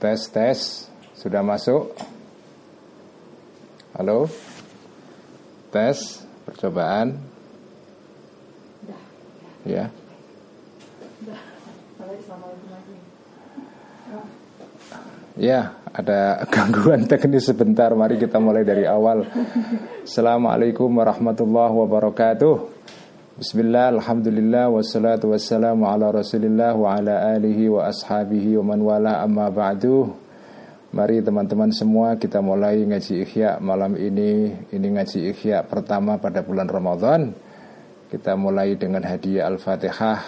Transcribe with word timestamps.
Tes 0.00 0.20
tes 0.32 0.58
sudah 1.14 1.44
masuk. 1.44 1.92
Halo. 3.94 4.26
Tes 5.70 6.24
percobaan. 6.48 7.20
Ya. 9.68 9.92
Ya, 15.40 15.72
ada 15.94 16.44
gangguan 16.52 17.08
teknis 17.08 17.48
sebentar. 17.48 17.92
Mari 17.96 18.20
kita 18.20 18.36
mulai 18.36 18.66
dari 18.66 18.84
awal. 18.84 19.24
Assalamualaikum 20.04 20.90
warahmatullahi 20.90 21.72
wabarakatuh. 21.76 22.79
Bismillah, 23.40 23.96
alhamdulillah, 23.96 24.68
wassalatu 24.68 25.32
wassalamu 25.32 25.88
ala 25.88 26.12
rasulillah 26.12 26.76
wa 26.76 26.92
ala 26.92 27.32
alihi 27.32 27.72
wa 27.72 27.88
ashabihi 27.88 28.60
wa 28.60 28.76
man 28.76 28.84
wala. 28.84 29.24
Amma 29.24 29.48
ba'du. 29.48 30.12
Mari 30.92 31.24
teman-teman 31.24 31.72
semua 31.72 32.20
kita 32.20 32.44
mulai 32.44 32.84
ngaji 32.84 33.24
ikhya 33.24 33.56
malam 33.64 33.96
ini. 33.96 34.52
Ini 34.68 34.86
ngaji 34.92 35.32
ikhya 35.32 35.64
pertama 35.64 36.20
pada 36.20 36.44
bulan 36.44 36.68
Ramadan. 36.68 37.32
Kita 38.12 38.36
mulai 38.36 38.76
dengan 38.76 39.08
hadiah 39.08 39.48
Al-Fatihah. 39.48 40.20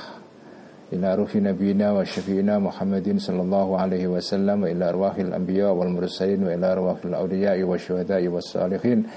Ila 0.97 1.12
ruhi 1.12 1.44
nabiyina 1.44 1.93
wa 1.93 2.09
syafi'ina 2.09 2.65
Muhammadin 2.65 3.21
sallallahu 3.21 3.77
alaihi 3.77 4.09
wasallam 4.09 4.65
Wa 4.65 4.69
ila 4.73 4.93
arwahil 4.93 5.33
anbiya 5.33 5.73
wal 5.73 5.89
mursalin 5.89 6.44
Wa 6.44 6.53
ila 6.53 6.77
arwahil 6.77 7.17
awliya 7.17 7.56
wa 7.65 7.81
syuhada'i 7.81 8.29
wa 8.29 8.44
salihin 8.44 9.09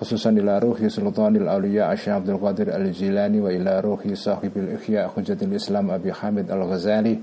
خصوصا 0.00 0.30
إلى 0.30 0.58
روح 0.58 0.86
سلطان 0.86 1.36
الأولياء 1.36 1.92
الشيخ 1.92 2.08
عبد 2.08 2.30
القادر 2.30 2.76
الجيلاني 2.76 3.40
وإلى 3.40 3.80
روح 3.80 4.12
صاحب 4.12 4.50
الإحياء 4.56 5.08
حجة 5.08 5.36
الإسلام 5.42 5.90
أبي 5.90 6.12
حامد 6.12 6.50
الغزالي 6.50 7.18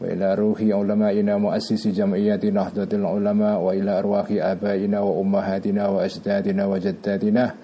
وإلى 0.00 0.34
روح 0.34 0.58
علمائنا 0.60 1.36
مؤسسي 1.36 1.90
جمعية 1.90 2.40
نهضة 2.50 2.96
العلماء 2.96 3.60
وإلى 3.60 3.98
أرواح 3.98 4.26
آبائنا 4.30 5.00
وأمهاتنا 5.00 5.88
وأجدادنا 5.88 6.66
وجدادنا 6.66 7.54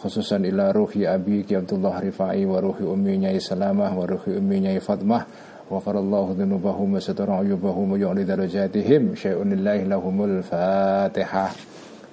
خصوصا 0.00 0.36
إلى 0.36 0.70
روح 0.70 0.90
أبيك 0.96 1.52
عبد 1.52 1.72
الله 1.72 2.00
رفاعي 2.00 2.46
وروح 2.46 2.76
أمي 2.80 3.16
نياي 3.16 3.38
سلامة 3.40 3.98
وروح 3.98 4.28
أمي 4.28 4.60
نياي 4.60 4.80
فاطمة. 4.80 5.24
وفر 5.70 5.98
الله 5.98 6.36
ذنوبهم 6.38 6.94
وستر 6.94 7.30
عيوبهم 7.30 7.92
ويعلي 7.92 8.24
درجاتهم. 8.24 9.14
شيء 9.14 9.42
لله 9.44 9.82
لهم 9.82 10.24
الفاتحة. 10.24 11.50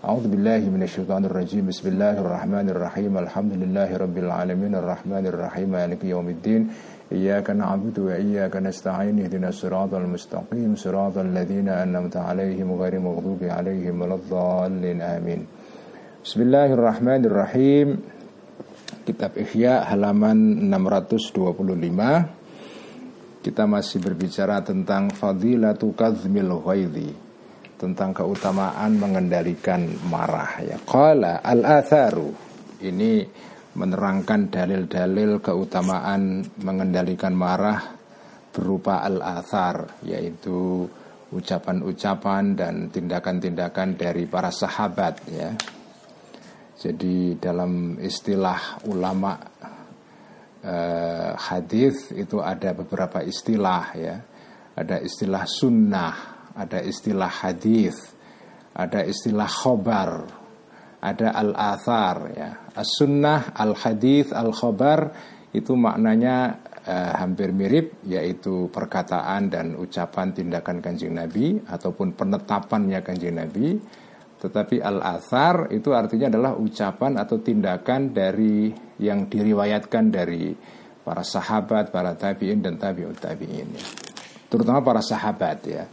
أعوذ 0.03 0.31
بالله 0.31 0.63
من 0.71 0.87
الشيطان 0.87 1.27
الرجيم 1.27 1.75
بسم 1.75 1.99
الله 1.99 2.23
الرحمن 2.23 2.71
الرحيم 2.71 3.19
الحمد 3.19 3.53
لله 3.59 3.91
رب 3.99 4.15
العالمين 4.19 4.75
الرحمن 4.79 5.27
الرحيم 5.27 5.69
مالك 5.75 6.07
يوم 6.07 6.29
الدين 6.39 6.71
إياك 7.13 7.51
نعبد 7.51 7.99
وإياك 7.99 8.57
نستعين 8.63 9.19
اهدنا 9.19 9.49
الصراط 9.51 9.91
المستقيم 9.95 10.77
صراط 10.79 11.19
الذين 11.19 11.69
أنعمت 11.69 12.15
عليهم 12.15 12.79
غير 12.79 12.95
المغضوب 13.03 13.43
عليهم 13.43 14.01
ولا 14.01 14.15
الضالين 14.15 15.03
آمين 15.03 15.41
بسم 16.25 16.41
الله 16.47 16.69
الرحمن 16.79 17.21
الرحيم 17.27 17.89
Kitab 19.03 19.35
Ihya 19.35 19.83
halaman 19.83 20.71
625 20.71 23.43
Kita 23.43 23.67
masih 23.67 23.99
berbicara 23.99 24.63
tentang 24.63 25.11
Fadilatu 25.11 25.91
Kazmil 25.97 26.55
Ghaidhi 26.63 27.22
tentang 27.84 28.16
keutamaan 28.16 28.96
mengendalikan 28.96 29.84
marah 30.08 30.64
ya. 30.64 30.80
Qala 30.88 31.44
al-atharu. 31.44 32.32
Ini 32.80 33.28
menerangkan 33.76 34.48
dalil-dalil 34.48 35.44
keutamaan 35.44 36.48
mengendalikan 36.64 37.36
marah 37.36 37.84
berupa 38.56 39.04
al-athar 39.04 40.00
yaitu 40.08 40.88
ucapan-ucapan 41.34 42.56
dan 42.56 42.88
tindakan-tindakan 42.88 44.00
dari 44.00 44.24
para 44.32 44.54
sahabat 44.54 45.28
ya. 45.28 45.52
Jadi 46.80 47.36
dalam 47.36 48.00
istilah 48.00 48.86
ulama 48.88 49.36
eh, 50.64 51.32
hadis 51.36 52.16
itu 52.16 52.40
ada 52.40 52.72
beberapa 52.72 53.20
istilah 53.20 53.86
ya. 53.98 54.16
Ada 54.74 55.06
istilah 55.06 55.46
sunnah, 55.46 56.33
ada 56.54 56.80
istilah 56.82 57.30
hadis, 57.30 57.98
ada 58.74 59.02
istilah 59.06 59.50
khobar, 59.50 60.26
ada 61.04 61.36
al-athar 61.36 62.18
ya. 62.34 62.50
As-sunnah, 62.74 63.54
al-hadis, 63.58 64.32
al-khobar 64.32 65.12
itu 65.54 65.76
maknanya 65.76 66.64
eh, 66.86 67.14
hampir 67.20 67.52
mirip 67.52 68.02
yaitu 68.08 68.72
perkataan 68.72 69.52
dan 69.52 69.76
ucapan 69.78 70.34
tindakan 70.34 70.82
Kanjeng 70.82 71.14
Nabi 71.14 71.60
ataupun 71.60 72.16
penetapannya 72.16 73.00
Kanjeng 73.04 73.38
Nabi. 73.38 73.78
Tetapi 74.44 74.84
al-athar 74.84 75.72
itu 75.72 75.96
artinya 75.96 76.28
adalah 76.28 76.52
ucapan 76.60 77.16
atau 77.16 77.40
tindakan 77.40 78.12
dari 78.12 78.76
yang 79.00 79.32
diriwayatkan 79.32 80.12
dari 80.12 80.52
para 81.04 81.24
sahabat, 81.24 81.96
para 81.96 82.12
tabi'in 82.16 82.60
dan 82.60 82.76
tabi'ut 82.76 83.20
tabi'in 83.20 83.70
ya. 83.72 83.86
Terutama 84.52 84.84
para 84.84 85.00
sahabat 85.00 85.60
ya. 85.64 85.84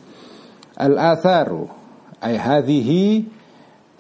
Al-atharu 0.76 1.66
ay 2.20 2.34
hadhihi 2.36 3.02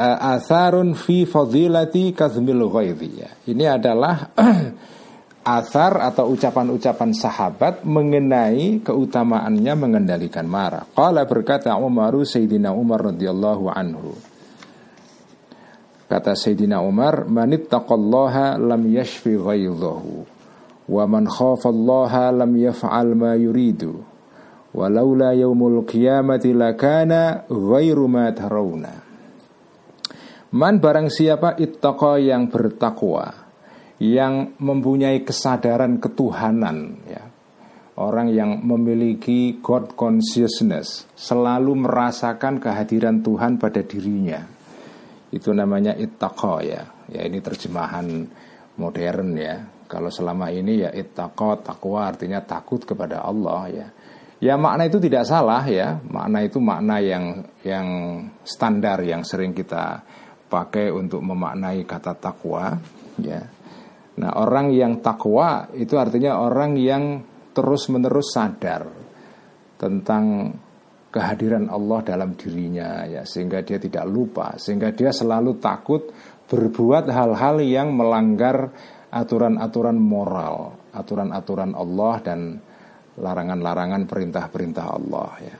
atharun 0.00 0.96
fi 0.96 1.28
fadilati 1.28 2.16
kazmil 2.16 2.68
ghaidhi 2.72 3.10
ya. 3.20 3.30
Ini 3.44 3.64
adalah 3.76 4.32
athar 5.58 6.00
atau 6.00 6.32
ucapan-ucapan 6.32 7.10
sahabat 7.12 7.74
mengenai 7.84 8.80
keutamaannya 8.80 9.72
mengendalikan 9.76 10.48
marah. 10.48 10.88
Qala 10.96 11.24
berkata 11.28 11.76
Umaru 11.76 12.24
Sayyidina 12.24 12.72
Umar 12.72 13.12
radhiyallahu 13.12 13.64
anhu. 13.68 14.16
Kata 16.10 16.34
Sayyidina 16.34 16.82
Umar, 16.82 17.28
"Manittaqallaha 17.30 18.58
lam 18.58 18.82
yashfi 18.90 19.38
ghaidhahu 19.38 20.26
wa 20.90 21.04
man 21.06 21.30
khafallaha 21.30 22.34
lam 22.34 22.50
yaf'al 22.58 23.14
ma 23.14 23.38
yuridu." 23.38 24.09
Walaula 24.70 25.34
yaumul 25.34 25.82
qiyamati 25.82 26.54
lakana 26.54 27.42
ghairu 27.50 28.06
ma 28.06 28.30
tarawna. 28.30 28.92
Man 30.50 30.82
barang 30.82 31.10
siapa 31.10 31.58
ittaqa 31.58 32.18
yang 32.18 32.50
bertakwa, 32.50 33.30
yang 34.02 34.58
mempunyai 34.58 35.22
kesadaran 35.22 36.02
ketuhanan 36.02 37.06
ya. 37.06 37.22
Orang 38.00 38.32
yang 38.32 38.64
memiliki 38.64 39.60
God 39.60 39.92
consciousness, 39.92 41.04
selalu 41.14 41.84
merasakan 41.84 42.56
kehadiran 42.56 43.20
Tuhan 43.20 43.60
pada 43.60 43.84
dirinya. 43.84 44.40
Itu 45.28 45.52
namanya 45.52 45.94
ittaqa 45.94 46.54
ya. 46.64 46.82
Ya 47.12 47.22
ini 47.28 47.38
terjemahan 47.44 48.24
modern 48.80 49.36
ya. 49.36 49.68
Kalau 49.84 50.08
selama 50.08 50.48
ini 50.48 50.80
ya 50.86 50.90
ittaqa 50.90 51.60
takwa 51.60 52.08
artinya 52.08 52.40
takut 52.40 52.82
kepada 52.82 53.20
Allah 53.20 53.62
ya. 53.68 53.86
Ya 54.40 54.56
makna 54.56 54.88
itu 54.88 54.96
tidak 54.96 55.28
salah 55.28 55.60
ya. 55.68 56.00
Makna 56.08 56.40
itu 56.40 56.56
makna 56.64 56.96
yang 56.96 57.44
yang 57.60 57.88
standar 58.40 59.04
yang 59.04 59.20
sering 59.20 59.52
kita 59.52 60.00
pakai 60.48 60.88
untuk 60.88 61.20
memaknai 61.20 61.84
kata 61.84 62.16
takwa 62.16 62.80
ya. 63.20 63.44
Nah, 64.20 64.32
orang 64.36 64.72
yang 64.72 65.00
takwa 65.04 65.68
itu 65.76 65.96
artinya 65.96 66.40
orang 66.40 66.76
yang 66.76 67.24
terus-menerus 67.52 68.32
sadar 68.32 68.88
tentang 69.80 70.56
kehadiran 71.10 71.66
Allah 71.72 72.00
dalam 72.04 72.36
dirinya 72.36 73.04
ya 73.04 73.24
sehingga 73.24 73.60
dia 73.60 73.76
tidak 73.76 74.04
lupa, 74.08 74.56
sehingga 74.56 74.92
dia 74.92 75.12
selalu 75.12 75.60
takut 75.60 76.08
berbuat 76.48 77.08
hal-hal 77.08 77.62
yang 77.62 77.92
melanggar 77.92 78.72
aturan-aturan 79.10 79.98
moral, 79.98 80.78
aturan-aturan 80.94 81.74
Allah 81.74 82.14
dan 82.22 82.40
larangan-larangan 83.20 84.08
perintah-perintah 84.08 84.84
Allah 84.88 85.30
ya. 85.44 85.56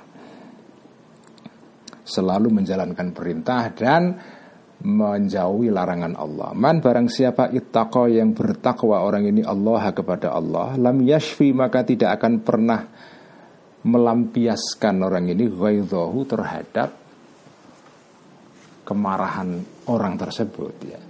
Selalu 2.03 2.49
menjalankan 2.51 3.15
perintah 3.15 3.71
dan 3.71 4.19
menjauhi 4.81 5.69
larangan 5.69 6.17
Allah. 6.17 6.57
Man 6.57 6.81
barang 6.81 7.07
siapa 7.13 7.53
ittaqa 7.53 8.09
yang 8.09 8.33
bertakwa 8.33 9.05
orang 9.05 9.29
ini 9.29 9.45
Allah 9.45 9.93
kepada 9.93 10.33
Allah, 10.33 10.75
lam 10.81 11.05
yashfi 11.05 11.53
maka 11.53 11.85
tidak 11.85 12.19
akan 12.19 12.41
pernah 12.41 12.81
melampiaskan 13.85 15.05
orang 15.05 15.29
ini 15.33 15.49
ghaidhahu 15.49 16.19
terhadap 16.29 16.91
kemarahan 18.85 19.63
orang 19.87 20.19
tersebut 20.19 20.75
ya. 20.89 21.01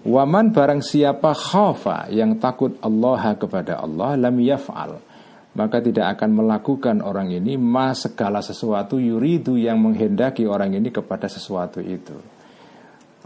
Waman 0.00 0.52
barang 0.52 0.80
siapa 0.80 1.36
khafa 1.36 2.08
yang 2.08 2.40
takut 2.40 2.76
Allah 2.80 3.36
kepada 3.36 3.84
Allah 3.84 4.16
lam 4.16 4.36
yaf'al 4.40 5.09
maka 5.50 5.82
tidak 5.82 6.18
akan 6.18 6.30
melakukan 6.44 6.96
orang 7.02 7.34
ini 7.34 7.58
ma 7.58 7.90
segala 7.90 8.38
sesuatu 8.38 9.02
yuridu 9.02 9.58
yang 9.58 9.82
menghendaki 9.82 10.46
orang 10.46 10.78
ini 10.78 10.94
kepada 10.94 11.26
sesuatu 11.26 11.82
itu. 11.82 12.14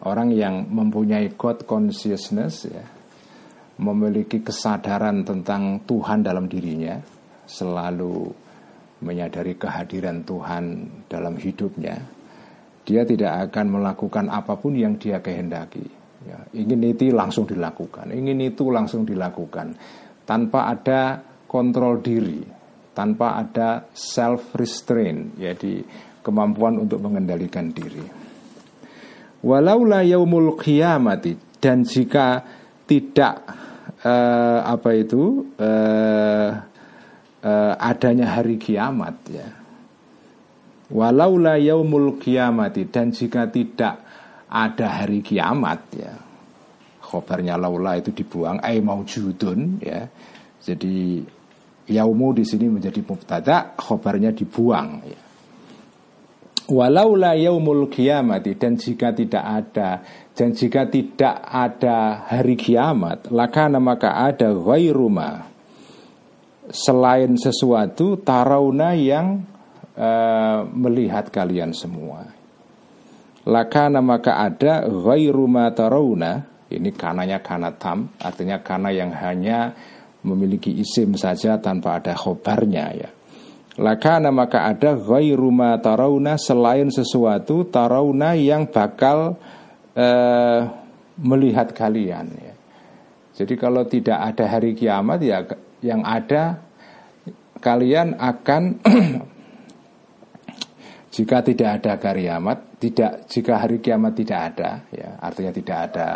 Orang 0.05 0.33
yang 0.33 0.69
mempunyai 0.69 1.37
God 1.37 1.69
consciousness 1.69 2.69
ya, 2.69 2.85
memiliki 3.81 4.41
kesadaran 4.41 5.25
tentang 5.25 5.85
Tuhan 5.85 6.25
dalam 6.25 6.49
dirinya, 6.49 6.97
selalu 7.45 8.33
menyadari 9.05 9.61
kehadiran 9.61 10.25
Tuhan 10.25 10.65
dalam 11.09 11.37
hidupnya, 11.37 12.01
dia 12.85 13.03
tidak 13.05 13.53
akan 13.53 13.81
melakukan 13.81 14.29
apa 14.33 14.57
pun 14.57 14.77
yang 14.77 14.97
dia 14.97 15.21
kehendaki. 15.21 15.85
Ya, 16.25 16.41
ingin 16.57 16.81
itu 16.89 17.13
langsung 17.13 17.45
dilakukan, 17.45 18.09
ingin 18.09 18.41
itu 18.49 18.73
langsung 18.73 19.05
dilakukan, 19.05 19.77
tanpa 20.25 20.73
ada 20.73 21.21
kontrol 21.55 22.03
diri, 22.03 22.43
tanpa 22.91 23.39
ada 23.39 23.87
self 23.95 24.59
restraint, 24.59 25.39
jadi 25.39 25.87
kemampuan 26.19 26.83
untuk 26.83 26.99
mengendalikan 26.99 27.71
diri. 27.71 28.03
Walaula 29.45 30.03
yaumul 30.03 30.59
qiyamati 30.59 31.39
dan 31.63 31.87
jika 31.87 32.43
tidak 32.91 33.45
uh, 34.03 34.67
apa 34.67 34.91
itu 34.99 35.53
uh, 35.61 36.51
uh, 37.45 37.73
adanya 37.77 38.35
hari 38.35 38.59
kiamat 38.59 39.17
ya. 39.31 39.49
Walaula 40.91 41.61
yaumul 41.61 42.17
kiamati 42.19 42.89
dan 42.89 43.15
jika 43.15 43.47
tidak 43.47 44.01
ada 44.49 44.87
hari 45.05 45.21
kiamat 45.21 45.81
ya. 45.93 46.13
Khobarnya 47.05 47.61
laula 47.61 48.01
itu 48.01 48.17
dibuang 48.17 48.65
ai 48.65 48.81
maujudun 48.81 49.79
ya. 49.85 50.09
Jadi 50.65 51.21
yaumu 51.89 52.33
di 52.33 52.45
sini 52.47 52.69
menjadi 52.69 53.01
mubtada, 53.05 53.77
khobarnya 53.77 54.33
dibuang 54.33 54.91
ya. 55.05 55.21
Walaula 56.65 57.37
yaumul 57.37 57.93
kiamati 57.93 58.57
dan 58.57 58.81
jika 58.81 59.13
tidak 59.13 59.45
ada 59.45 60.01
dan 60.33 60.57
jika 60.57 60.89
tidak 60.89 61.45
ada 61.45 62.25
hari 62.25 62.57
kiamat, 62.57 63.29
lakana 63.29 63.77
maka 63.85 64.17
ada 64.17 64.49
ghairuma 64.57 65.45
selain 66.73 67.37
sesuatu 67.37 68.17
tarauna 68.17 68.97
yang 68.97 69.45
uh, 69.93 70.65
melihat 70.73 71.29
kalian 71.29 71.77
semua. 71.77 72.33
Lakana 73.45 74.01
maka 74.01 74.41
ada 74.41 74.89
ma 74.89 75.69
tarauna 75.69 76.49
ini 76.73 76.91
kananya 76.97 77.45
kana 77.45 77.77
tam 77.77 78.09
artinya 78.17 78.65
kana 78.65 78.89
yang 78.89 79.13
hanya 79.13 79.77
memiliki 80.25 80.73
isim 80.73 81.15
saja 81.15 81.61
tanpa 81.61 82.01
ada 82.01 82.17
khobarnya 82.17 82.87
ya. 82.97 83.11
Lakana 83.75 84.31
maka 84.31 84.71
ada 84.71 84.95
ghairu 84.95 85.51
ma 85.51 85.77
tarauna 85.83 86.39
selain 86.39 86.89
sesuatu 86.95 87.67
tarauna 87.69 88.39
yang 88.39 88.71
bakal 88.71 89.37
uh, 89.99 90.61
melihat 91.19 91.75
kalian 91.75 92.27
ya. 92.39 92.55
Jadi 93.35 93.55
kalau 93.59 93.83
tidak 93.85 94.19
ada 94.35 94.47
hari 94.47 94.79
kiamat 94.79 95.19
ya 95.21 95.43
yang 95.83 96.07
ada 96.07 96.63
kalian 97.59 98.15
akan 98.15 98.79
jika 101.15 101.43
tidak 101.43 101.83
ada 101.83 101.99
hari 101.99 102.31
kiamat, 102.31 102.59
tidak 102.79 103.13
jika 103.27 103.55
hari 103.59 103.83
kiamat 103.83 104.13
tidak 104.15 104.41
ada, 104.55 104.71
ya 104.95 105.19
artinya 105.19 105.53
tidak 105.55 105.79
ada 105.91 106.09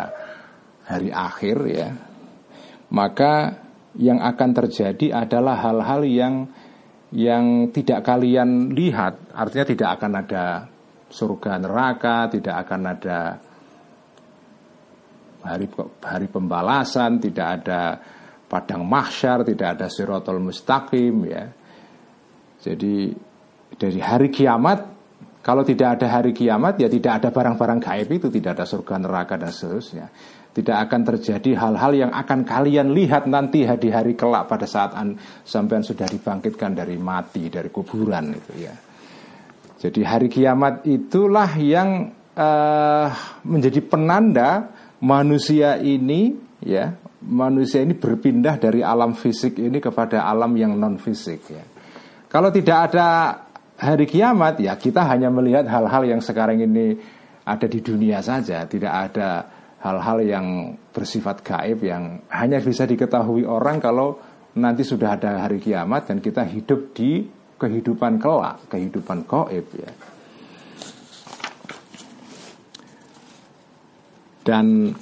hari 0.87 1.11
akhir, 1.11 1.57
ya 1.67 1.89
maka 2.89 3.53
yang 3.97 4.21
akan 4.21 4.49
terjadi 4.53 5.25
adalah 5.25 5.57
hal-hal 5.57 6.05
yang 6.05 6.35
yang 7.09 7.73
tidak 7.73 8.05
kalian 8.05 8.69
lihat, 8.77 9.33
artinya 9.33 9.65
tidak 9.65 9.89
akan 9.97 10.11
ada 10.21 10.45
surga 11.09 11.57
neraka, 11.57 12.29
tidak 12.29 12.55
akan 12.69 12.81
ada 12.85 13.19
hari 15.41 15.65
hari 16.05 16.27
pembalasan, 16.29 17.17
tidak 17.17 17.47
ada 17.61 17.97
padang 18.45 18.85
mahsyar, 18.85 19.41
tidak 19.41 19.79
ada 19.79 19.87
sirotol 19.89 20.37
mustaqim 20.37 21.15
ya. 21.25 21.49
Jadi 22.61 23.09
dari 23.73 23.99
hari 24.01 24.29
kiamat 24.29 24.99
kalau 25.39 25.63
tidak 25.63 25.97
ada 25.97 26.19
hari 26.19 26.35
kiamat 26.35 26.77
ya 26.77 26.91
tidak 26.91 27.23
ada 27.23 27.29
barang-barang 27.33 27.79
gaib 27.79 28.09
itu, 28.11 28.27
tidak 28.29 28.59
ada 28.59 28.65
surga 28.69 28.95
neraka 29.01 29.33
dan 29.39 29.49
seterusnya. 29.49 30.05
Tidak 30.59 30.75
akan 30.75 31.01
terjadi 31.07 31.55
hal-hal 31.55 31.91
yang 31.95 32.11
akan 32.11 32.43
kalian 32.43 32.91
lihat 32.91 33.31
nanti 33.31 33.63
di 33.63 33.89
hari 33.95 34.19
kelak 34.19 34.51
pada 34.51 34.67
saat 34.67 34.91
an, 34.91 35.15
sampean 35.47 35.87
sudah 35.87 36.03
dibangkitkan 36.03 36.75
dari 36.75 36.99
mati, 36.99 37.47
dari 37.47 37.71
kuburan 37.71 38.35
itu 38.35 38.53
ya. 38.59 38.75
Jadi 39.79 40.03
hari 40.03 40.27
kiamat 40.27 40.83
itulah 40.83 41.47
yang 41.55 42.11
uh, 42.35 43.07
menjadi 43.47 43.79
penanda 43.87 44.67
manusia 44.99 45.79
ini 45.79 46.35
ya 46.59 46.91
manusia 47.23 47.79
ini 47.79 47.95
berpindah 47.95 48.59
dari 48.59 48.83
alam 48.83 49.15
fisik 49.15 49.55
ini 49.63 49.79
kepada 49.79 50.27
alam 50.27 50.51
yang 50.59 50.75
non 50.75 50.99
fisik 50.99 51.39
ya. 51.47 51.63
Kalau 52.27 52.51
tidak 52.51 52.91
ada 52.91 53.07
hari 53.79 54.03
kiamat 54.03 54.59
ya 54.59 54.75
kita 54.75 55.07
hanya 55.07 55.31
melihat 55.31 55.63
hal-hal 55.71 56.03
yang 56.03 56.19
sekarang 56.19 56.59
ini 56.59 56.99
ada 57.47 57.65
di 57.71 57.79
dunia 57.79 58.19
saja, 58.19 58.67
tidak 58.67 58.91
ada 58.91 59.58
hal-hal 59.79 60.19
yang 60.23 60.47
bersifat 60.91 61.39
gaib 61.39 61.79
yang 61.87 62.19
hanya 62.27 62.59
bisa 62.59 62.83
diketahui 62.83 63.47
orang 63.47 63.79
kalau 63.79 64.19
nanti 64.59 64.83
sudah 64.83 65.15
ada 65.15 65.47
hari 65.47 65.63
kiamat 65.63 66.11
dan 66.11 66.19
kita 66.19 66.43
hidup 66.43 66.91
di 66.91 67.23
kehidupan 67.59 68.19
kelak, 68.19 68.67
kehidupan 68.67 69.23
gaib 69.23 69.67
ya. 69.75 69.91
Dan 74.43 74.95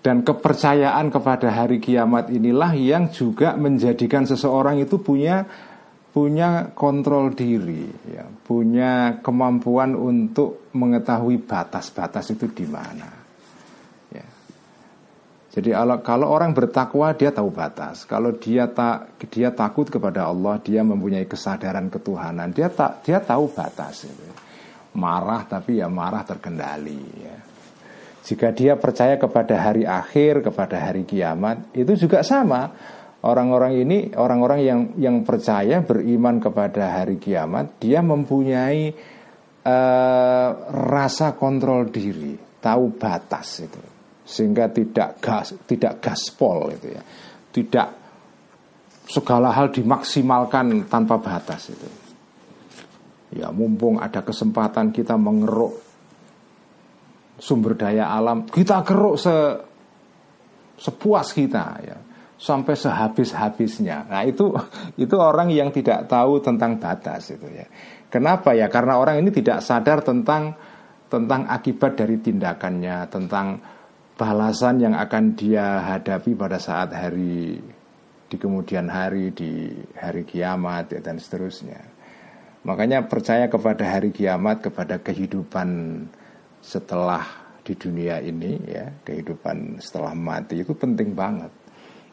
dan 0.00 0.24
kepercayaan 0.24 1.12
kepada 1.12 1.52
hari 1.52 1.76
kiamat 1.76 2.32
inilah 2.32 2.72
yang 2.72 3.12
juga 3.12 3.52
menjadikan 3.56 4.24
seseorang 4.24 4.80
itu 4.80 4.96
punya 5.00 5.44
punya 6.10 6.74
kontrol 6.74 7.30
diri, 7.30 7.86
ya, 8.10 8.26
punya 8.26 9.22
kemampuan 9.22 9.94
untuk 9.94 10.72
mengetahui 10.74 11.38
batas-batas 11.46 12.34
itu 12.34 12.50
di 12.50 12.66
mana. 12.66 13.19
Jadi 15.50 15.74
kalau, 16.06 16.30
orang 16.30 16.54
bertakwa 16.54 17.10
dia 17.10 17.34
tahu 17.34 17.50
batas. 17.50 18.06
Kalau 18.06 18.38
dia 18.38 18.70
tak 18.70 19.18
dia 19.34 19.50
takut 19.50 19.90
kepada 19.90 20.30
Allah, 20.30 20.62
dia 20.62 20.86
mempunyai 20.86 21.26
kesadaran 21.26 21.90
ketuhanan, 21.90 22.54
dia 22.54 22.70
tak 22.70 23.02
dia 23.02 23.18
tahu 23.18 23.50
batas. 23.50 24.06
Itu. 24.06 24.30
Marah 24.94 25.42
tapi 25.50 25.82
ya 25.82 25.90
marah 25.90 26.22
terkendali. 26.22 27.02
Ya. 27.18 27.36
Jika 28.22 28.54
dia 28.54 28.78
percaya 28.78 29.18
kepada 29.18 29.58
hari 29.58 29.82
akhir, 29.82 30.46
kepada 30.46 30.78
hari 30.78 31.02
kiamat, 31.02 31.74
itu 31.74 31.98
juga 31.98 32.22
sama. 32.22 32.70
Orang-orang 33.20 33.74
ini, 33.84 33.98
orang-orang 34.16 34.60
yang 34.62 34.80
yang 34.96 35.16
percaya 35.26 35.82
beriman 35.82 36.38
kepada 36.38 37.02
hari 37.02 37.18
kiamat, 37.18 37.76
dia 37.82 38.00
mempunyai 38.00 38.94
uh, 39.66 40.50
rasa 40.72 41.36
kontrol 41.36 41.90
diri, 41.92 42.38
tahu 42.64 42.96
batas 42.96 43.60
itu, 43.60 43.82
sehingga 44.30 44.70
tidak 44.70 45.18
gas, 45.18 45.58
tidak 45.66 45.98
gaspol 45.98 46.70
itu 46.70 46.94
ya, 46.94 47.02
tidak 47.50 47.88
segala 49.10 49.50
hal 49.50 49.74
dimaksimalkan 49.74 50.86
tanpa 50.86 51.18
batas 51.18 51.74
itu. 51.74 51.88
Ya 53.34 53.50
mumpung 53.50 53.98
ada 53.98 54.22
kesempatan 54.22 54.94
kita 54.94 55.18
mengeruk 55.18 55.78
sumber 57.38 57.78
daya 57.78 58.10
alam 58.10 58.46
kita 58.46 58.82
keruk 58.82 59.16
se 59.16 59.34
sepuas 60.80 61.30
kita 61.30 61.64
ya 61.82 61.98
sampai 62.40 62.72
sehabis-habisnya. 62.72 64.08
Nah, 64.08 64.22
itu 64.24 64.50
itu 65.04 65.14
orang 65.20 65.52
yang 65.52 65.68
tidak 65.70 66.08
tahu 66.08 66.40
tentang 66.40 66.80
batas 66.80 67.36
itu 67.36 67.46
ya. 67.52 67.68
Kenapa 68.10 68.56
ya? 68.56 68.66
Karena 68.66 68.98
orang 68.98 69.22
ini 69.22 69.30
tidak 69.30 69.62
sadar 69.62 70.02
tentang 70.02 70.56
tentang 71.10 71.46
akibat 71.46 71.98
dari 71.98 72.18
tindakannya, 72.18 73.06
tentang 73.12 73.46
balasan 74.20 74.84
yang 74.84 74.92
akan 74.92 75.32
dia 75.32 75.80
hadapi 75.80 76.36
pada 76.36 76.60
saat 76.60 76.92
hari 76.92 77.56
di 78.28 78.36
kemudian 78.36 78.84
hari 78.92 79.32
di 79.32 79.72
hari 79.96 80.28
kiamat 80.28 80.92
dan 81.00 81.16
seterusnya. 81.16 81.80
Makanya 82.68 83.08
percaya 83.08 83.48
kepada 83.48 83.80
hari 83.88 84.12
kiamat, 84.12 84.60
kepada 84.60 85.00
kehidupan 85.00 86.04
setelah 86.60 87.24
di 87.64 87.72
dunia 87.72 88.20
ini 88.20 88.60
ya 88.68 88.92
kehidupan 89.08 89.80
setelah 89.80 90.12
mati 90.12 90.60
itu 90.60 90.76
penting 90.76 91.16
banget. 91.16 91.48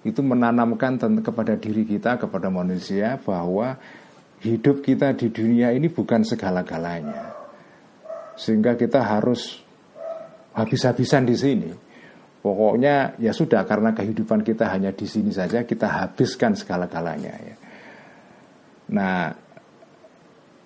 Itu 0.07 0.23
menanamkan 0.23 0.95
kepada 1.19 1.59
diri 1.59 1.83
kita 1.83 2.15
kepada 2.15 2.47
manusia 2.47 3.19
bahwa 3.19 3.75
hidup 4.39 4.79
kita 4.79 5.11
di 5.11 5.27
dunia 5.27 5.75
ini 5.75 5.91
bukan 5.91 6.23
segala-galanya. 6.23 7.35
Sehingga 8.39 8.79
kita 8.79 9.03
harus 9.03 9.59
habis-habisan 10.55 11.27
di 11.27 11.35
sini 11.35 11.86
pokoknya 12.47 13.19
ya 13.19 13.35
sudah 13.35 13.67
karena 13.67 13.91
kehidupan 13.91 14.47
kita 14.47 14.71
hanya 14.71 14.95
di 14.95 15.03
sini 15.03 15.35
saja 15.35 15.67
kita 15.67 15.87
habiskan 16.07 16.55
segala-galanya 16.55 17.33
ya 17.35 17.55
nah 18.87 19.35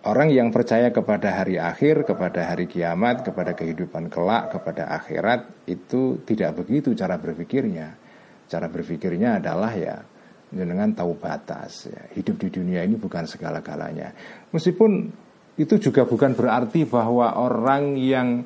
Orang 0.02 0.34
yang 0.34 0.50
percaya 0.50 0.90
kepada 0.90 1.30
hari 1.30 1.62
akhir, 1.62 2.10
kepada 2.10 2.50
hari 2.50 2.66
kiamat, 2.66 3.22
kepada 3.22 3.54
kehidupan 3.54 4.10
kelak, 4.10 4.50
kepada 4.50 4.90
akhirat 4.98 5.70
itu 5.70 6.26
tidak 6.26 6.58
begitu 6.58 6.98
cara 6.98 7.22
berpikirnya. 7.22 8.02
Cara 8.50 8.66
berpikirnya 8.66 9.38
adalah 9.38 9.70
ya 9.78 10.02
jenengan 10.50 10.98
tahu 10.98 11.22
batas 11.22 11.86
ya. 11.86 12.02
Hidup 12.18 12.42
di 12.42 12.50
dunia 12.50 12.82
ini 12.82 12.98
bukan 12.98 13.30
segala-galanya. 13.30 14.10
Meskipun 14.50 15.14
itu 15.62 15.78
juga 15.78 16.10
bukan 16.10 16.34
berarti 16.34 16.82
bahwa 16.90 17.38
orang 17.38 17.94
yang 17.94 18.42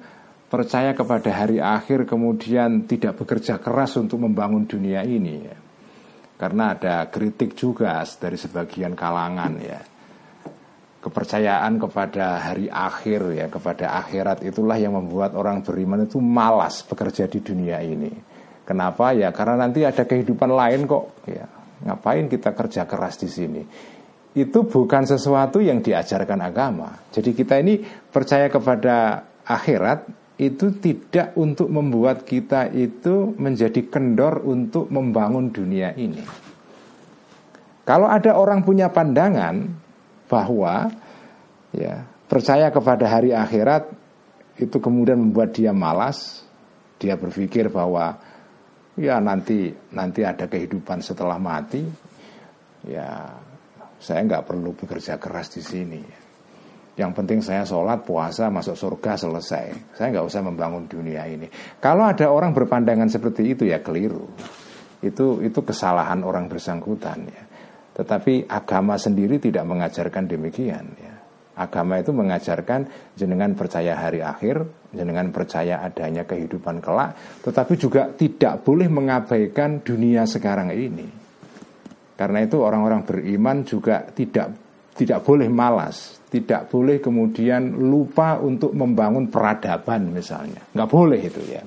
percaya 0.56 0.96
kepada 0.96 1.36
hari 1.36 1.60
akhir 1.60 2.08
kemudian 2.08 2.88
tidak 2.88 3.20
bekerja 3.20 3.60
keras 3.60 4.00
untuk 4.00 4.24
membangun 4.24 4.64
dunia 4.64 5.04
ini 5.04 5.36
ya. 5.44 5.58
Karena 6.40 6.72
ada 6.72 7.12
kritik 7.12 7.60
juga 7.60 8.00
dari 8.16 8.40
sebagian 8.40 8.96
kalangan 8.96 9.52
ya. 9.60 9.84
Kepercayaan 11.04 11.76
kepada 11.76 12.40
hari 12.40 12.72
akhir 12.72 13.36
ya, 13.36 13.52
kepada 13.52 14.00
akhirat 14.00 14.48
itulah 14.48 14.80
yang 14.80 14.96
membuat 14.96 15.36
orang 15.36 15.60
beriman 15.60 16.08
itu 16.08 16.24
malas 16.24 16.88
bekerja 16.88 17.28
di 17.28 17.44
dunia 17.44 17.84
ini. 17.84 18.16
Kenapa? 18.64 19.12
Ya 19.12 19.36
karena 19.36 19.68
nanti 19.68 19.84
ada 19.84 20.08
kehidupan 20.08 20.56
lain 20.56 20.88
kok 20.88 21.20
ya. 21.28 21.52
Ngapain 21.84 22.32
kita 22.32 22.56
kerja 22.56 22.88
keras 22.88 23.20
di 23.20 23.28
sini? 23.28 23.62
Itu 24.32 24.64
bukan 24.64 25.04
sesuatu 25.04 25.60
yang 25.60 25.84
diajarkan 25.84 26.40
agama. 26.40 26.96
Jadi 27.12 27.36
kita 27.36 27.60
ini 27.60 27.84
percaya 27.84 28.48
kepada 28.48 29.28
akhirat 29.44 30.25
itu 30.36 30.76
tidak 30.84 31.32
untuk 31.40 31.72
membuat 31.72 32.28
kita 32.28 32.68
itu 32.76 33.32
menjadi 33.40 33.88
kendor 33.88 34.44
untuk 34.44 34.92
membangun 34.92 35.48
dunia 35.48 35.96
ini. 35.96 36.20
Kalau 37.88 38.12
ada 38.12 38.36
orang 38.36 38.66
punya 38.66 38.92
pandangan 38.92 39.64
bahwa 40.28 40.92
ya 41.72 42.04
percaya 42.28 42.68
kepada 42.74 43.06
hari 43.08 43.32
akhirat 43.32 43.88
itu 44.60 44.76
kemudian 44.82 45.22
membuat 45.22 45.56
dia 45.56 45.72
malas, 45.72 46.44
dia 47.00 47.16
berpikir 47.16 47.72
bahwa 47.72 48.18
ya 49.00 49.22
nanti 49.24 49.72
nanti 49.94 50.26
ada 50.26 50.50
kehidupan 50.50 51.00
setelah 51.00 51.40
mati, 51.40 51.86
ya 52.90 53.32
saya 54.02 54.20
nggak 54.26 54.44
perlu 54.50 54.76
bekerja 54.76 55.16
keras 55.16 55.56
di 55.56 55.64
sini. 55.64 56.25
Yang 56.96 57.12
penting 57.12 57.40
saya 57.44 57.68
sholat, 57.68 58.08
puasa, 58.08 58.48
masuk 58.48 58.80
surga, 58.80 59.20
selesai. 59.20 59.96
Saya 60.00 60.08
nggak 60.16 60.26
usah 60.32 60.42
membangun 60.48 60.88
dunia 60.88 61.28
ini. 61.28 61.52
Kalau 61.84 62.08
ada 62.08 62.32
orang 62.32 62.56
berpandangan 62.56 63.12
seperti 63.12 63.52
itu 63.52 63.68
ya 63.68 63.84
keliru. 63.84 64.32
Itu 65.04 65.44
itu 65.44 65.60
kesalahan 65.60 66.24
orang 66.24 66.48
bersangkutan 66.48 67.20
ya. 67.28 67.44
Tetapi 67.96 68.48
agama 68.48 68.96
sendiri 68.96 69.44
tidak 69.44 69.68
mengajarkan 69.68 70.24
demikian 70.24 70.86
ya. 70.96 71.16
Agama 71.56 72.00
itu 72.00 72.12
mengajarkan 72.12 72.84
jenengan 73.16 73.56
percaya 73.56 73.96
hari 73.96 74.20
akhir, 74.20 74.68
jenengan 74.92 75.32
percaya 75.32 75.80
adanya 75.88 76.28
kehidupan 76.28 76.84
kelak, 76.84 77.16
tetapi 77.48 77.80
juga 77.80 78.12
tidak 78.12 78.68
boleh 78.68 78.92
mengabaikan 78.92 79.80
dunia 79.80 80.28
sekarang 80.28 80.76
ini. 80.76 81.08
Karena 82.20 82.44
itu 82.44 82.60
orang-orang 82.60 83.08
beriman 83.08 83.64
juga 83.64 84.04
tidak 84.12 84.52
tidak 85.00 85.24
boleh 85.24 85.48
malas, 85.48 86.20
tidak 86.36 86.68
boleh 86.68 87.00
kemudian 87.00 87.80
lupa 87.80 88.36
untuk 88.44 88.76
membangun 88.76 89.32
peradaban 89.32 90.12
misalnya. 90.12 90.60
Nggak 90.76 90.90
boleh 90.92 91.20
itu 91.24 91.42
ya. 91.48 91.64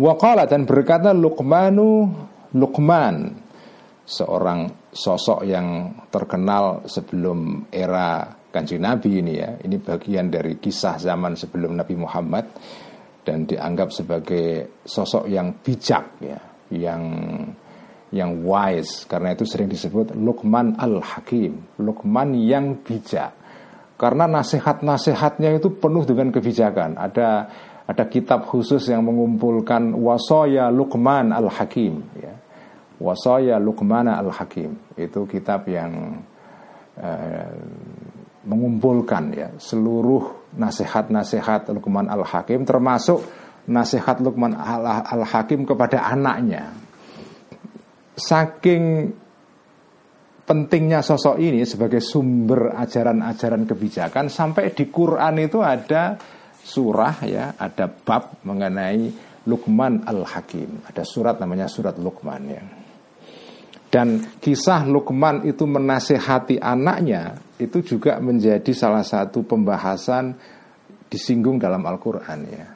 Wakala 0.00 0.48
dan 0.48 0.64
berkata 0.64 1.12
Luqmanu 1.12 2.08
Luqman 2.56 3.16
seorang 4.00 4.88
sosok 4.88 5.44
yang 5.44 5.92
terkenal 6.08 6.88
sebelum 6.88 7.68
era 7.68 8.24
kanjeng 8.48 8.80
Nabi 8.80 9.20
ini 9.20 9.32
ya. 9.36 9.60
Ini 9.60 9.76
bagian 9.76 10.32
dari 10.32 10.56
kisah 10.56 10.96
zaman 10.96 11.36
sebelum 11.36 11.76
Nabi 11.76 12.00
Muhammad 12.00 12.48
dan 13.20 13.44
dianggap 13.44 13.92
sebagai 13.92 14.80
sosok 14.80 15.28
yang 15.28 15.60
bijak 15.60 16.16
ya, 16.24 16.40
yang 16.72 17.02
yang 18.14 18.46
wise 18.46 19.06
karena 19.10 19.34
itu 19.34 19.42
sering 19.42 19.66
disebut 19.66 20.14
Luqman 20.14 20.78
al-Hakim, 20.78 21.78
Luqman 21.82 22.36
yang 22.38 22.78
bijak. 22.82 23.34
Karena 23.96 24.28
nasihat-nasihatnya 24.28 25.56
itu 25.56 25.72
penuh 25.72 26.04
dengan 26.04 26.28
kebijakan. 26.28 27.00
Ada 27.00 27.28
ada 27.88 28.04
kitab 28.10 28.44
khusus 28.44 28.84
yang 28.92 29.06
mengumpulkan 29.08 29.96
wasoya 29.96 30.68
Luqman 30.68 31.32
al-Hakim 31.32 32.04
ya. 32.18 32.36
Wasaya 32.96 33.60
Luqmana 33.60 34.16
Al-Hakim 34.16 34.96
itu 34.96 35.20
kitab 35.28 35.68
yang 35.68 36.16
uh, 36.96 37.52
mengumpulkan 38.48 39.36
ya 39.36 39.48
seluruh 39.60 40.48
nasihat-nasihat 40.56 41.68
Luqman 41.76 42.08
Al-Hakim 42.08 42.64
termasuk 42.64 43.20
nasihat 43.68 44.24
Luqman 44.24 44.56
Al-Hakim 44.56 45.68
kepada 45.68 46.08
anaknya. 46.08 46.72
Saking 48.16 49.12
pentingnya 50.46 51.04
sosok 51.04 51.36
ini 51.36 51.68
sebagai 51.68 52.00
sumber 52.00 52.72
ajaran-ajaran 52.72 53.68
kebijakan 53.68 54.32
sampai 54.32 54.72
di 54.72 54.88
Quran 54.88 55.42
itu 55.42 55.60
ada 55.60 56.16
surah 56.66 57.16
ya, 57.28 57.52
ada 57.60 57.86
bab 57.90 58.40
mengenai 58.46 59.12
Luqman 59.46 60.02
Al-Hakim. 60.02 60.86
Ada 60.90 61.06
surat 61.06 61.38
namanya 61.38 61.70
surat 61.70 61.94
Luqman 62.00 62.42
ya. 62.50 62.62
Dan 63.86 64.18
kisah 64.42 64.82
Lukman 64.82 65.46
itu 65.46 65.62
menasehati 65.62 66.58
anaknya 66.58 67.38
itu 67.56 67.80
juga 67.86 68.18
menjadi 68.18 68.74
salah 68.74 69.06
satu 69.06 69.46
pembahasan 69.46 70.34
disinggung 71.06 71.62
dalam 71.62 71.86
Al-Qur'an 71.86 72.40
ya. 72.50 72.66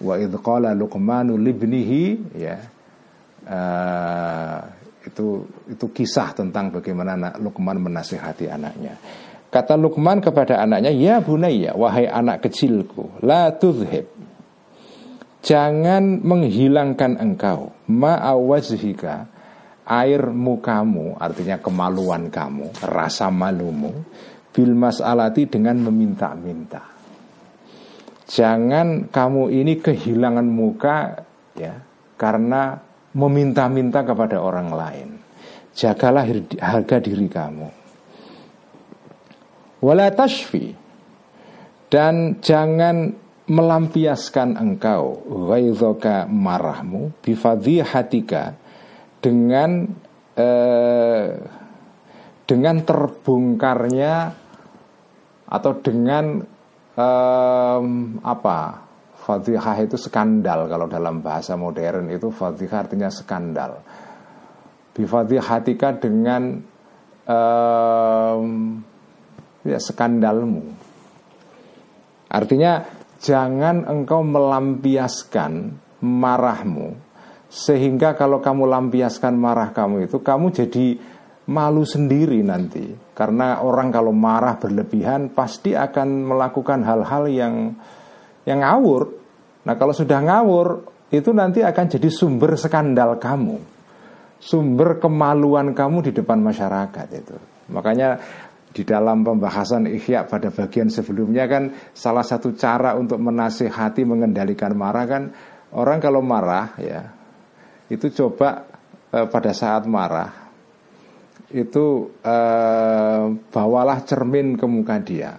Wa 0.00 0.16
idh 0.16 0.34
qala 0.40 0.72
Luqmanu 0.72 1.36
libnihi 1.36 2.34
ya. 2.40 2.56
Uh, 3.44 4.58
itu 5.04 5.44
itu 5.68 5.86
kisah 5.92 6.32
tentang 6.32 6.72
bagaimana 6.72 7.36
Lukman 7.36 7.76
menasehati 7.76 8.48
anaknya. 8.48 8.96
Kata 9.52 9.76
Lukman 9.76 10.24
kepada 10.24 10.64
anaknya, 10.64 10.90
"Ya 10.90 11.20
bunayya, 11.20 11.76
wahai 11.76 12.08
anak 12.08 12.48
kecilku, 12.48 13.20
la 13.20 13.52
tudhib. 13.54 14.08
Jangan 15.44 16.24
menghilangkan 16.24 17.20
engkau. 17.20 17.76
Ma'awazhika 17.84 19.28
air 19.84 20.32
mukamu 20.32 21.20
artinya 21.20 21.60
kemaluan 21.60 22.32
kamu 22.32 22.72
rasa 22.88 23.28
malumu 23.28 23.92
bil 24.50 24.72
masalati 24.72 25.44
dengan 25.44 25.84
meminta-minta. 25.84 26.80
Jangan 28.24 29.12
kamu 29.12 29.52
ini 29.52 29.76
kehilangan 29.84 30.48
muka 30.48 31.28
ya 31.52 31.76
karena 32.16 32.80
meminta-minta 33.14 34.02
kepada 34.02 34.42
orang 34.42 34.68
lain. 34.74 35.08
Jagalah 35.74 36.26
harga 36.58 36.96
diri 37.02 37.26
kamu. 37.26 37.68
Wala 39.82 40.10
tashfi. 40.14 40.74
Dan 41.90 42.42
jangan 42.42 43.14
melampiaskan 43.44 44.56
engkau 44.56 45.20
ghaidhoka 45.28 46.24
marahmu 46.26 47.12
bifadhihatika 47.20 48.56
dengan 49.20 49.84
eh, 50.34 51.28
dengan 52.48 52.76
terbongkarnya 52.82 54.14
atau 55.44 55.72
dengan 55.84 56.40
eh, 56.96 57.82
apa 58.24 58.58
Fatihah 59.24 59.76
itu 59.80 59.96
skandal 59.96 60.68
kalau 60.68 60.84
dalam 60.84 61.24
bahasa 61.24 61.56
modern 61.56 62.12
itu 62.12 62.28
Fatihah 62.28 62.84
artinya 62.84 63.08
skandal. 63.08 63.80
Bifatihatika 64.92 65.96
dengan 65.96 66.60
um, 67.24 68.78
ya 69.64 69.80
skandalmu. 69.80 70.62
Artinya 72.28 72.84
jangan 73.16 73.88
engkau 73.88 74.20
melampiaskan 74.20 75.72
marahmu 76.04 77.04
sehingga 77.54 78.18
kalau 78.18 78.42
kamu 78.42 78.66
lampiaskan 78.66 79.38
marah 79.38 79.70
kamu 79.70 80.10
itu 80.10 80.18
Kamu 80.18 80.50
jadi 80.50 80.98
malu 81.46 81.86
sendiri 81.86 82.42
nanti 82.42 82.82
Karena 83.14 83.62
orang 83.62 83.94
kalau 83.94 84.10
marah 84.10 84.58
berlebihan 84.58 85.30
Pasti 85.30 85.70
akan 85.70 86.34
melakukan 86.34 86.82
hal-hal 86.82 87.30
yang 87.30 87.54
Yang 88.44 88.60
ngawur 88.60 89.02
Nah 89.64 89.74
kalau 89.80 89.96
sudah 89.96 90.20
ngawur 90.20 90.94
Itu 91.14 91.30
nanti 91.30 91.62
akan 91.62 91.86
jadi 91.86 92.08
sumber 92.10 92.58
skandal 92.58 93.22
kamu. 93.22 93.60
Sumber 94.42 94.98
kemaluan 94.98 95.70
kamu 95.70 96.10
di 96.10 96.12
depan 96.16 96.42
masyarakat 96.42 97.06
itu. 97.14 97.36
Makanya 97.70 98.18
di 98.74 98.82
dalam 98.82 99.22
pembahasan 99.22 99.86
ikhya 99.86 100.26
pada 100.26 100.50
bagian 100.50 100.90
sebelumnya 100.90 101.46
kan 101.46 101.70
salah 101.94 102.26
satu 102.26 102.58
cara 102.58 102.98
untuk 102.98 103.22
menasehati 103.22 104.02
mengendalikan 104.02 104.74
marah 104.74 105.06
kan 105.06 105.22
orang 105.78 106.02
kalau 106.02 106.18
marah 106.18 106.74
ya 106.82 107.06
itu 107.86 108.10
coba 108.10 108.66
eh, 109.14 109.30
pada 109.30 109.54
saat 109.54 109.86
marah 109.86 110.50
itu 111.54 112.18
eh, 112.18 113.24
bawalah 113.30 114.02
cermin 114.02 114.58
ke 114.58 114.66
muka 114.66 114.98
dia 114.98 115.38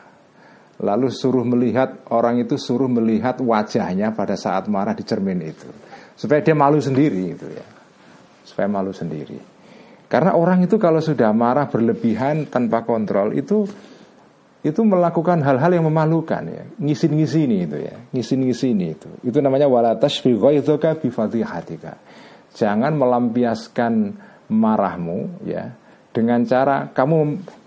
lalu 0.83 1.07
suruh 1.07 1.45
melihat 1.47 2.03
orang 2.11 2.43
itu 2.43 2.59
suruh 2.59 2.91
melihat 2.91 3.39
wajahnya 3.39 4.11
pada 4.11 4.35
saat 4.35 4.67
marah 4.67 4.91
di 4.91 5.03
cermin 5.07 5.39
itu. 5.45 5.69
Supaya 6.15 6.43
dia 6.43 6.55
malu 6.55 6.79
sendiri 6.79 7.35
itu 7.35 7.47
ya. 7.47 7.65
Supaya 8.43 8.67
malu 8.67 8.91
sendiri. 8.91 9.39
Karena 10.05 10.37
orang 10.37 10.63
itu 10.63 10.75
kalau 10.77 11.01
sudah 11.01 11.31
marah 11.31 11.67
berlebihan 11.67 12.47
tanpa 12.47 12.85
kontrol 12.85 13.33
itu 13.33 13.65
itu 14.65 14.81
melakukan 14.81 15.45
hal-hal 15.45 15.77
yang 15.77 15.85
memalukan 15.85 16.41
ya, 16.41 16.65
ngisin-ngisini 16.81 17.69
itu 17.69 17.77
ya, 17.85 17.95
ngisin-ngisini 18.09 18.85
itu. 18.97 19.09
Itu 19.21 19.37
namanya 19.37 19.69
wala 19.69 19.93
tashfi 19.93 20.33
ghaidhaka 20.33 20.97
bi 20.97 21.13
Jangan 22.55 22.93
melampiaskan 22.97 23.93
marahmu 24.49 25.45
ya 25.45 25.69
dengan 26.09 26.41
cara 26.49 26.89
kamu 26.89 27.19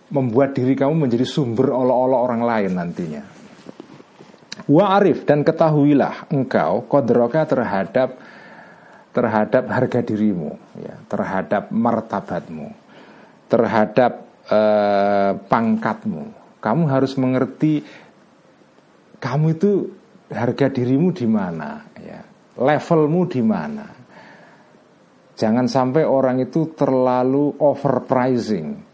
membuat 0.09 0.57
diri 0.57 0.73
kamu 0.73 1.09
menjadi 1.09 1.27
sumber 1.29 1.73
olok-olok 1.73 2.21
orang 2.25 2.43
lain 2.45 2.73
nantinya. 2.77 3.23
Wa 4.69 5.01
arif 5.01 5.25
dan 5.25 5.45
ketahuilah 5.45 6.29
engkau 6.33 6.85
kodroka 6.89 7.45
terhadap 7.49 8.21
terhadap 9.13 9.65
harga 9.73 10.01
dirimu, 10.05 10.55
ya, 10.79 10.95
terhadap 11.09 11.73
martabatmu, 11.73 12.69
terhadap 13.49 14.13
eh, 14.47 15.33
pangkatmu. 15.49 16.37
Kamu 16.59 16.85
harus 16.91 17.17
mengerti 17.17 17.83
kamu 19.19 19.47
itu 19.57 19.71
harga 20.29 20.69
dirimu 20.69 21.11
di 21.17 21.27
mana, 21.27 21.83
ya, 21.99 22.21
levelmu 22.61 23.23
di 23.27 23.43
mana. 23.43 23.87
Jangan 25.39 25.71
sampai 25.71 26.03
orang 26.03 26.43
itu 26.43 26.75
terlalu 26.75 27.55
overpricing, 27.63 28.88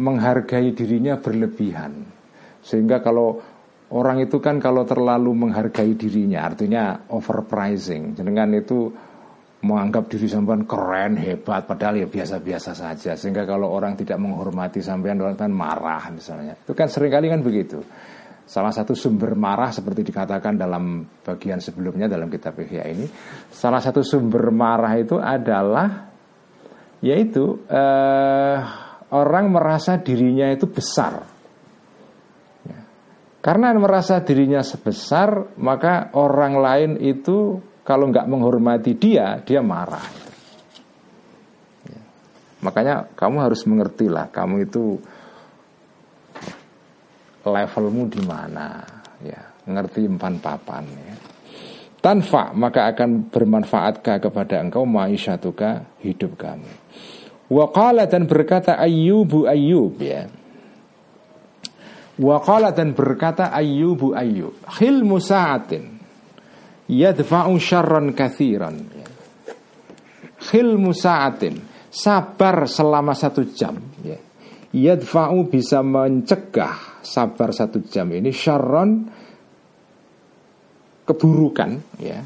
menghargai 0.00 0.72
dirinya 0.72 1.20
berlebihan. 1.20 1.92
Sehingga 2.64 3.04
kalau 3.04 3.36
orang 3.92 4.24
itu 4.24 4.40
kan 4.40 4.56
kalau 4.56 4.88
terlalu 4.88 5.36
menghargai 5.36 5.92
dirinya, 5.92 6.48
artinya 6.48 7.04
overpricing. 7.12 8.16
Dengan 8.16 8.56
itu 8.56 8.88
menganggap 9.60 10.08
diri 10.08 10.24
sampean 10.24 10.64
keren, 10.64 11.20
hebat, 11.20 11.68
padahal 11.68 12.00
ya 12.00 12.08
biasa-biasa 12.08 12.72
saja. 12.72 13.12
Sehingga 13.12 13.44
kalau 13.44 13.68
orang 13.68 13.92
tidak 13.92 14.16
menghormati 14.16 14.80
sampean, 14.80 15.20
orang 15.20 15.36
kan 15.36 15.52
marah 15.52 16.08
misalnya. 16.08 16.56
Itu 16.56 16.72
kan 16.72 16.88
sering 16.88 17.12
kali 17.12 17.28
kan 17.28 17.44
begitu. 17.44 17.84
Salah 18.50 18.74
satu 18.74 18.98
sumber 18.98 19.38
marah 19.38 19.70
seperti 19.70 20.02
dikatakan 20.10 20.58
dalam 20.58 21.06
bagian 21.22 21.62
sebelumnya 21.62 22.10
dalam 22.10 22.26
kitab 22.26 22.58
Ihya 22.58 22.82
ini, 22.88 23.06
salah 23.46 23.78
satu 23.78 24.02
sumber 24.02 24.50
marah 24.50 24.90
itu 24.98 25.22
adalah 25.22 26.10
yaitu 26.98 27.62
eh, 27.70 28.58
orang 29.14 29.50
merasa 29.50 29.98
dirinya 29.98 30.50
itu 30.50 30.66
besar. 30.70 31.26
Ya. 32.66 32.80
Karena 33.42 33.74
merasa 33.74 34.22
dirinya 34.22 34.62
sebesar, 34.62 35.54
maka 35.58 36.14
orang 36.14 36.54
lain 36.58 36.90
itu 37.02 37.58
kalau 37.82 38.10
nggak 38.10 38.28
menghormati 38.30 38.94
dia, 38.94 39.42
dia 39.42 39.60
marah. 39.62 40.06
Ya. 41.86 42.02
Makanya 42.62 43.10
kamu 43.14 43.36
harus 43.42 43.62
mengerti 43.66 44.06
lah, 44.06 44.30
kamu 44.30 44.68
itu 44.68 44.98
levelmu 47.44 48.04
di 48.12 48.20
mana 48.24 48.84
ya 49.24 49.40
ngerti 49.64 50.04
empan 50.04 50.40
papan 50.40 50.84
ya 50.88 51.16
tanfa 52.00 52.52
maka 52.56 52.88
akan 52.92 53.28
bermanfaatkah 53.28 54.20
kepada 54.20 54.60
engkau 54.60 54.84
maisyatuka 54.84 56.00
hidup 56.04 56.36
kamu 56.36 56.68
waqala 57.50 58.06
dan 58.06 58.30
berkata 58.30 58.78
ayyubu 58.78 59.50
ayyub 59.50 59.98
ya. 59.98 60.30
Waqala 62.20 62.70
dan 62.70 62.94
berkata 62.94 63.50
ayyubu 63.50 64.14
ayyub 64.14 64.54
khil 64.78 65.02
musa'atin 65.02 65.98
yadfa'u 66.86 67.58
syarran 67.58 68.14
kathiran. 68.14 68.76
Ya. 68.94 69.08
khil 70.40 70.78
musa'atin 70.78 71.58
sabar 71.90 72.70
selama 72.70 73.12
satu 73.18 73.50
jam 73.50 73.76
ya. 74.06 74.16
Yadfa'u 74.70 75.50
bisa 75.50 75.82
mencegah 75.82 77.02
sabar 77.02 77.50
satu 77.50 77.82
jam 77.90 78.06
ini 78.14 78.30
syarron 78.30 79.10
keburukan 81.02 81.98
ya. 81.98 82.22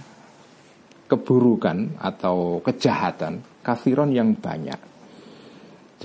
Keburukan 1.04 2.00
atau 2.00 2.60
kejahatan 2.64 3.64
kafiron 3.64 4.12
yang 4.12 4.37
banyak 4.37 4.93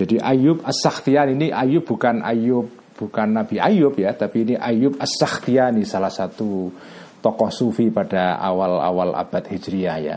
jadi 0.00 0.16
Ayub 0.16 0.64
As-Sakhtian 0.64 1.36
ini 1.36 1.52
Ayub 1.52 1.84
bukan 1.84 2.24
Ayub 2.24 2.72
bukan 2.96 3.28
Nabi 3.36 3.60
Ayub 3.60 3.92
ya 4.00 4.16
tapi 4.16 4.48
ini 4.48 4.54
Ayub 4.56 4.96
As-Sakhtiani 4.96 5.84
salah 5.84 6.08
satu 6.08 6.72
tokoh 7.20 7.52
sufi 7.52 7.92
pada 7.92 8.40
awal-awal 8.40 9.12
abad 9.12 9.44
Hijriah 9.44 9.98
ya 10.00 10.16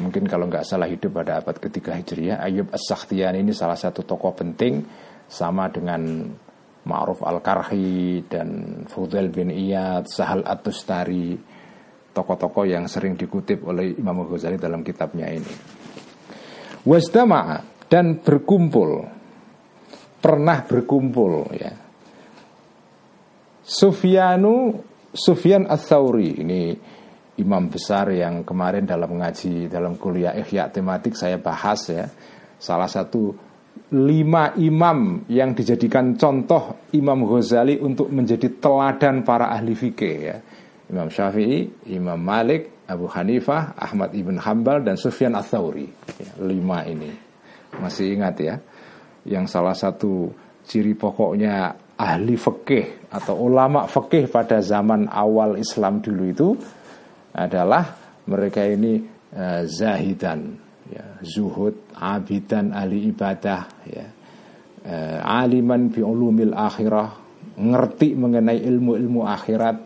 mungkin 0.00 0.24
kalau 0.24 0.48
nggak 0.48 0.64
salah 0.64 0.88
hidup 0.88 1.20
pada 1.20 1.44
abad 1.44 1.60
ketiga 1.60 1.92
Hijriah 2.00 2.40
Ayub 2.40 2.72
As-Sakhtiani 2.72 3.44
ini 3.44 3.52
salah 3.52 3.76
satu 3.76 4.08
tokoh 4.08 4.32
penting 4.32 4.80
sama 5.28 5.68
dengan 5.68 6.32
Ma'ruf 6.88 7.20
Al-Karhi 7.20 8.24
dan 8.24 8.80
Fudail 8.88 9.28
bin 9.28 9.52
Iyad, 9.52 10.08
Sahal 10.08 10.40
At-Tustari, 10.40 11.36
tokoh-tokoh 12.16 12.64
yang 12.64 12.88
sering 12.88 13.12
dikutip 13.12 13.60
oleh 13.68 13.92
Imam 13.92 14.24
Ghazali 14.24 14.56
dalam 14.56 14.80
kitabnya 14.80 15.28
ini. 15.28 15.52
Wasdama'a 16.88 17.77
dan 17.88 18.20
berkumpul, 18.20 19.08
pernah 20.20 20.62
berkumpul 20.64 21.32
ya. 21.56 21.72
Sufyanu 23.68 24.80
Sufyan 25.12 25.68
Ats-Tsauri 25.68 26.40
ini 26.40 26.72
imam 27.40 27.68
besar 27.68 28.12
yang 28.12 28.44
kemarin 28.44 28.84
dalam 28.88 29.16
ngaji 29.20 29.68
dalam 29.68 30.00
kuliah 30.00 30.36
Ihya 30.36 30.72
tematik 30.72 31.16
saya 31.16 31.36
bahas 31.40 31.80
ya. 31.88 32.08
Salah 32.56 32.88
satu 32.88 33.32
lima 33.92 34.52
imam 34.58 35.24
yang 35.30 35.54
dijadikan 35.56 36.16
contoh 36.18 36.88
Imam 36.92 37.24
Ghazali 37.24 37.80
untuk 37.80 38.12
menjadi 38.12 38.52
teladan 38.58 39.24
para 39.24 39.52
ahli 39.52 39.72
fikih 39.72 40.16
ya. 40.18 40.36
Imam 40.88 41.12
Syafi'i, 41.12 41.92
Imam 41.92 42.16
Malik, 42.16 42.88
Abu 42.88 43.04
Hanifah, 43.12 43.76
Ahmad 43.76 44.16
ibn 44.16 44.40
Hambal 44.40 44.80
dan 44.80 44.96
Sufyan 44.96 45.36
Ats-Tsauri. 45.36 45.88
Ya, 46.16 46.32
lima 46.40 46.88
ini. 46.88 47.27
Masih 47.76 48.16
ingat 48.16 48.40
ya? 48.40 48.56
Yang 49.28 49.44
salah 49.52 49.76
satu 49.76 50.32
ciri 50.64 50.96
pokoknya 50.96 51.76
ahli 51.98 52.38
fikih 52.38 53.10
atau 53.12 53.48
ulama 53.48 53.84
fikih 53.84 54.30
pada 54.30 54.62
zaman 54.64 55.10
awal 55.10 55.60
Islam 55.60 56.00
dulu 56.00 56.24
itu 56.24 56.48
adalah 57.34 57.84
mereka 58.28 58.64
ini 58.64 59.00
uh, 59.34 59.64
zahidan 59.68 60.56
ya, 60.88 61.04
zuhud, 61.24 61.92
abidan, 61.96 62.72
ahli 62.72 63.12
ibadah, 63.12 63.62
ya, 63.88 64.06
uh, 64.84 65.18
aliman 65.44 65.92
bi 65.92 66.00
ulumil 66.00 66.56
akhirah, 66.56 67.08
ngerti 67.58 68.16
mengenai 68.16 68.60
ilmu-ilmu 68.64 69.24
akhirat 69.24 69.76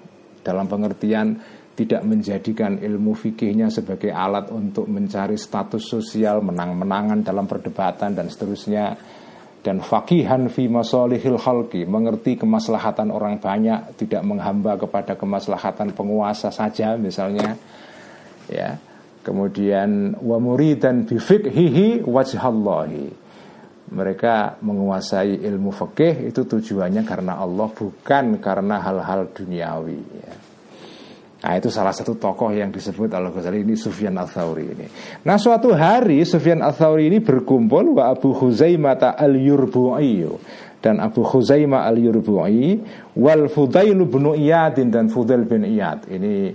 dalam 0.42 0.66
pengertian 0.66 1.38
tidak 1.72 2.04
menjadikan 2.04 2.76
ilmu 2.76 3.16
fikihnya 3.16 3.72
sebagai 3.72 4.12
alat 4.12 4.52
untuk 4.52 4.88
mencari 4.88 5.40
status 5.40 5.88
sosial, 5.88 6.44
menang-menangan 6.44 7.24
dalam 7.24 7.48
perdebatan 7.48 8.12
dan 8.12 8.28
seterusnya 8.28 8.96
dan 9.62 9.78
fakihan 9.78 10.50
fi 10.50 10.66
masolihil 10.66 11.38
halki 11.38 11.86
mengerti 11.86 12.34
kemaslahatan 12.34 13.14
orang 13.14 13.38
banyak 13.38 13.94
tidak 13.94 14.26
menghamba 14.26 14.74
kepada 14.74 15.14
kemaslahatan 15.14 15.94
penguasa 15.94 16.50
saja 16.50 16.98
misalnya 16.98 17.54
ya 18.50 18.74
Kemudian 19.22 20.18
wa 20.18 20.42
muridan 20.42 21.06
bi 21.06 21.14
fiqhihi 21.14 22.02
wajhallahi. 22.02 23.22
Mereka 23.92 24.58
menguasai 24.66 25.46
ilmu 25.46 25.70
fikih 25.70 26.26
itu 26.26 26.42
tujuannya 26.42 27.06
karena 27.06 27.38
Allah 27.38 27.70
bukan 27.70 28.42
karena 28.42 28.82
hal-hal 28.82 29.30
duniawi 29.30 30.00
ya. 30.00 30.34
Nah 31.42 31.58
itu 31.58 31.74
salah 31.74 31.90
satu 31.90 32.14
tokoh 32.14 32.54
yang 32.54 32.70
disebut 32.70 33.10
al 33.10 33.34
Ghazali 33.34 33.66
ini 33.66 33.74
Sufyan 33.74 34.14
al 34.14 34.30
Thawri 34.30 34.70
ini. 34.70 34.86
Nah 35.26 35.34
suatu 35.34 35.74
hari 35.74 36.22
Sufyan 36.22 36.62
al 36.62 36.70
Thawri 36.70 37.10
ini 37.10 37.18
berkumpul 37.18 37.98
wa 37.98 38.14
Abu 38.14 38.30
Huzaimah 38.30 39.18
al 39.18 39.34
Yurbu'i 39.34 40.22
dan 40.78 41.02
Abu 41.02 41.26
Huzaimah 41.26 41.82
al 41.82 41.98
Yurbu'i 41.98 42.78
wal 43.18 43.50
Fudail 43.50 43.98
bin 44.06 44.30
Iyadin 44.38 44.94
dan 44.94 45.10
Fudail 45.10 45.42
bin 45.42 45.66
Iyad. 45.66 46.06
Ini 46.06 46.54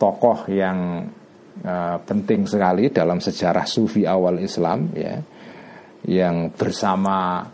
tokoh 0.00 0.48
yang 0.48 1.04
uh, 1.60 1.96
penting 2.00 2.48
sekali 2.48 2.88
dalam 2.88 3.20
sejarah 3.20 3.68
sufi 3.68 4.08
awal 4.08 4.40
Islam 4.40 4.96
ya. 4.96 5.20
Yang 6.02 6.56
bersama 6.58 7.46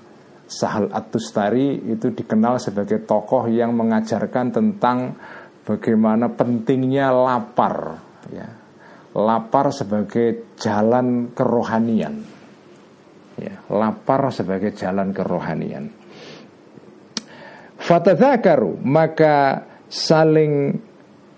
Sahal 0.48 0.88
At-Tustari 0.88 1.92
itu 1.92 2.08
dikenal 2.08 2.56
sebagai 2.56 3.04
tokoh 3.04 3.52
yang 3.52 3.76
mengajarkan 3.76 4.48
tentang 4.48 5.12
bagaimana 5.68 6.32
pentingnya 6.32 7.12
lapar 7.12 8.00
ya 8.32 8.48
lapar 9.12 9.68
sebagai 9.68 10.56
jalan 10.56 11.36
kerohanian 11.36 12.24
ya 13.36 13.54
lapar 13.68 14.32
sebagai 14.32 14.72
jalan 14.72 15.12
kerohanian 15.12 15.92
fatadzakaru 17.76 18.80
maka 18.80 19.68
saling 19.92 20.80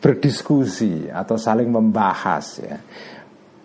berdiskusi 0.00 1.10
atau 1.12 1.36
saling 1.36 1.68
membahas 1.68 2.46
ya. 2.64 2.78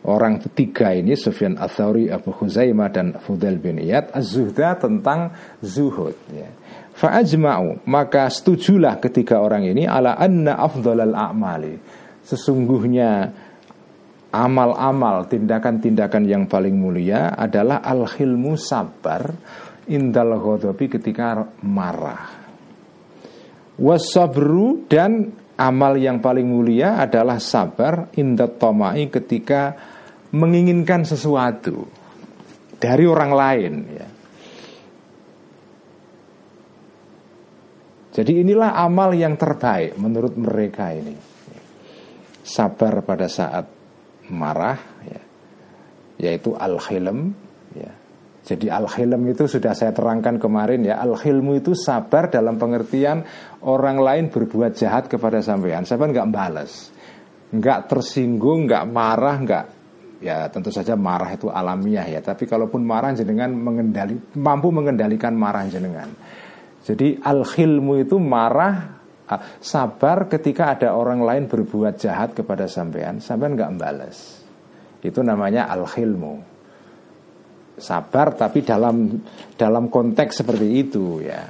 orang 0.06 0.38
ketiga 0.43 0.91
ini 0.91 1.15
Sufyan 1.15 1.56
Atsauri, 1.56 2.12
Abu 2.12 2.36
Khuzaimah 2.36 2.91
dan 2.91 3.15
Fudail 3.23 3.58
bin 3.58 3.80
Iyad 3.80 4.12
az-zuhda 4.12 4.75
tentang 4.78 5.32
zuhud 5.63 6.17
ya. 6.36 6.51
Fa'ajma'u 6.96 7.84
maka 7.92 8.32
setujulah 8.32 9.04
ketiga 9.04 9.44
orang 9.44 9.68
ini 9.68 9.84
ala 9.84 10.16
anna 10.16 10.56
afdhalal 10.56 11.12
a'mali. 11.12 11.76
Sesungguhnya 12.24 13.30
amal-amal 14.32 15.28
tindakan-tindakan 15.28 16.24
yang 16.24 16.44
paling 16.48 16.76
mulia 16.76 17.36
adalah 17.36 17.84
al-khilmu 17.84 18.56
sabar 18.56 19.28
indal 19.92 20.40
ghadabi 20.40 20.88
ketika 20.88 21.44
marah. 21.68 22.48
Wasabru 23.76 24.88
dan 24.88 25.36
amal 25.60 26.00
yang 26.00 26.24
paling 26.24 26.48
mulia 26.48 26.96
adalah 27.00 27.44
sabar 27.44 28.08
indat 28.16 28.56
tomai 28.56 29.12
ketika 29.12 29.76
menginginkan 30.32 31.04
sesuatu 31.04 31.88
dari 32.80 33.04
orang 33.04 33.32
lain 33.36 33.74
ya. 33.92 34.08
Jadi 38.15 38.47
inilah 38.47 38.80
amal 38.80 39.12
yang 39.12 39.36
terbaik 39.36 39.99
menurut 39.99 40.39
mereka 40.39 40.95
ini. 40.95 41.12
Sabar 42.47 43.04
pada 43.04 43.28
saat 43.28 43.67
marah, 44.32 44.80
ya. 45.04 45.21
yaitu 46.23 46.56
al-hilm. 46.56 47.36
Ya. 47.75 47.91
Jadi 48.47 48.71
al-hilm 48.71 49.19
itu 49.28 49.51
sudah 49.51 49.75
saya 49.75 49.91
terangkan 49.91 50.39
kemarin 50.39 50.88
ya. 50.88 51.04
Al-hilmu 51.04 51.60
itu 51.60 51.75
sabar 51.75 52.32
dalam 52.32 52.56
pengertian 52.56 53.28
orang 53.67 53.99
lain 53.99 54.25
berbuat 54.32 54.80
jahat 54.80 55.12
kepada 55.12 55.43
sampean. 55.43 55.84
Sampean 55.84 56.15
nggak 56.15 56.32
balas, 56.32 56.95
nggak 57.51 57.91
tersinggung, 57.91 58.63
nggak 58.63 58.86
marah, 58.95 59.36
nggak 59.43 59.65
ya 60.23 60.47
tentu 60.47 60.71
saja 60.71 60.95
marah 60.95 61.36
itu 61.36 61.51
alamiah 61.51 62.08
ya. 62.08 62.23
Tapi 62.23 62.47
kalaupun 62.47 62.80
marah 62.80 63.12
jenengan 63.12 63.51
mengendali 63.51 64.15
mampu 64.39 64.71
mengendalikan 64.71 65.36
marah 65.36 65.67
jenengan 65.67 66.08
jadi 66.86 67.17
al-khilmu 67.17 67.98
itu 68.06 68.21
marah 68.21 68.93
ah, 69.26 69.41
sabar 69.58 70.30
ketika 70.30 70.78
ada 70.78 70.93
orang 70.93 71.26
lain 71.26 71.43
berbuat 71.50 71.98
jahat 71.98 72.38
kepada 72.38 72.69
sampean, 72.69 73.17
sampean 73.17 73.58
nggak 73.58 73.74
balas. 73.74 74.45
Itu 75.02 75.26
namanya 75.26 75.65
al-khilmu. 75.74 76.54
Sabar 77.76 78.38
tapi 78.38 78.62
dalam 78.62 79.17
dalam 79.58 79.89
konteks 79.89 80.45
seperti 80.45 80.67
itu 80.78 81.26
ya. 81.26 81.43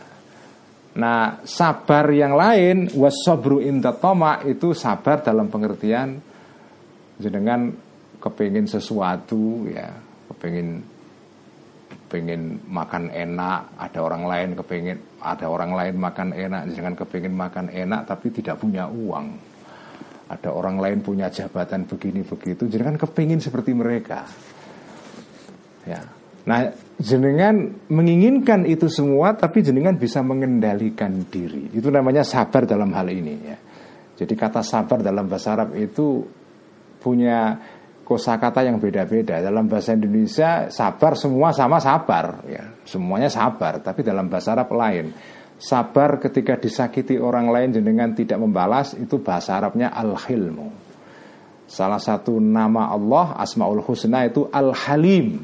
Nah, 0.96 1.44
sabar 1.44 2.08
yang 2.16 2.40
lain 2.40 2.96
wasabru 2.96 3.60
inda 3.60 3.92
toma 3.92 4.40
itu 4.48 4.72
sabar 4.72 5.20
dalam 5.20 5.52
pengertian 5.52 6.16
jenengan 7.20 7.76
kepingin 8.24 8.64
sesuatu 8.72 9.68
ya, 9.68 9.92
kepingin 10.32 10.80
kepingin 12.08 12.64
makan 12.72 13.12
enak, 13.12 13.76
ada 13.76 14.00
orang 14.00 14.24
lain 14.24 14.50
kepingin 14.56 14.98
ada 15.26 15.50
orang 15.50 15.74
lain 15.74 15.96
makan 15.98 16.30
enak, 16.38 16.62
jangan 16.78 16.94
kepingin 16.94 17.34
makan 17.34 17.74
enak 17.74 18.06
tapi 18.06 18.30
tidak 18.30 18.62
punya 18.62 18.86
uang. 18.86 19.58
Ada 20.26 20.50
orang 20.54 20.78
lain 20.82 21.00
punya 21.02 21.30
jabatan 21.30 21.86
begini 21.90 22.22
begitu, 22.26 22.70
jangan 22.70 22.98
kepingin 22.98 23.42
seperti 23.42 23.74
mereka. 23.74 24.26
Ya, 25.86 26.02
nah 26.50 26.70
jenengan 26.98 27.78
menginginkan 27.90 28.66
itu 28.66 28.90
semua, 28.90 29.38
tapi 29.38 29.62
jenengan 29.62 29.98
bisa 29.98 30.26
mengendalikan 30.26 31.26
diri. 31.30 31.70
Itu 31.74 31.94
namanya 31.94 32.26
sabar 32.26 32.66
dalam 32.66 32.90
hal 32.94 33.10
ini 33.10 33.36
ya. 33.46 33.58
Jadi 34.16 34.34
kata 34.34 34.64
sabar 34.66 35.04
dalam 35.04 35.30
bahasa 35.30 35.54
Arab 35.54 35.76
itu 35.78 36.26
punya 37.04 37.54
kosakata 38.06 38.62
yang 38.62 38.78
beda-beda. 38.78 39.42
Dalam 39.42 39.66
bahasa 39.66 39.98
Indonesia 39.98 40.70
sabar 40.70 41.18
semua 41.18 41.50
sama 41.50 41.82
sabar, 41.82 42.46
ya. 42.46 42.64
Semuanya 42.86 43.34
sabar, 43.34 43.82
tapi 43.82 44.06
dalam 44.06 44.30
bahasa 44.30 44.54
Arab 44.54 44.70
lain. 44.78 45.10
Sabar 45.58 46.22
ketika 46.22 46.60
disakiti 46.62 47.18
orang 47.18 47.50
lain 47.50 47.74
jenengan 47.74 48.14
tidak 48.14 48.38
membalas 48.38 48.94
itu 48.94 49.18
bahasa 49.24 49.58
Arabnya 49.58 49.90
al-hilmu. 49.90 50.86
Salah 51.66 51.98
satu 51.98 52.38
nama 52.38 52.94
Allah 52.94 53.34
Asmaul 53.42 53.82
Husna 53.82 54.30
itu 54.30 54.46
Al-Halim. 54.54 55.42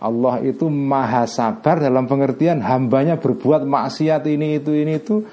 Allah 0.00 0.40
itu 0.44 0.68
maha 0.68 1.24
sabar 1.28 1.80
dalam 1.80 2.08
pengertian 2.08 2.60
hambanya 2.64 3.20
berbuat 3.20 3.68
maksiat 3.68 4.24
ini 4.28 4.60
itu 4.60 4.72
ini 4.72 4.96
itu 4.96 5.24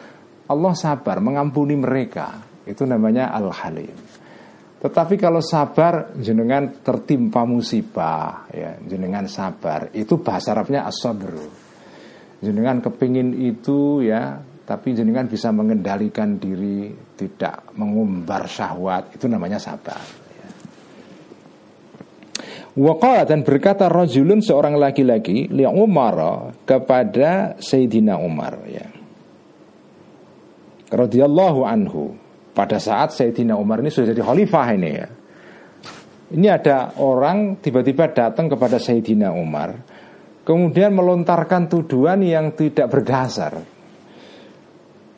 Allah 0.48 0.72
sabar 0.76 1.20
mengampuni 1.20 1.76
mereka. 1.76 2.40
Itu 2.64 2.88
namanya 2.88 3.32
Al-Halim. 3.36 4.17
Tetapi 4.78 5.18
kalau 5.18 5.42
sabar 5.42 6.14
jenengan 6.22 6.70
tertimpa 6.86 7.42
musibah 7.50 8.46
ya, 8.54 8.78
jenengan 8.86 9.26
sabar 9.26 9.90
itu 9.98 10.22
bahasa 10.22 10.54
Arabnya 10.54 10.86
as 10.86 11.02
Jenengan 12.38 12.86
kepingin 12.86 13.34
itu 13.34 14.06
ya, 14.06 14.38
tapi 14.62 14.94
jenengan 14.94 15.26
bisa 15.26 15.50
mengendalikan 15.50 16.38
diri, 16.38 16.94
tidak 17.18 17.74
mengumbar 17.74 18.46
syahwat, 18.46 19.18
itu 19.18 19.26
namanya 19.26 19.58
sabar. 19.58 19.98
Ya. 20.38 20.50
Waqala 22.78 23.26
dan 23.26 23.42
berkata 23.42 23.90
rajulun 23.90 24.46
seorang 24.46 24.78
laki-laki 24.78 25.50
li 25.50 25.66
Umar 25.66 26.54
kepada 26.70 27.58
Sayyidina 27.58 28.22
Umar 28.22 28.62
ya. 28.70 28.86
radhiyallahu 30.94 31.66
anhu 31.66 32.27
pada 32.58 32.82
saat 32.82 33.14
Sayyidina 33.14 33.54
Umar 33.54 33.86
ini 33.86 33.94
sudah 33.94 34.18
jadi 34.18 34.26
khalifah 34.26 34.68
ini 34.74 34.90
ya. 34.90 35.08
Ini 36.28 36.48
ada 36.50 36.98
orang 37.00 37.62
tiba-tiba 37.62 38.12
datang 38.12 38.52
kepada 38.52 38.76
Sayyidina 38.82 39.32
Umar 39.32 39.72
Kemudian 40.44 40.92
melontarkan 40.92 41.72
tuduhan 41.72 42.20
yang 42.20 42.52
tidak 42.52 42.92
berdasar 42.92 43.64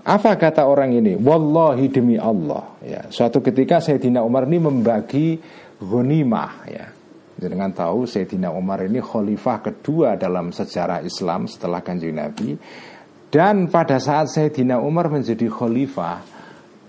Apa 0.06 0.32
kata 0.38 0.70
orang 0.70 0.94
ini? 0.94 1.18
Wallahi 1.18 1.90
demi 1.90 2.14
Allah 2.14 2.78
ya. 2.86 3.10
Suatu 3.10 3.42
ketika 3.42 3.82
Sayyidina 3.82 4.22
Umar 4.22 4.46
ini 4.46 4.62
membagi 4.62 5.42
ghanimah 5.82 6.54
ya. 6.70 6.86
Dengan 7.40 7.74
tahu 7.74 8.06
Sayyidina 8.06 8.54
Umar 8.54 8.86
ini 8.86 9.02
khalifah 9.02 9.66
kedua 9.66 10.14
dalam 10.14 10.54
sejarah 10.54 11.02
Islam 11.02 11.50
setelah 11.50 11.80
kanjeng 11.82 12.20
Nabi 12.20 12.54
Dan 13.32 13.72
pada 13.72 13.98
saat 13.98 14.30
Sayyidina 14.30 14.78
Umar 14.78 15.10
menjadi 15.10 15.50
khalifah 15.50 16.39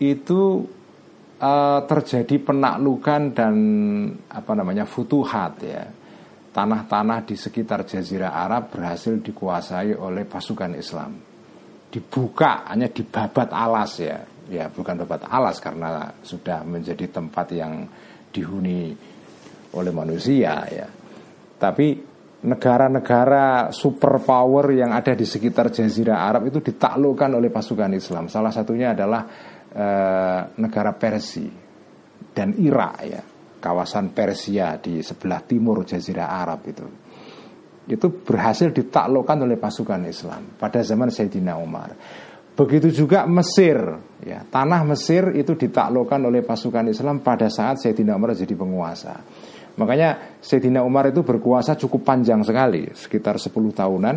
itu 0.00 0.64
uh, 1.40 1.80
terjadi 1.84 2.36
penaklukan 2.40 3.22
dan 3.36 3.54
apa 4.32 4.52
namanya 4.56 4.88
futuhat 4.88 5.60
ya. 5.60 5.84
Tanah-tanah 6.50 7.22
di 7.30 7.38
sekitar 7.38 7.86
Jazirah 7.86 8.34
Arab 8.34 8.74
berhasil 8.74 9.14
dikuasai 9.22 9.94
oleh 9.94 10.26
pasukan 10.26 10.74
Islam. 10.74 11.14
Dibuka 11.90 12.66
hanya 12.66 12.90
dibabat 12.90 13.54
alas 13.54 13.92
ya. 14.02 14.18
Ya 14.50 14.66
bukan 14.66 15.06
babat 15.06 15.30
alas 15.30 15.62
karena 15.62 16.10
sudah 16.26 16.66
menjadi 16.66 17.06
tempat 17.06 17.54
yang 17.54 17.86
dihuni 18.34 18.90
oleh 19.78 19.92
manusia 19.94 20.66
ya. 20.66 20.90
Tapi 21.54 22.10
negara-negara 22.40 23.68
superpower 23.68 24.72
yang 24.72 24.96
ada 24.96 25.12
di 25.12 25.28
sekitar 25.28 25.68
Jazirah 25.68 26.24
Arab 26.24 26.48
itu 26.48 26.58
ditaklukkan 26.64 27.36
oleh 27.36 27.52
pasukan 27.52 27.92
Islam. 27.92 28.32
Salah 28.32 28.50
satunya 28.50 28.96
adalah 28.96 29.28
Eh, 29.70 30.40
negara 30.58 30.90
Persia 30.98 31.46
dan 32.34 32.58
Irak 32.58 32.94
ya 33.06 33.22
kawasan 33.62 34.10
Persia 34.10 34.74
di 34.82 34.98
sebelah 34.98 35.46
timur 35.46 35.86
Jazirah 35.86 36.26
Arab 36.26 36.66
itu 36.66 36.86
itu 37.86 38.06
berhasil 38.18 38.74
ditaklukkan 38.74 39.46
oleh 39.46 39.54
pasukan 39.54 40.02
Islam 40.10 40.58
pada 40.58 40.82
zaman 40.82 41.14
Sayyidina 41.14 41.54
Umar. 41.54 41.94
Begitu 42.50 42.90
juga 43.06 43.30
Mesir, 43.30 43.78
ya 44.26 44.42
tanah 44.42 44.82
Mesir 44.82 45.38
itu 45.38 45.54
ditaklukkan 45.54 46.18
oleh 46.18 46.42
pasukan 46.42 46.90
Islam 46.90 47.22
pada 47.22 47.46
saat 47.46 47.78
Sayyidina 47.78 48.18
Umar 48.18 48.34
jadi 48.34 48.58
penguasa. 48.58 49.22
Makanya 49.78 50.42
Sayyidina 50.42 50.82
Umar 50.82 51.14
itu 51.14 51.22
berkuasa 51.22 51.78
cukup 51.78 52.02
panjang 52.02 52.42
sekali, 52.42 52.90
sekitar 52.90 53.38
10 53.38 53.54
tahunan 53.70 54.16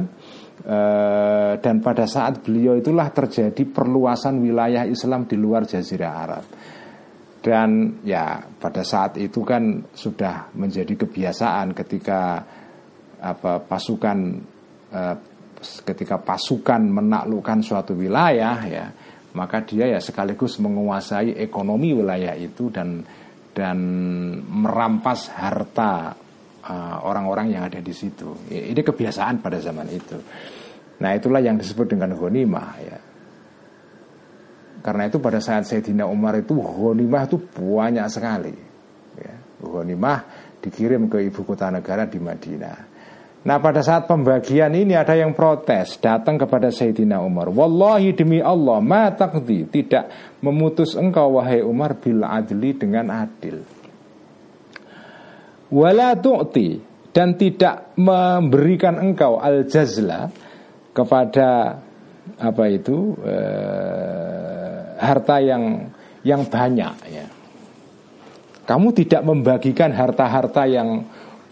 Eh, 0.53 1.53
dan 1.59 1.81
pada 1.81 2.05
saat 2.05 2.45
beliau 2.45 2.77
itulah 2.77 3.09
terjadi 3.09 3.65
perluasan 3.67 4.37
wilayah 4.37 4.85
Islam 4.85 5.25
di 5.25 5.35
luar 5.35 5.65
Jazirah 5.65 6.13
Arab. 6.13 6.45
Dan 7.43 7.99
ya 8.07 8.39
pada 8.39 8.85
saat 8.85 9.19
itu 9.19 9.43
kan 9.43 9.83
sudah 9.91 10.53
menjadi 10.55 10.95
kebiasaan 10.95 11.75
ketika 11.75 12.39
apa 13.19 13.59
pasukan 13.65 14.19
eh, 14.93 15.15
ketika 15.83 16.21
pasukan 16.21 16.79
menaklukkan 16.79 17.59
suatu 17.63 17.95
wilayah 17.95 18.59
ya 18.67 18.85
maka 19.33 19.63
dia 19.63 19.89
ya 19.89 19.99
sekaligus 19.99 20.59
menguasai 20.59 21.39
ekonomi 21.39 21.95
wilayah 21.95 22.35
itu 22.35 22.67
dan 22.67 23.03
dan 23.55 23.79
merampas 24.43 25.31
harta 25.33 26.22
orang-orang 27.03 27.47
uh, 27.49 27.53
yang 27.59 27.63
ada 27.67 27.83
di 27.83 27.91
situ. 27.91 28.47
Ini 28.47 28.79
kebiasaan 28.79 29.43
pada 29.43 29.59
zaman 29.59 29.87
itu. 29.91 30.15
Nah 31.03 31.11
itulah 31.11 31.43
yang 31.43 31.59
disebut 31.59 31.91
dengan 31.91 32.15
ghanimah 32.15 32.71
ya. 32.79 32.97
Karena 34.83 35.07
itu 35.07 35.19
pada 35.19 35.39
saat 35.39 35.67
Sayyidina 35.67 36.07
Umar 36.07 36.39
itu 36.39 36.55
ghanimah 36.55 37.23
itu 37.27 37.37
banyak 37.39 38.07
sekali. 38.07 38.55
Ya. 39.19 39.35
Ghanimah 39.59 40.19
dikirim 40.63 41.11
ke 41.11 41.27
ibu 41.27 41.43
kota 41.43 41.67
negara 41.67 42.07
di 42.07 42.19
Madinah. 42.19 42.93
Nah 43.43 43.59
pada 43.59 43.83
saat 43.83 44.07
pembagian 44.07 44.71
ini 44.71 44.95
ada 44.95 45.19
yang 45.19 45.35
protes 45.35 45.99
Datang 45.99 46.39
kepada 46.39 46.71
Sayyidina 46.71 47.19
Umar 47.19 47.51
Wallahi 47.51 48.15
demi 48.15 48.39
Allah 48.39 48.79
Ma 48.79 49.11
takdi 49.11 49.67
Tidak 49.67 50.39
memutus 50.39 50.95
engkau 50.95 51.35
wahai 51.35 51.59
Umar 51.59 51.99
Bil 51.99 52.23
adli 52.23 52.71
dengan 52.71 53.11
adil 53.11 53.82
Wala 55.73 56.13
tu'ti 56.13 56.77
Dan 57.09 57.33
tidak 57.33 57.97
memberikan 57.97 59.01
engkau 59.01 59.41
Al-jazla 59.41 60.29
Kepada 60.93 61.81
Apa 62.37 62.63
itu 62.69 63.17
eh, 63.25 64.77
Harta 65.01 65.41
yang 65.41 65.89
Yang 66.21 66.41
banyak 66.53 66.93
ya 67.09 67.25
Kamu 68.63 68.93
tidak 68.95 69.25
membagikan 69.27 69.91
harta-harta 69.91 70.63
yang 70.69 71.03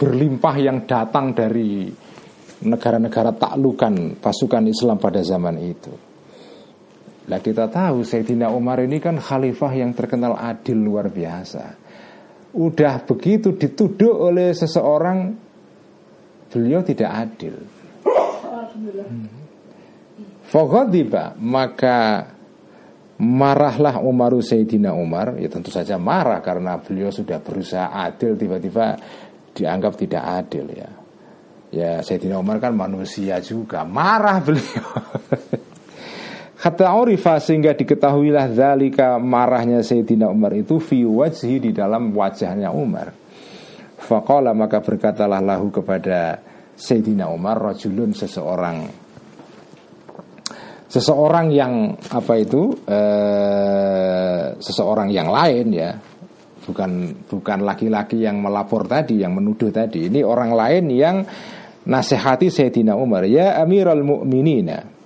berlimpah 0.02 0.56
yang 0.58 0.90
datang 0.90 1.36
dari 1.36 1.92
negara-negara 2.66 3.38
taklukan 3.38 4.18
pasukan 4.18 4.66
Islam 4.66 4.98
pada 4.98 5.22
zaman 5.22 5.62
itu. 5.62 5.94
Nah 7.30 7.38
kita 7.38 7.70
tahu 7.70 8.02
Sayyidina 8.02 8.50
Umar 8.50 8.82
ini 8.82 8.98
kan 8.98 9.22
khalifah 9.22 9.72
yang 9.78 9.94
terkenal 9.94 10.34
adil 10.34 10.82
luar 10.82 11.14
biasa. 11.14 11.78
Udah 12.52 13.00
begitu 13.08 13.56
dituduh 13.56 14.28
oleh 14.28 14.52
seseorang 14.52 15.32
beliau 16.52 16.84
tidak 16.84 17.12
adil. 17.12 17.56
Faghadiba 20.52 21.32
maka 21.40 22.28
marahlah 23.16 24.04
Umaru 24.04 24.44
Sayyidina 24.44 24.92
Umar. 24.92 25.40
Ya 25.40 25.48
tentu 25.48 25.72
saja 25.72 25.96
marah 25.96 26.44
karena 26.44 26.76
beliau 26.82 27.08
sudah 27.08 27.40
berusaha 27.40 27.88
adil 27.94 28.36
tiba-tiba 28.36 29.00
dianggap 29.56 29.94
tidak 29.96 30.24
adil 30.44 30.66
ya. 30.76 30.90
Ya 31.72 31.92
Sayyidina 32.04 32.36
Umar 32.36 32.60
kan 32.60 32.76
manusia 32.76 33.40
juga. 33.40 33.88
Marah 33.88 34.44
beliau 34.44 34.92
Kata 36.62 36.93
Urifa 36.93 37.41
sehingga 37.41 37.74
diketahuilah 37.74 38.54
Zalika 38.54 39.17
marahnya 39.17 39.82
Sayyidina 39.82 40.30
Umar 40.30 40.54
itu 40.54 40.78
Fi 40.78 41.02
wajhi 41.02 41.58
di 41.58 41.74
dalam 41.74 42.13
wajahnya 42.13 42.69
Umar. 42.69 43.10
Faqala 43.97 44.54
maka 44.54 44.78
berkatalah 44.78 45.41
lahu 45.41 45.74
kepada 45.74 46.38
Sayyidina 46.78 47.34
Umar 47.34 47.58
Rajulun 47.58 48.13
seseorang. 48.13 48.78
Seseorang 50.86 51.50
yang 51.50 51.97
Apa 51.97 52.38
itu 52.38 52.78
eh, 52.86 54.54
Seseorang 54.62 55.10
yang 55.10 55.34
lain 55.34 55.74
ya. 55.74 55.97
Bukan 56.62 57.26
bukan 57.26 57.65
laki-laki 57.65 58.21
yang 58.21 58.38
melapor 58.38 58.86
tadi 58.86 59.17
yang 59.17 59.34
menuduh 59.34 59.74
tadi. 59.74 60.13
Ini 60.13 60.21
orang 60.21 60.54
lain 60.54 60.93
yang 60.93 61.26
nasihati 61.89 62.54
Sayyidina 62.54 62.93
Umar. 62.93 63.26
Ya 63.26 63.58
Amirul 63.58 64.06
Mukminin 64.06 65.01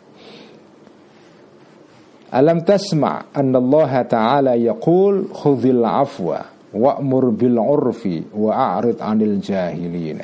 Alam 2.36 2.68
tasma' 2.68 3.32
anna 3.32 3.64
Allah 3.64 3.92
Ta'ala 4.04 4.54
yaqul 4.60 5.32
khudhil 5.32 5.80
afwa 5.88 6.44
wa'mur 6.76 7.32
bil 7.32 7.56
urfi 7.56 8.28
wa'arid 8.36 9.00
'anil 9.00 9.40
jahilin 9.40 10.20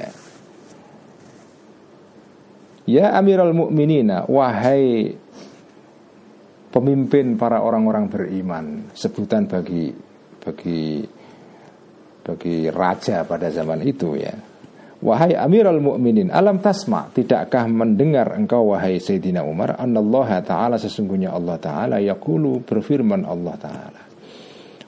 Ya 2.83 3.15
Amirul 3.15 3.55
Mukminin 3.55 4.11
wahai 4.27 5.15
pemimpin 6.75 7.39
para 7.39 7.63
orang-orang 7.63 8.11
beriman 8.11 8.65
sebutan 8.91 9.47
bagi 9.47 9.95
bagi 10.43 11.07
bagi 12.27 12.55
raja 12.67 13.23
pada 13.23 13.47
zaman 13.47 13.87
itu 13.87 14.19
ya. 14.19 14.50
Wahai 15.01 15.33
Amirul 15.33 15.81
Mukminin, 15.81 16.29
alam 16.29 16.61
tasma, 16.61 17.09
tidakkah 17.09 17.65
mendengar 17.65 18.37
engkau 18.37 18.69
wahai 18.69 19.01
Sayyidina 19.01 19.41
Umar, 19.41 19.73
anallaha 19.81 20.45
taala 20.45 20.77
sesungguhnya 20.77 21.33
Allah 21.33 21.57
taala 21.57 21.97
yaqulu 21.97 22.61
berfirman 22.61 23.25
Allah 23.25 23.57
taala. 23.57 24.01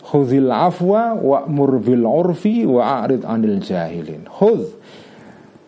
Khudhil 0.05 0.53
afwa 0.53 1.17
wa'mur 1.17 1.81
bil 1.81 2.05
urfi 2.05 2.61
wa'arid 2.61 3.25
anil 3.25 3.57
jahilin. 3.57 4.29
Khudh 4.29 4.69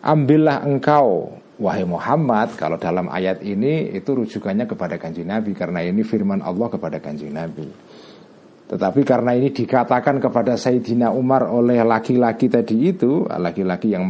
ambillah 0.06 0.62
engkau 0.62 1.34
wahai 1.58 1.82
Muhammad 1.82 2.54
kalau 2.54 2.78
dalam 2.78 3.10
ayat 3.10 3.42
ini 3.42 3.90
itu 3.98 4.14
rujukannya 4.14 4.70
kepada 4.70 4.94
kanjeng 4.94 5.26
Nabi 5.26 5.58
karena 5.58 5.82
ini 5.82 6.06
firman 6.06 6.38
Allah 6.38 6.70
kepada 6.70 7.02
kanjeng 7.02 7.34
Nabi. 7.34 7.66
Tetapi 8.66 9.06
karena 9.06 9.30
ini 9.38 9.54
dikatakan 9.54 10.18
kepada 10.18 10.58
Sayyidina 10.58 11.14
Umar 11.14 11.46
oleh 11.46 11.86
laki-laki 11.86 12.50
tadi 12.50 12.90
itu, 12.90 13.22
laki-laki 13.22 13.94
yang 13.94 14.02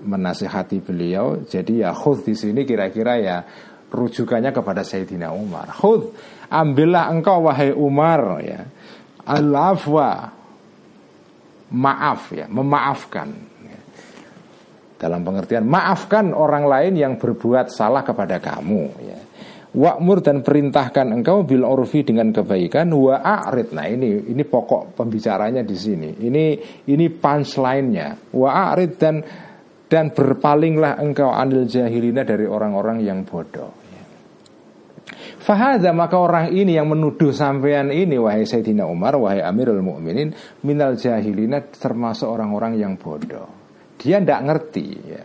menasihati 0.00 0.80
beliau, 0.80 1.44
jadi 1.44 1.84
ya 1.84 1.90
khud 1.92 2.24
di 2.24 2.32
sini 2.32 2.64
kira-kira 2.64 3.20
ya 3.20 3.44
rujukannya 3.92 4.56
kepada 4.56 4.80
Sayyidina 4.88 5.36
Umar. 5.36 5.76
Khud, 5.76 6.16
ambillah 6.48 7.12
engkau 7.12 7.44
wahai 7.44 7.76
Umar 7.76 8.40
ya. 8.40 8.64
Al-afwa 9.28 10.32
maaf 11.76 12.32
ya, 12.32 12.48
memaafkan. 12.48 13.52
Dalam 15.00 15.24
pengertian 15.24 15.64
maafkan 15.64 16.32
orang 16.36 16.68
lain 16.68 16.92
yang 16.92 17.12
berbuat 17.16 17.72
salah 17.72 18.04
kepada 18.04 18.36
kamu 18.36 18.84
ya. 19.00 19.18
Wa'mur 19.70 20.18
dan 20.18 20.42
perintahkan 20.42 21.14
engkau 21.14 21.46
bil 21.46 21.62
urfi 21.62 22.02
dengan 22.02 22.34
kebaikan 22.34 22.90
wa 22.90 23.22
a'rid. 23.22 23.70
Nah, 23.70 23.86
ini 23.86 24.34
ini 24.34 24.42
pokok 24.42 24.98
pembicaranya 24.98 25.62
di 25.62 25.78
sini. 25.78 26.10
Ini 26.26 26.44
ini 26.90 27.06
punchline-nya. 27.06 28.34
Wa 28.34 28.74
a'rid 28.74 28.92
dan 28.98 29.22
dan 29.86 30.10
berpalinglah 30.10 30.98
engkau 30.98 31.30
anil 31.30 31.70
jahilina 31.70 32.26
dari 32.26 32.50
orang-orang 32.50 33.02
yang 33.02 33.22
bodoh. 33.22 33.70
Fahada 35.40 35.94
maka 35.94 36.18
orang 36.18 36.50
ini 36.50 36.74
yang 36.74 36.90
menuduh 36.90 37.30
sampean 37.30 37.90
ini 37.90 38.14
wahai 38.20 38.46
Sayyidina 38.46 38.86
Umar 38.86 39.18
wahai 39.18 39.42
Amirul 39.42 39.82
Mukminin 39.82 40.30
minal 40.66 40.94
jahilina 40.94 41.62
termasuk 41.62 42.26
orang-orang 42.26 42.74
yang 42.74 42.94
bodoh. 42.98 43.46
Dia 43.98 44.18
tidak 44.18 44.40
ngerti 44.46 44.86
ya. 45.00 45.22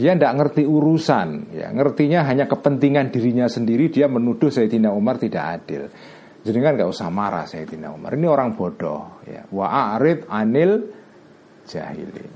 Dia 0.00 0.16
tidak 0.16 0.32
ngerti 0.32 0.64
urusan, 0.64 1.52
ya 1.52 1.68
ngertinya 1.76 2.24
hanya 2.24 2.48
kepentingan 2.48 3.12
dirinya 3.12 3.44
sendiri. 3.52 3.92
Dia 3.92 4.08
menuduh 4.08 4.48
Sayyidina 4.48 4.88
Umar 4.96 5.20
tidak 5.20 5.60
adil. 5.60 5.92
Jadi 6.40 6.56
kan 6.56 6.72
nggak 6.72 6.88
usah 6.88 7.12
marah 7.12 7.44
Sayyidina 7.44 7.92
Umar. 7.92 8.16
Ini 8.16 8.24
orang 8.24 8.56
bodoh. 8.56 9.20
Ya. 9.28 9.44
Wa 9.52 9.92
arid 10.00 10.24
anil 10.24 10.88
jahilin. 11.68 12.32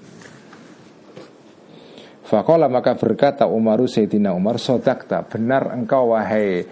Fakola 2.24 2.68
maka 2.68 3.00
berkata 3.00 3.48
Umaru 3.48 3.88
Sayyidina 3.88 4.36
Umar 4.36 4.60
Sodakta 4.60 5.24
benar 5.28 5.76
engkau 5.76 6.16
wahai 6.16 6.64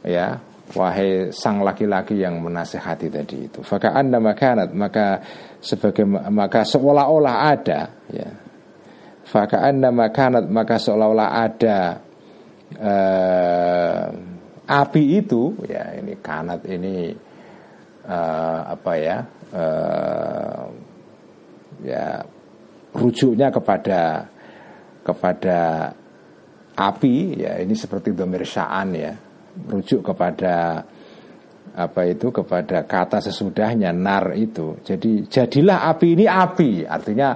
Ya 0.00 0.40
Wahai 0.72 1.36
sang 1.36 1.60
laki-laki 1.60 2.16
yang 2.16 2.40
menasehati 2.40 3.12
tadi 3.12 3.44
itu 3.44 3.60
Faka 3.60 3.92
anda 3.92 4.16
makanat 4.24 4.72
Maka 4.72 5.20
sebagai 5.60 6.08
maka 6.08 6.64
seolah-olah 6.64 7.36
ada 7.44 7.80
ya 8.08 8.41
Faka'anna 9.32 9.88
makanat 9.88 10.44
maka 10.52 10.76
seolah-olah 10.76 11.28
ada 11.32 11.78
uh, 12.76 14.04
api 14.68 15.02
itu 15.24 15.56
ya 15.64 15.96
ini 15.96 16.20
kanat 16.20 16.68
ini 16.68 17.16
uh, 18.04 18.60
apa 18.76 18.92
ya 19.00 19.16
uh, 19.56 20.64
ya 21.80 22.20
rujuknya 22.92 23.48
kepada 23.48 24.28
kepada 25.00 25.60
api 26.76 27.40
ya 27.40 27.56
ini 27.56 27.72
seperti 27.72 28.12
domir 28.12 28.44
ya 28.44 29.16
rujuk 29.68 30.00
kepada 30.12 30.84
apa 31.72 32.04
itu 32.04 32.28
kepada 32.28 32.84
kata 32.84 33.24
sesudahnya 33.24 33.96
nar 33.96 34.36
itu. 34.36 34.76
Jadi 34.84 35.24
jadilah 35.24 35.88
api 35.88 36.06
ini 36.20 36.26
api. 36.28 36.84
Artinya 36.84 37.28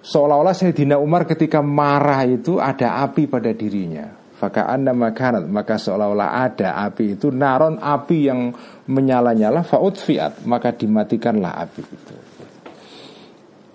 Seolah-olah 0.00 0.56
Sayyidina 0.56 0.96
Umar 0.96 1.28
ketika 1.28 1.60
marah 1.60 2.24
itu 2.24 2.56
ada 2.56 3.04
api 3.04 3.28
pada 3.28 3.52
dirinya. 3.52 4.16
Maka 4.40 4.72
anda 4.72 4.96
makanat 4.96 5.44
Maka 5.44 5.76
seolah-olah 5.76 6.48
ada 6.48 6.80
api 6.88 7.20
itu. 7.20 7.28
Naron 7.28 7.76
api 7.76 8.18
yang 8.24 8.56
menyala-nyala 8.88 9.60
Fa'ud 9.60 10.00
fiat 10.00 10.48
Maka 10.48 10.72
dimatikanlah 10.72 11.60
api 11.60 11.82
itu. 11.84 12.14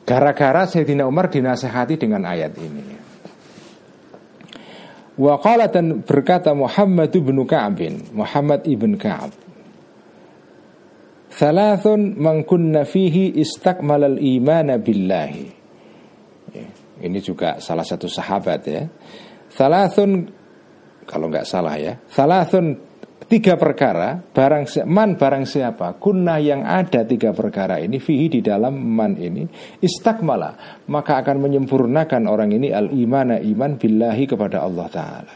Gara-gara 0.05 0.65
Sayyidina 0.65 1.05
Umar 1.05 1.29
dinasehati 1.29 2.01
dengan 2.01 2.25
ayat 2.25 2.53
ini. 2.57 3.05
Wa 5.15 5.39
dan 5.71 6.03
berkata 6.03 6.51
Muhammad 6.51 7.07
ibn 7.15 7.39
Ka'bin 7.47 8.11
Muhammad 8.11 8.67
ibn 8.67 8.99
Ka'ab 8.99 9.31
Thalathun 11.31 12.19
man 12.19 12.43
kunna 12.43 12.83
fihi 12.83 13.31
istakmalal 13.39 14.19
imana 14.19 14.75
billahi 14.75 15.54
ini 17.01 17.19
juga 17.19 17.59
salah 17.59 17.83
satu 17.83 18.07
sahabat 18.07 18.61
ya. 18.67 18.83
Thalathun 19.51 20.27
kalau 21.05 21.27
nggak 21.27 21.47
salah 21.47 21.75
ya. 21.77 21.99
Thalathun 22.07 22.75
tiga 23.25 23.57
perkara 23.57 24.21
barang 24.21 24.85
man 24.85 25.17
barang 25.17 25.45
siapa 25.49 25.97
kunna 25.97 26.37
yang 26.37 26.61
ada 26.61 27.01
tiga 27.09 27.33
perkara 27.33 27.81
ini 27.81 27.97
fihi 27.97 28.29
di 28.29 28.39
dalam 28.45 28.77
man 28.77 29.17
ini 29.17 29.41
istakmala 29.81 30.83
maka 30.93 31.25
akan 31.25 31.41
menyempurnakan 31.41 32.29
orang 32.29 32.53
ini 32.53 32.69
al 32.69 32.93
imana 32.93 33.41
iman 33.41 33.81
billahi 33.81 34.23
kepada 34.29 34.61
Allah 34.61 34.87
taala 34.93 35.35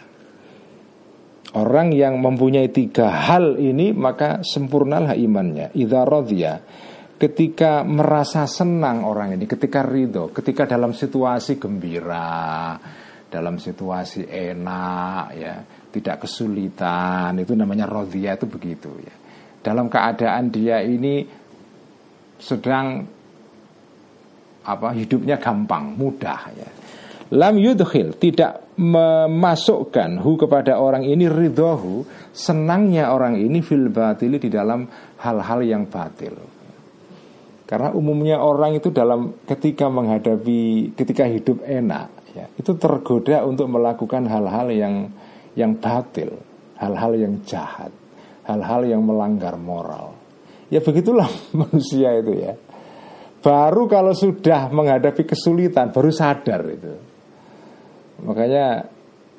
orang 1.58 1.90
yang 1.98 2.22
mempunyai 2.22 2.70
tiga 2.70 3.10
hal 3.10 3.58
ini 3.58 3.90
maka 3.90 4.46
sempurnalah 4.46 5.18
imannya 5.18 5.74
idza 5.74 6.02
radhiya 6.06 6.54
ketika 7.20 7.84
merasa 7.84 8.48
senang 8.48 9.04
orang 9.04 9.36
ini 9.36 9.44
ketika 9.44 9.84
ridho 9.84 10.32
ketika 10.32 10.64
dalam 10.64 10.96
situasi 10.96 11.60
gembira 11.60 12.80
dalam 13.30 13.62
situasi 13.62 14.26
enak 14.26 15.26
ya 15.38 15.56
tidak 15.90 16.26
kesulitan 16.26 17.38
itu 17.38 17.54
namanya 17.54 17.86
rodhiyah 17.86 18.38
itu 18.38 18.46
begitu 18.50 18.90
ya. 19.02 19.16
Dalam 19.60 19.90
keadaan 19.92 20.50
dia 20.50 20.82
ini 20.82 21.26
sedang 22.40 23.04
apa 24.66 24.90
hidupnya 24.94 25.38
gampang 25.38 25.98
mudah 25.98 26.42
ya. 26.54 26.70
Lam 27.30 27.62
yudhil 27.62 28.18
tidak 28.18 28.74
memasukkan 28.82 30.18
hu 30.18 30.34
kepada 30.34 30.82
orang 30.82 31.06
ini 31.06 31.30
ridhohu 31.30 32.02
senangnya 32.34 33.14
orang 33.14 33.38
ini 33.38 33.62
fil 33.62 33.94
batili 33.94 34.42
di 34.42 34.50
dalam 34.50 34.90
hal-hal 35.22 35.62
yang 35.62 35.86
batil 35.86 36.59
karena 37.70 37.94
umumnya 37.94 38.42
orang 38.42 38.82
itu 38.82 38.90
dalam 38.90 39.38
ketika 39.46 39.94
menghadapi 39.94 40.90
ketika 40.98 41.30
hidup 41.30 41.62
enak 41.62 42.10
ya 42.34 42.50
itu 42.58 42.74
tergoda 42.74 43.46
untuk 43.46 43.70
melakukan 43.70 44.26
hal-hal 44.26 44.74
yang 44.74 45.14
yang 45.54 45.78
batil, 45.78 46.40
hal-hal 46.80 47.14
yang 47.14 47.44
jahat, 47.46 47.94
hal-hal 48.48 48.82
yang 48.88 49.06
melanggar 49.06 49.60
moral. 49.60 50.16
Ya 50.74 50.82
begitulah 50.82 51.30
manusia 51.60 52.16
itu 52.18 52.34
ya. 52.40 52.54
Baru 53.40 53.86
kalau 53.86 54.12
sudah 54.12 54.68
menghadapi 54.74 55.24
kesulitan 55.30 55.94
baru 55.96 56.12
sadar 56.12 56.62
itu. 56.68 56.94
Makanya 58.26 58.84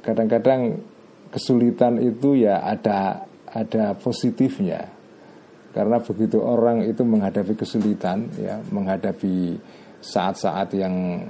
kadang-kadang 0.01 0.81
kesulitan 1.29 2.01
itu 2.01 2.39
ya 2.39 2.65
ada 2.65 3.29
ada 3.51 3.93
positifnya. 3.99 5.00
Karena 5.71 6.03
begitu 6.03 6.43
orang 6.43 6.83
itu 6.83 7.07
menghadapi 7.07 7.55
kesulitan 7.55 8.27
ya, 8.35 8.59
menghadapi 8.75 9.55
saat-saat 10.03 10.75
yang 10.75 11.23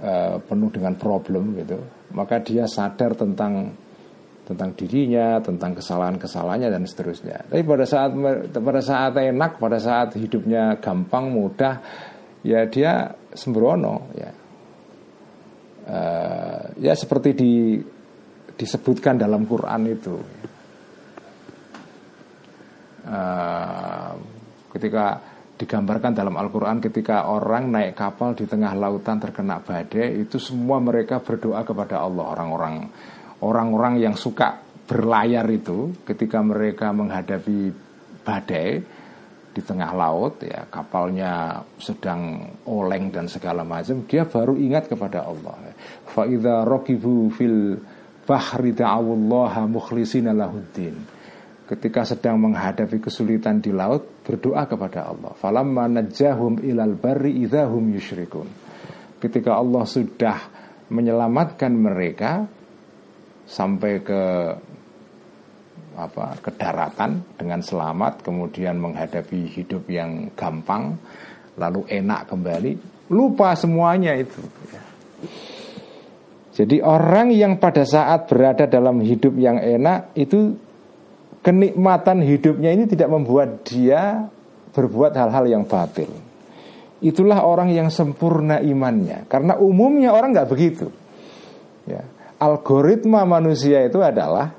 uh, 0.00 0.40
penuh 0.40 0.70
dengan 0.72 0.96
problem 0.96 1.52
gitu, 1.58 1.76
maka 2.16 2.40
dia 2.40 2.64
sadar 2.64 3.12
tentang 3.12 3.68
tentang 4.48 4.72
dirinya, 4.72 5.36
tentang 5.44 5.76
kesalahan-kesalahannya 5.76 6.72
dan 6.72 6.88
seterusnya. 6.88 7.44
Tapi 7.52 7.60
pada 7.60 7.84
saat 7.84 8.16
pada 8.56 8.80
saat 8.80 9.12
enak, 9.12 9.60
pada 9.60 9.76
saat 9.76 10.16
hidupnya 10.16 10.80
gampang, 10.80 11.28
mudah, 11.28 11.76
ya 12.40 12.64
dia 12.64 13.12
sembrono, 13.36 14.08
ya. 14.16 14.30
Uh, 15.88 16.64
ya 16.80 16.92
seperti 16.96 17.32
di, 17.36 17.52
disebutkan 18.56 19.20
dalam 19.20 19.44
Quran 19.44 19.92
itu. 19.92 20.16
Uh, 23.08 24.12
ketika 24.68 25.16
digambarkan 25.58 26.14
dalam 26.14 26.38
Al-Quran 26.38 26.78
ketika 26.78 27.26
orang 27.26 27.72
naik 27.74 27.98
kapal 27.98 28.38
di 28.38 28.46
tengah 28.46 28.78
lautan 28.78 29.18
terkena 29.18 29.58
badai 29.58 30.22
itu 30.22 30.38
semua 30.38 30.78
mereka 30.78 31.18
berdoa 31.18 31.66
kepada 31.66 31.98
Allah. 31.98 32.30
Orang-orang 32.38 32.74
orang-orang 33.42 33.98
yang 33.98 34.14
suka 34.14 34.62
berlayar 34.86 35.44
itu 35.50 35.98
ketika 36.06 36.38
mereka 36.40 36.94
menghadapi 36.94 37.74
badai 38.22 38.68
di 39.50 39.60
tengah 39.66 39.90
laut 39.98 40.38
ya 40.46 40.70
kapalnya 40.70 41.58
sedang 41.82 42.54
oleng 42.70 43.10
dan 43.10 43.26
segala 43.26 43.66
macam 43.66 44.06
dia 44.06 44.22
baru 44.30 44.54
ingat 44.54 44.86
kepada 44.86 45.26
Allah. 45.26 45.74
Fa 46.06 46.22
idza 46.22 46.62
fil 47.34 47.82
bahri 48.22 48.70
ta'awullaha 48.78 49.66
mukhlishina 49.66 50.30
lahuddin 50.30 51.17
ketika 51.68 52.08
sedang 52.08 52.40
menghadapi 52.40 52.96
kesulitan 52.96 53.60
di 53.60 53.70
laut 53.70 54.24
berdoa 54.24 54.64
kepada 54.64 55.12
Allah. 55.12 55.36
Falamma 55.36 55.84
najahum 56.00 56.64
ilal 56.64 56.96
barri 56.96 57.44
idzahum 57.44 57.92
yusyrikun 57.92 58.48
ketika 59.20 59.58
Allah 59.58 59.84
sudah 59.84 60.38
menyelamatkan 60.88 61.72
mereka 61.74 62.46
sampai 63.44 64.00
ke 64.00 64.22
apa 65.98 66.38
ke 66.38 66.50
daratan 66.54 67.26
dengan 67.34 67.58
selamat 67.58 68.22
kemudian 68.22 68.78
menghadapi 68.78 69.50
hidup 69.50 69.90
yang 69.90 70.30
gampang 70.38 70.94
lalu 71.58 71.82
enak 71.90 72.30
kembali 72.30 72.72
lupa 73.10 73.58
semuanya 73.58 74.14
itu. 74.14 74.38
Jadi 76.54 76.82
orang 76.82 77.30
yang 77.30 77.58
pada 77.62 77.86
saat 77.86 78.26
berada 78.26 78.66
dalam 78.66 78.98
hidup 79.02 79.34
yang 79.38 79.58
enak 79.58 80.14
itu 80.18 80.58
kenikmatan 81.42 82.22
hidupnya 82.22 82.74
ini 82.74 82.84
tidak 82.90 83.08
membuat 83.12 83.62
dia 83.66 84.26
berbuat 84.74 85.14
hal-hal 85.14 85.44
yang 85.46 85.64
batil. 85.64 86.10
Itulah 86.98 87.46
orang 87.46 87.70
yang 87.70 87.88
sempurna 87.94 88.58
imannya. 88.58 89.30
Karena 89.30 89.54
umumnya 89.58 90.10
orang 90.10 90.34
nggak 90.34 90.50
begitu. 90.50 90.90
Ya. 91.86 92.02
Algoritma 92.38 93.26
manusia 93.26 93.86
itu 93.86 94.02
adalah 94.02 94.54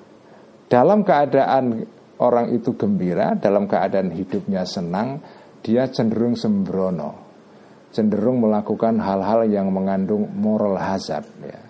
dalam 0.67 1.03
keadaan 1.03 1.83
orang 2.19 2.51
itu 2.51 2.75
gembira, 2.75 3.35
dalam 3.39 3.67
keadaan 3.67 4.11
hidupnya 4.11 4.67
senang, 4.67 5.23
dia 5.63 5.87
cenderung 5.87 6.35
sembrono, 6.35 7.15
cenderung 7.95 8.43
melakukan 8.43 8.99
hal-hal 8.99 9.47
yang 9.47 9.71
mengandung 9.71 10.27
moral 10.35 10.75
hazard, 10.75 11.27
ya. 11.43 11.68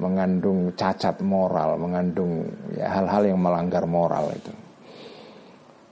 Mengandung 0.00 0.72
cacat 0.72 1.20
moral, 1.20 1.76
mengandung 1.76 2.48
ya, 2.72 2.88
hal-hal 2.88 3.34
yang 3.34 3.40
melanggar 3.40 3.84
moral 3.84 4.32
itu. 4.32 4.52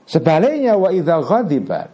Sebaliknya 0.05 0.75
wa 0.75 0.91
idza 0.91 1.23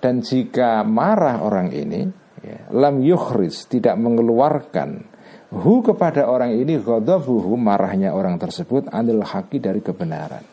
dan 0.01 0.25
jika 0.25 0.81
marah 0.81 1.43
orang 1.43 1.69
ini, 1.69 2.07
ya, 2.41 2.71
lam 2.73 3.03
yukhris 3.03 3.69
tidak 3.69 3.93
mengeluarkan 3.99 5.17
Hu 5.47 5.79
kepada 5.79 6.27
orang 6.27 6.51
ini 6.59 6.75
ghadabuhu 6.75 7.55
marahnya 7.55 8.11
orang 8.11 8.35
tersebut 8.35 8.91
anil 8.91 9.23
haki 9.23 9.63
dari 9.63 9.79
kebenaran. 9.79 10.43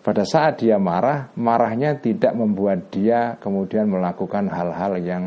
Pada 0.00 0.24
saat 0.24 0.64
dia 0.64 0.80
marah, 0.80 1.28
marahnya 1.36 2.00
tidak 2.00 2.32
membuat 2.32 2.88
dia 2.88 3.36
kemudian 3.36 3.84
melakukan 3.84 4.48
hal-hal 4.48 4.96
yang 5.00 5.24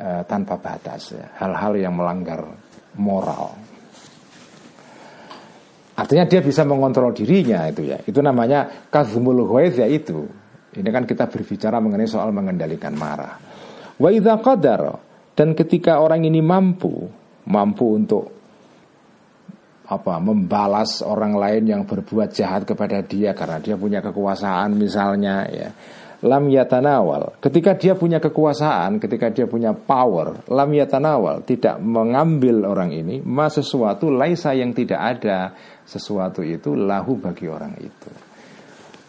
uh, 0.00 0.24
tanpa 0.24 0.56
batas, 0.56 1.12
ya. 1.12 1.28
hal-hal 1.44 1.76
yang 1.76 1.92
melanggar 1.92 2.40
moral. 2.96 3.52
Artinya 6.00 6.24
dia 6.24 6.40
bisa 6.40 6.64
mengontrol 6.64 7.12
dirinya 7.12 7.68
itu 7.68 7.84
ya. 7.84 8.00
Itu 8.00 8.24
namanya 8.24 8.88
kazmul 8.88 9.44
ya 9.68 9.84
itu. 9.84 10.24
Ini 10.70 10.88
kan 10.88 11.04
kita 11.04 11.28
berbicara 11.28 11.76
mengenai 11.76 12.08
soal 12.08 12.32
mengendalikan 12.32 12.96
marah. 12.96 13.36
Wa 14.00 14.08
idza 14.08 14.40
dan 15.36 15.52
ketika 15.52 16.00
orang 16.00 16.24
ini 16.24 16.40
mampu 16.40 17.04
mampu 17.48 17.84
untuk 18.00 18.24
apa 19.90 20.22
membalas 20.22 21.02
orang 21.02 21.34
lain 21.34 21.64
yang 21.66 21.82
berbuat 21.82 22.30
jahat 22.30 22.62
kepada 22.62 23.02
dia 23.02 23.34
karena 23.34 23.58
dia 23.58 23.74
punya 23.74 23.98
kekuasaan 23.98 24.78
misalnya 24.78 25.50
ya 25.50 25.68
lam 26.20 26.52
yatanawal 26.52 27.40
ketika 27.40 27.76
dia 27.76 27.96
punya 27.96 28.20
kekuasaan 28.20 29.00
ketika 29.00 29.32
dia 29.32 29.46
punya 29.48 29.72
power 29.72 30.44
lam 30.52 30.70
yatanawal 30.72 31.40
tidak 31.44 31.80
mengambil 31.80 32.68
orang 32.68 32.92
ini 32.92 33.24
ma 33.24 33.48
sesuatu 33.48 34.12
laisa 34.12 34.52
yang 34.52 34.76
tidak 34.76 35.00
ada 35.00 35.56
sesuatu 35.88 36.44
itu 36.44 36.76
lahu 36.76 37.16
bagi 37.16 37.48
orang 37.48 37.74
itu 37.80 38.10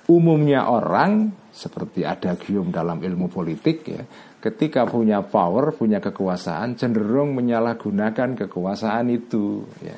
umumnya 0.07 0.72
orang 0.72 1.36
seperti 1.51 2.07
ada 2.07 2.39
gium 2.39 2.72
dalam 2.72 3.03
ilmu 3.03 3.28
politik 3.28 3.78
ya 3.86 4.03
ketika 4.41 4.89
punya 4.89 5.22
power, 5.22 5.78
punya 5.78 6.01
kekuasaan, 6.01 6.74
cenderung 6.74 7.38
menyalahgunakan 7.38 8.34
kekuasaan 8.36 9.14
itu. 9.14 9.62
Ya. 9.86 9.95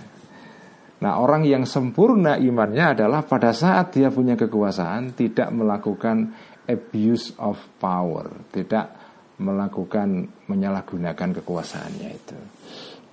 Nah, 1.00 1.20
orang 1.20 1.48
yang 1.48 1.64
sempurna 1.64 2.36
imannya 2.36 3.00
adalah 3.00 3.24
pada 3.24 3.56
saat 3.56 3.96
dia 3.96 4.12
punya 4.12 4.36
kekuasaan 4.36 5.16
tidak 5.16 5.52
melakukan 5.52 6.36
abuse 6.70 7.36
of 7.40 7.60
power, 7.78 8.30
tidak 8.54 8.94
melakukan 9.42 10.30
menyalahgunakan 10.48 11.30
kekuasaannya 11.42 12.10
itu. 12.14 12.38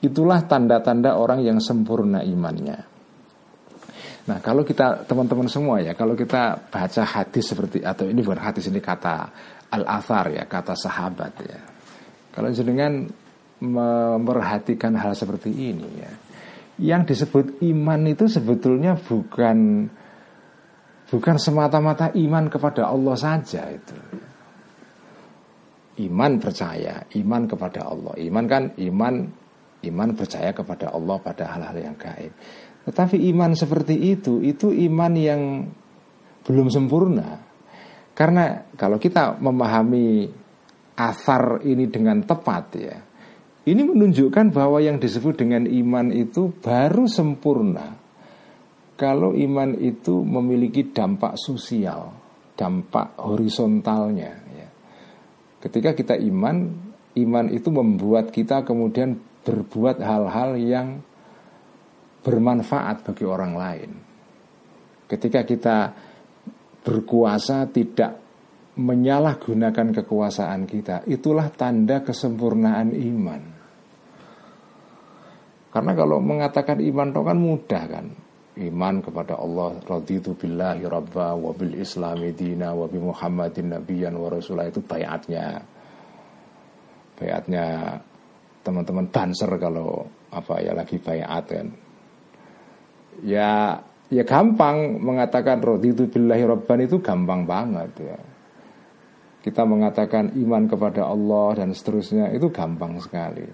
Itulah 0.01 0.45
tanda-tanda 0.49 1.17
orang 1.17 1.45
yang 1.45 1.61
sempurna 1.61 2.25
imannya. 2.25 2.79
Nah, 4.31 4.39
kalau 4.39 4.63
kita 4.63 5.05
teman-teman 5.09 5.49
semua 5.51 5.81
ya, 5.83 5.97
kalau 5.97 6.15
kita 6.15 6.71
baca 6.71 7.03
hadis 7.03 7.51
seperti 7.51 7.83
atau 7.83 8.07
ini 8.07 8.21
bukan 8.23 8.41
hadis 8.41 8.69
ini 8.71 8.79
kata 8.79 9.27
al-athar 9.73 10.31
ya 10.31 10.45
kata 10.47 10.77
sahabat 10.77 11.33
ya. 11.43 11.61
Kalau 12.31 12.49
jenengan 12.55 13.11
memerhatikan 13.61 14.97
hal 14.97 15.13
seperti 15.13 15.51
ini 15.53 15.89
ya. 16.01 16.13
Yang 16.81 17.03
disebut 17.13 17.61
iman 17.61 18.01
itu 18.09 18.25
sebetulnya 18.25 18.97
bukan 18.97 19.89
bukan 21.11 21.37
semata-mata 21.37 22.15
iman 22.15 22.47
kepada 22.47 22.87
Allah 22.87 23.17
saja 23.19 23.67
itu. 23.69 23.99
Iman 26.01 26.41
percaya, 26.41 27.05
iman 27.19 27.43
kepada 27.45 27.85
Allah. 27.85 28.15
Iman 28.17 28.45
kan 28.49 28.73
iman 28.79 29.15
iman 29.85 30.11
percaya 30.17 30.55
kepada 30.55 30.95
Allah 30.95 31.17
pada 31.21 31.45
hal-hal 31.51 31.77
yang 31.77 31.97
gaib. 31.99 32.33
Tetapi 32.89 33.17
iman 33.35 33.53
seperti 33.53 34.17
itu 34.17 34.41
itu 34.41 34.73
iman 34.73 35.13
yang 35.13 35.69
belum 36.47 36.73
sempurna. 36.73 37.37
Karena 38.17 38.65
kalau 38.77 38.97
kita 38.97 39.37
memahami 39.37 40.29
asar 40.97 41.65
ini 41.65 41.89
dengan 41.89 42.25
tepat 42.25 42.65
ya, 42.77 42.97
ini 43.69 43.85
menunjukkan 43.85 44.57
bahwa 44.57 44.81
yang 44.81 44.97
disebut 44.97 45.37
dengan 45.37 45.69
iman 45.69 46.09
itu 46.13 46.49
baru 46.65 47.05
sempurna 47.05 48.00
kalau 49.01 49.33
iman 49.33 49.81
itu 49.81 50.21
memiliki 50.21 50.93
dampak 50.93 51.41
sosial, 51.41 52.13
dampak 52.53 53.17
horizontalnya. 53.17 54.33
Ya. 54.53 54.69
Ketika 55.65 55.97
kita 55.97 56.21
iman, 56.21 56.69
iman 57.17 57.47
itu 57.49 57.73
membuat 57.73 58.29
kita 58.29 58.61
kemudian 58.61 59.17
berbuat 59.41 60.05
hal-hal 60.05 60.61
yang 60.61 61.01
bermanfaat 62.21 63.09
bagi 63.09 63.25
orang 63.25 63.57
lain. 63.57 63.91
Ketika 65.09 65.49
kita 65.49 65.97
berkuasa 66.85 67.73
tidak 67.73 68.21
menyalahgunakan 68.77 69.97
kekuasaan 69.97 70.69
kita, 70.69 71.09
itulah 71.09 71.49
tanda 71.49 72.05
kesempurnaan 72.05 72.93
iman. 72.93 73.43
Karena 75.73 75.93
kalau 75.97 76.21
mengatakan 76.21 76.85
iman 76.85 77.09
itu 77.09 77.23
kan 77.25 77.39
mudah 77.41 77.85
kan. 77.89 78.07
Iman 78.61 79.01
kepada 79.01 79.41
Allah 79.41 79.81
raditu 79.89 80.37
billahi 80.37 80.85
rabba 80.85 81.33
wa 81.33 81.51
bil 81.57 81.73
islami 81.81 82.37
dina 82.37 82.77
wa 82.77 82.85
bi 82.85 83.01
muhammadin 83.01 83.73
nabiyan 83.73 84.13
wa 84.15 84.29
rasulah 84.29 84.69
itu 84.69 84.85
bayatnya. 84.85 85.65
Bayatnya 87.17 87.97
teman-teman 88.61 89.09
banser 89.09 89.49
kalau 89.57 90.05
apa 90.29 90.61
ya 90.61 90.77
lagi 90.77 91.01
bayat 91.01 91.45
kan. 91.49 91.69
Ya 93.25 93.81
ya 94.13 94.23
gampang 94.29 95.01
mengatakan 95.01 95.65
raditu 95.65 96.05
billahi 96.13 96.45
rabban 96.45 96.85
itu 96.85 97.01
gampang 97.01 97.49
banget 97.49 97.91
ya 97.97 98.19
kita 99.41 99.65
mengatakan 99.65 100.37
iman 100.37 100.69
kepada 100.69 101.09
Allah 101.09 101.65
dan 101.65 101.73
seterusnya 101.73 102.29
itu 102.37 102.53
gampang 102.53 103.01
sekali. 103.01 103.45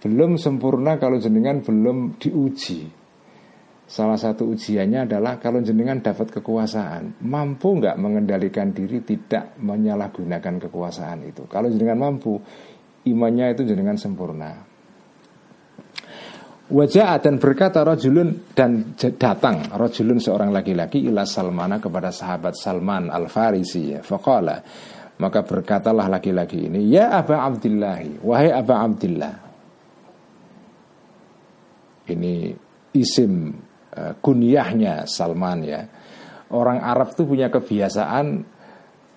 Belum 0.00 0.36
sempurna 0.40 0.96
kalau 0.96 1.20
jenengan 1.20 1.60
belum 1.60 2.16
diuji. 2.20 3.03
Salah 3.84 4.16
satu 4.16 4.48
ujiannya 4.48 5.04
adalah 5.04 5.36
kalau 5.36 5.60
jenengan 5.60 6.00
dapat 6.00 6.32
kekuasaan, 6.32 7.20
mampu 7.20 7.76
nggak 7.76 8.00
mengendalikan 8.00 8.72
diri 8.72 9.04
tidak 9.04 9.60
menyalahgunakan 9.60 10.56
kekuasaan 10.68 11.28
itu. 11.28 11.44
Kalau 11.44 11.68
jenengan 11.68 12.00
mampu, 12.08 12.40
imannya 13.04 13.52
itu 13.52 13.68
jenengan 13.68 14.00
sempurna. 14.00 14.56
Wajah 16.64 17.20
dan 17.20 17.36
berkata 17.36 17.84
rojulun 17.84 18.56
dan 18.56 18.96
datang 18.96 19.68
rojulun 19.76 20.16
seorang 20.16 20.48
laki-laki 20.48 21.04
ila 21.04 21.28
Salmana 21.28 21.76
kepada 21.76 22.08
sahabat 22.08 22.56
Salman 22.56 23.12
al 23.12 23.28
Farisi. 23.28 24.00
Fakola 24.00 24.56
maka 25.14 25.46
berkatalah 25.46 26.10
laki-laki 26.10 26.66
ini, 26.66 26.90
Ya 26.90 27.14
Aba 27.14 27.46
Abdillahi, 27.46 28.18
wahai 28.18 28.50
Aba 28.50 28.82
Abdillah. 28.82 29.34
Ini 32.04 32.52
isim 32.98 33.54
kunyahnya 34.18 35.06
Salman 35.06 35.58
ya. 35.62 35.82
Orang 36.54 36.78
Arab 36.82 37.14
itu 37.14 37.22
punya 37.26 37.48
kebiasaan 37.50 38.26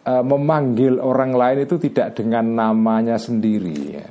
uh, 0.07 0.23
memanggil 0.23 0.97
orang 0.97 1.36
lain 1.36 1.67
itu 1.67 1.75
tidak 1.78 2.17
dengan 2.17 2.55
namanya 2.55 3.19
sendiri 3.19 3.80
ya. 3.93 4.09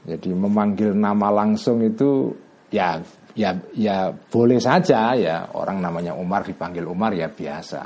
Jadi 0.00 0.32
memanggil 0.32 0.96
nama 0.96 1.28
langsung 1.28 1.84
itu 1.84 2.32
ya 2.72 2.98
ya 3.36 3.54
ya 3.76 4.10
boleh 4.10 4.58
saja 4.58 5.14
ya 5.14 5.52
orang 5.54 5.78
namanya 5.78 6.16
Umar 6.16 6.42
dipanggil 6.42 6.88
Umar 6.88 7.12
ya 7.12 7.28
biasa. 7.28 7.82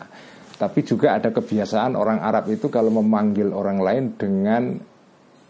Tapi 0.54 0.86
juga 0.86 1.18
ada 1.18 1.34
kebiasaan 1.34 1.98
orang 1.98 2.22
Arab 2.22 2.46
itu 2.46 2.70
kalau 2.70 2.94
memanggil 2.94 3.50
orang 3.50 3.82
lain 3.82 4.04
dengan 4.14 4.78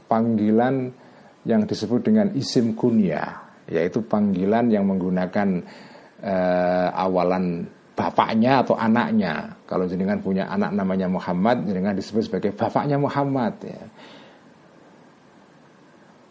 panggilan 0.09 0.89
yang 1.45 1.68
disebut 1.68 2.01
dengan 2.09 2.33
isim 2.33 2.72
kunyah, 2.72 3.43
yaitu 3.71 4.05
panggilan 4.05 4.69
yang 4.69 4.85
menggunakan 4.85 5.65
uh, 6.21 6.89
awalan 6.93 7.69
bapaknya 7.95 8.65
atau 8.67 8.75
anaknya. 8.75 9.55
Kalau 9.65 9.87
jenengan 9.87 10.21
punya 10.21 10.51
anak 10.51 10.75
namanya 10.75 11.07
Muhammad, 11.07 11.65
jenengan 11.65 11.95
disebut 11.95 12.29
sebagai 12.29 12.53
bapaknya 12.53 12.99
Muhammad. 12.99 13.55
Ya. 13.65 13.85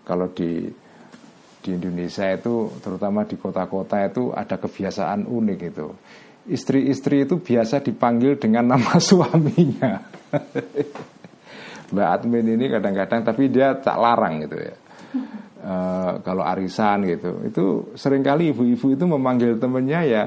Kalau 0.04 0.28
di 0.36 0.68
di 1.64 1.70
Indonesia 1.72 2.28
itu, 2.28 2.76
terutama 2.84 3.24
di 3.24 3.40
kota-kota 3.40 4.04
itu 4.04 4.36
ada 4.36 4.60
kebiasaan 4.60 5.24
unik 5.24 5.60
itu 5.64 5.88
istri-istri 6.48 7.24
itu 7.24 7.40
biasa 7.40 7.80
dipanggil 7.80 8.36
dengan 8.36 8.76
nama 8.76 9.00
suaminya. 9.04 10.04
Mbak 11.94 12.08
Admin 12.10 12.58
ini 12.58 12.66
kadang-kadang 12.68 13.22
tapi 13.22 13.54
dia 13.54 13.78
tak 13.78 13.98
larang 14.02 14.44
gitu 14.44 14.58
ya. 14.58 14.76
Uh, 15.64 16.20
kalau 16.28 16.43
arisan 16.43 17.07
gitu, 17.07 17.39
itu 17.47 17.95
sering 17.95 18.20
kali 18.20 18.51
ibu-ibu 18.51 18.99
itu 18.99 19.05
memanggil 19.07 19.55
temennya 19.64 20.03
ya 20.03 20.24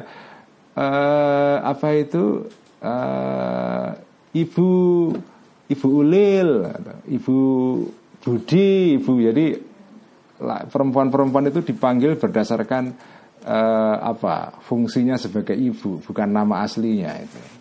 uh, 0.76 1.56
apa 1.60 1.92
itu 1.92 2.48
uh, 2.80 3.92
ibu 4.32 4.68
ibu 5.66 5.86
Ulil, 5.92 6.72
ibu 7.10 7.36
Budi, 8.24 8.98
ibu 8.98 9.12
jadi 9.22 9.46
perempuan-perempuan 10.72 11.52
itu 11.52 11.62
dipanggil 11.62 12.18
berdasarkan 12.18 12.96
uh, 13.46 13.96
apa 14.02 14.58
fungsinya 14.66 15.14
sebagai 15.14 15.54
ibu 15.54 16.02
bukan 16.02 16.28
nama 16.28 16.66
aslinya 16.66 17.12
itu. 17.22 17.55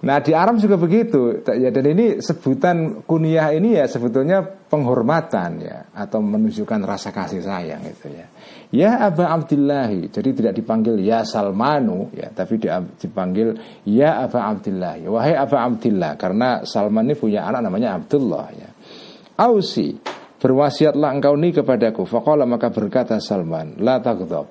Nah 0.00 0.16
di 0.24 0.32
Arab 0.32 0.56
juga 0.56 0.80
begitu. 0.80 1.44
Ya 1.44 1.68
dan 1.68 1.84
ini 1.92 2.24
sebutan 2.24 3.04
kunyah 3.04 3.52
ini 3.52 3.76
ya 3.76 3.84
sebetulnya 3.84 4.40
penghormatan 4.40 5.60
ya 5.60 5.92
atau 5.92 6.24
menunjukkan 6.24 6.80
rasa 6.88 7.12
kasih 7.12 7.44
sayang 7.44 7.84
itu 7.84 8.08
ya. 8.08 8.26
Ya 8.72 8.90
Aba 9.04 9.36
Abdillahi. 9.36 10.08
Jadi 10.08 10.30
tidak 10.32 10.56
dipanggil 10.56 10.96
ya 11.04 11.20
Salmanu 11.20 12.08
ya 12.16 12.32
tapi 12.32 12.56
dipanggil 12.96 13.60
ya 13.84 14.24
Aba 14.24 14.48
Abdillahi. 14.56 15.04
Wahai 15.04 15.36
Aba 15.36 15.68
Abdillah 15.68 16.16
karena 16.16 16.64
Salman 16.64 17.04
ini 17.04 17.14
punya 17.20 17.44
anak 17.44 17.60
namanya 17.68 18.00
Abdullah 18.00 18.46
ya. 18.56 18.68
Ausi 19.36 20.00
Berwasiatlah 20.40 21.20
engkau 21.20 21.36
ini 21.36 21.52
kepadaku. 21.52 22.08
Fakola 22.08 22.48
maka 22.48 22.72
berkata 22.72 23.20
Salman 23.20 23.76
La 23.84 24.00
tagdob 24.00 24.48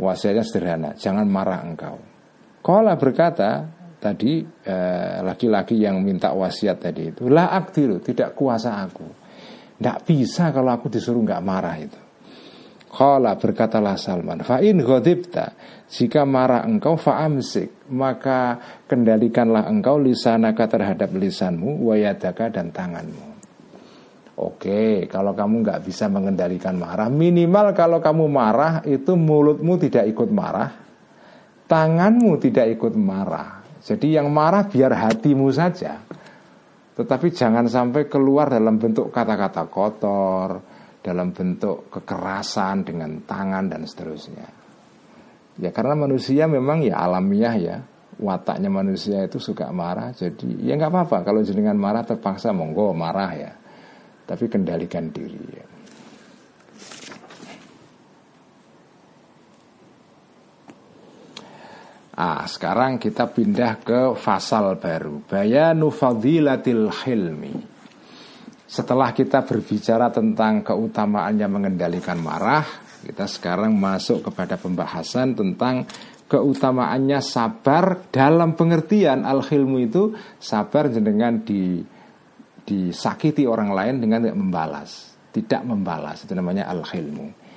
Wasiatnya 0.00 0.40
sederhana 0.40 0.90
Jangan 0.96 1.28
marah 1.28 1.60
engkau. 1.60 2.00
Kola 2.64 2.96
berkata 2.96 3.77
Tadi 3.98 4.46
eh, 4.62 5.18
laki-laki 5.26 5.74
eh, 5.82 5.90
yang 5.90 5.98
minta 5.98 6.30
wasiat 6.30 6.78
tadi 6.78 7.10
itu 7.10 7.26
La 7.26 7.50
aktiru 7.50 7.98
Tidak 7.98 8.30
kuasa 8.30 8.78
aku. 8.78 9.06
Tidak 9.78 9.98
bisa 10.06 10.54
kalau 10.54 10.70
aku 10.70 10.86
disuruh 10.86 11.18
nggak 11.18 11.42
marah 11.42 11.76
itu. 11.82 12.00
Kola 12.88 13.36
berkatalah 13.36 14.00
Salman 14.00 14.40
Fa'in 14.40 14.80
godibta 14.80 15.52
Jika 15.92 16.24
marah 16.24 16.64
engkau 16.64 16.96
fa'amsik 16.96 17.92
Maka 17.92 18.56
kendalikanlah 18.88 19.68
engkau 19.68 20.00
lisanaka 20.00 20.64
terhadap 20.72 21.12
lisanmu 21.12 21.84
Wayadaka 21.84 22.48
dan 22.48 22.72
tanganmu. 22.72 23.28
Oke, 24.38 25.10
kalau 25.10 25.34
kamu 25.34 25.66
nggak 25.66 25.82
bisa 25.82 26.06
mengendalikan 26.06 26.78
marah, 26.78 27.10
minimal 27.10 27.74
kalau 27.74 27.98
kamu 27.98 28.30
marah 28.30 28.86
itu 28.86 29.18
mulutmu 29.18 29.74
tidak 29.82 30.06
ikut 30.14 30.30
marah, 30.30 30.78
tanganmu 31.66 32.38
tidak 32.38 32.70
ikut 32.78 32.94
marah. 32.94 33.57
Jadi 33.82 34.18
yang 34.18 34.30
marah 34.30 34.66
biar 34.66 34.92
hatimu 34.94 35.48
saja. 35.54 35.98
Tetapi 36.98 37.30
jangan 37.30 37.70
sampai 37.70 38.10
keluar 38.10 38.50
dalam 38.50 38.74
bentuk 38.74 39.14
kata-kata 39.14 39.70
kotor, 39.70 40.58
dalam 40.98 41.30
bentuk 41.30 41.86
kekerasan 41.94 42.82
dengan 42.82 43.22
tangan 43.22 43.70
dan 43.70 43.86
seterusnya. 43.86 44.48
Ya 45.58 45.70
karena 45.70 45.94
manusia 45.94 46.50
memang 46.50 46.82
ya 46.82 46.98
alamiah 46.98 47.54
ya, 47.54 47.76
wataknya 48.18 48.66
manusia 48.66 49.22
itu 49.22 49.38
suka 49.38 49.70
marah. 49.70 50.10
Jadi 50.10 50.66
ya 50.66 50.74
nggak 50.74 50.90
apa-apa 50.90 51.22
kalau 51.22 51.40
jenengan 51.46 51.78
marah 51.78 52.02
terpaksa 52.02 52.50
monggo 52.50 52.90
marah 52.94 53.30
ya 53.34 53.52
tapi 54.28 54.44
kendalikan 54.44 55.08
diri 55.08 55.40
ya. 55.56 55.77
Ah, 62.18 62.42
sekarang 62.50 62.98
kita 62.98 63.30
pindah 63.30 63.78
ke 63.78 64.00
fasal 64.18 64.74
baru. 64.74 65.22
Bayanu 65.22 65.94
fadilatil 65.94 66.90
hilmi. 66.90 67.54
Setelah 68.66 69.14
kita 69.14 69.46
berbicara 69.46 70.10
tentang 70.10 70.66
keutamaannya 70.66 71.46
mengendalikan 71.46 72.18
marah, 72.18 72.66
kita 73.06 73.30
sekarang 73.30 73.70
masuk 73.78 74.26
kepada 74.26 74.58
pembahasan 74.58 75.38
tentang 75.38 75.86
keutamaannya 76.26 77.22
sabar 77.22 78.10
dalam 78.10 78.58
pengertian 78.58 79.22
al-khilmu 79.22 79.78
itu 79.78 80.10
sabar 80.42 80.90
jenengan 80.90 81.46
di 81.46 81.80
disakiti 82.66 83.46
orang 83.46 83.70
lain 83.70 83.94
dengan 84.02 84.26
tidak 84.26 84.36
membalas, 84.36 84.90
tidak 85.30 85.62
membalas 85.62 86.26
itu 86.26 86.34
namanya 86.34 86.66
al-khilmu. 86.66 87.47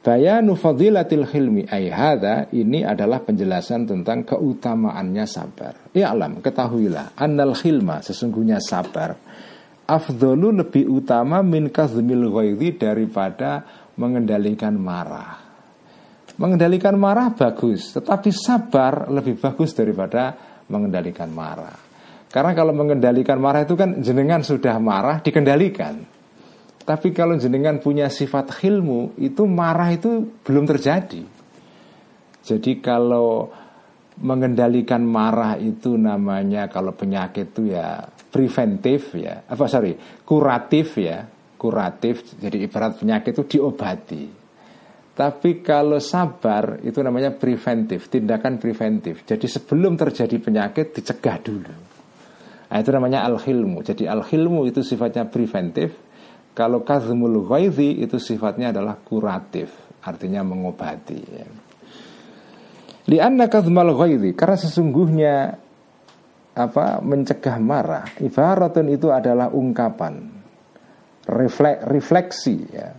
Bayanu 0.00 0.56
fadilatil 0.56 1.28
khilmi 1.28 1.68
ayhada 1.68 2.48
ini 2.56 2.80
adalah 2.80 3.20
penjelasan 3.20 3.84
tentang 3.84 4.24
keutamaannya 4.24 5.28
sabar. 5.28 5.76
Ya 5.92 6.16
alam, 6.16 6.40
ketahuilah 6.40 7.20
annal 7.20 7.52
khilma 7.52 8.00
sesungguhnya 8.00 8.64
sabar 8.64 9.20
afdolu 9.90 10.54
lebih 10.54 10.86
utama 10.86 11.42
min 11.42 11.66
kazmil 11.74 12.30
ghaidhi 12.30 12.78
daripada 12.78 13.66
mengendalikan 13.98 14.78
marah. 14.78 15.42
Mengendalikan 16.38 16.94
marah 16.96 17.34
bagus, 17.34 17.98
tetapi 17.98 18.30
sabar 18.30 19.10
lebih 19.10 19.36
bagus 19.36 19.74
daripada 19.74 20.32
mengendalikan 20.70 21.28
marah. 21.28 21.74
Karena 22.30 22.54
kalau 22.54 22.70
mengendalikan 22.70 23.42
marah 23.42 23.66
itu 23.66 23.74
kan 23.74 23.98
jenengan 23.98 24.40
sudah 24.40 24.78
marah 24.78 25.18
dikendalikan. 25.20 26.19
Tapi 26.90 27.14
kalau 27.14 27.38
jenengan 27.38 27.78
punya 27.78 28.10
sifat 28.10 28.50
khilmu 28.50 29.14
itu 29.22 29.46
marah 29.46 29.94
itu 29.94 30.42
belum 30.42 30.66
terjadi. 30.66 31.22
Jadi 32.42 32.82
kalau 32.82 33.46
mengendalikan 34.18 35.06
marah 35.06 35.54
itu 35.54 35.94
namanya 35.94 36.66
kalau 36.66 36.90
penyakit 36.90 37.54
itu 37.54 37.70
ya 37.70 38.02
preventif 38.34 39.14
ya. 39.14 39.46
Apa 39.46 39.70
sorry 39.70 39.94
kuratif 40.26 40.98
ya. 40.98 41.22
Kuratif 41.54 42.34
jadi 42.42 42.66
ibarat 42.66 42.98
penyakit 42.98 43.38
itu 43.38 43.44
diobati. 43.46 44.24
Tapi 45.14 45.62
kalau 45.62 46.02
sabar 46.02 46.82
itu 46.82 46.98
namanya 47.06 47.30
preventif 47.30 48.10
tindakan 48.10 48.58
preventif. 48.58 49.22
Jadi 49.22 49.46
sebelum 49.46 49.94
terjadi 49.94 50.42
penyakit 50.42 50.90
dicegah 50.90 51.38
dulu. 51.38 51.74
Nah, 52.66 52.78
itu 52.82 52.90
namanya 52.90 53.22
al-hilmu 53.30 53.86
jadi 53.86 54.10
al-hilmu 54.10 54.66
itu 54.66 54.82
sifatnya 54.82 55.30
preventif 55.30 56.09
kalau 56.60 56.84
kazmul 56.84 57.48
ghaidhi 57.48 58.04
itu 58.04 58.20
sifatnya 58.20 58.68
adalah 58.68 59.00
kuratif 59.00 59.72
artinya 60.04 60.44
mengobati 60.44 61.20
ya. 61.24 61.48
Lianna 63.08 63.48
kazmal 63.48 63.96
ghaidhi 63.96 64.36
karena 64.36 64.60
sesungguhnya 64.60 65.56
apa 66.52 67.00
mencegah 67.00 67.56
marah 67.56 68.04
ibaratun 68.20 68.92
itu 68.92 69.08
adalah 69.08 69.48
ungkapan 69.48 70.20
reflek, 71.24 71.80
refleksi 71.88 72.60
ya 72.68 72.92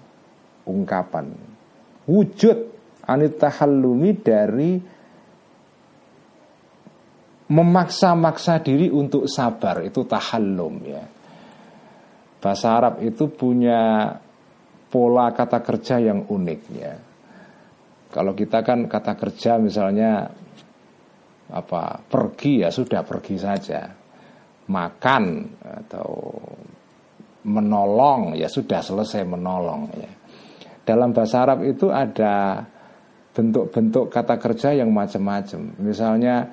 ungkapan 0.65 1.29
wujud 2.09 2.57
anitahallumi 3.05 4.11
dari 4.25 4.71
memaksa-maksa 7.51 8.63
diri 8.65 8.89
untuk 8.89 9.29
sabar 9.29 9.85
itu 9.85 10.01
tahallum 10.07 10.75
ya 10.87 11.20
bahasa 12.41 12.67
Arab 12.73 13.05
itu 13.05 13.29
punya 13.29 14.09
pola 14.91 15.31
kata 15.31 15.61
kerja 15.61 16.01
yang 16.01 16.25
unik 16.27 16.61
ya. 16.75 16.93
Kalau 18.11 18.35
kita 18.35 18.59
kan 18.65 18.91
kata 18.91 19.15
kerja 19.15 19.55
misalnya 19.55 20.27
apa 21.53 22.01
pergi 22.03 22.65
ya 22.65 22.73
sudah 22.73 23.05
pergi 23.07 23.37
saja. 23.39 23.87
Makan 24.67 25.23
atau 25.63 26.11
menolong 27.47 28.35
ya 28.35 28.51
sudah 28.51 28.83
selesai 28.83 29.23
menolong 29.23 29.81
ya. 29.95 30.11
Dalam 30.81 31.15
bahasa 31.15 31.45
Arab 31.45 31.63
itu 31.63 31.87
ada 31.87 32.65
bentuk-bentuk 33.31 34.11
kata 34.11 34.35
kerja 34.35 34.75
yang 34.75 34.91
macam-macam. 34.91 35.79
Misalnya 35.79 36.51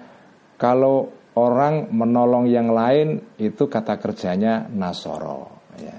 kalau 0.55 1.11
orang 1.35 1.91
menolong 1.91 2.47
yang 2.47 2.71
lain 2.71 3.35
itu 3.39 3.67
kata 3.67 3.99
kerjanya 3.99 4.71
nasoro 4.71 5.58
ya. 5.79 5.99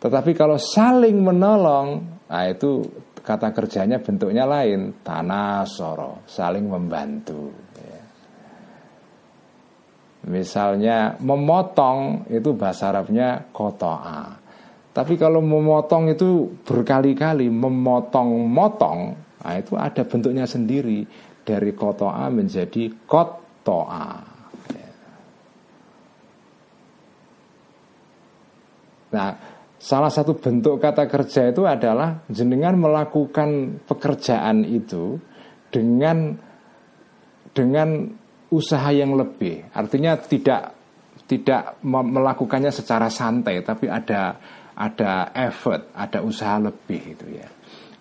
Tetapi 0.00 0.30
kalau 0.36 0.56
saling 0.60 1.16
menolong 1.20 2.16
nah 2.26 2.42
itu 2.50 2.82
kata 3.22 3.54
kerjanya 3.54 4.02
bentuknya 4.02 4.46
lain. 4.46 5.02
Tanah 5.02 5.66
soro 5.66 6.26
saling 6.26 6.66
membantu. 6.66 7.66
Misalnya 10.26 11.14
memotong 11.22 12.26
itu 12.26 12.50
bahasa 12.58 12.90
Arabnya 12.90 13.46
kotoa. 13.54 14.34
Tapi 14.90 15.14
kalau 15.14 15.38
memotong 15.38 16.10
itu 16.10 16.50
berkali-kali 16.66 17.46
memotong-motong, 17.46 18.98
nah 19.44 19.54
itu 19.54 19.78
ada 19.78 20.02
bentuknya 20.02 20.42
sendiri. 20.48 21.06
Dari 21.46 21.70
kotoa 21.78 22.26
menjadi 22.26 22.90
kotoa. 23.06 24.35
Nah, 29.12 29.28
salah 29.76 30.10
satu 30.10 30.34
bentuk 30.38 30.80
kata 30.80 31.06
kerja 31.06 31.52
itu 31.52 31.62
adalah 31.68 32.24
jenengan 32.26 32.74
melakukan 32.80 33.82
pekerjaan 33.84 34.66
itu 34.66 35.20
dengan 35.70 36.34
dengan 37.52 38.10
usaha 38.50 38.90
yang 38.92 39.16
lebih. 39.16 39.72
Artinya 39.72 40.16
tidak 40.20 40.74
tidak 41.26 41.82
melakukannya 41.82 42.70
secara 42.70 43.10
santai, 43.10 43.62
tapi 43.66 43.90
ada 43.90 44.38
ada 44.76 45.32
effort, 45.34 45.90
ada 45.96 46.20
usaha 46.22 46.60
lebih 46.60 47.16
itu 47.16 47.26
ya. 47.34 47.48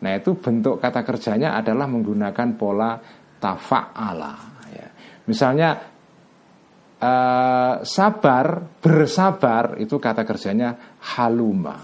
Nah 0.03 0.11
itu 0.19 0.35
bentuk 0.37 0.77
kata 0.83 1.01
kerjanya 1.01 1.55
adalah 1.55 1.87
menggunakan 1.87 2.49
pola 2.59 2.99
tafa'ala. 3.39 4.33
Ya. 4.75 4.87
Misalnya 5.25 5.94
uh, 7.05 7.73
sabar, 7.85 8.65
bersabar 8.81 9.77
itu 9.77 10.01
kata 10.01 10.25
kerjanya 10.25 10.97
haluma. 11.13 11.77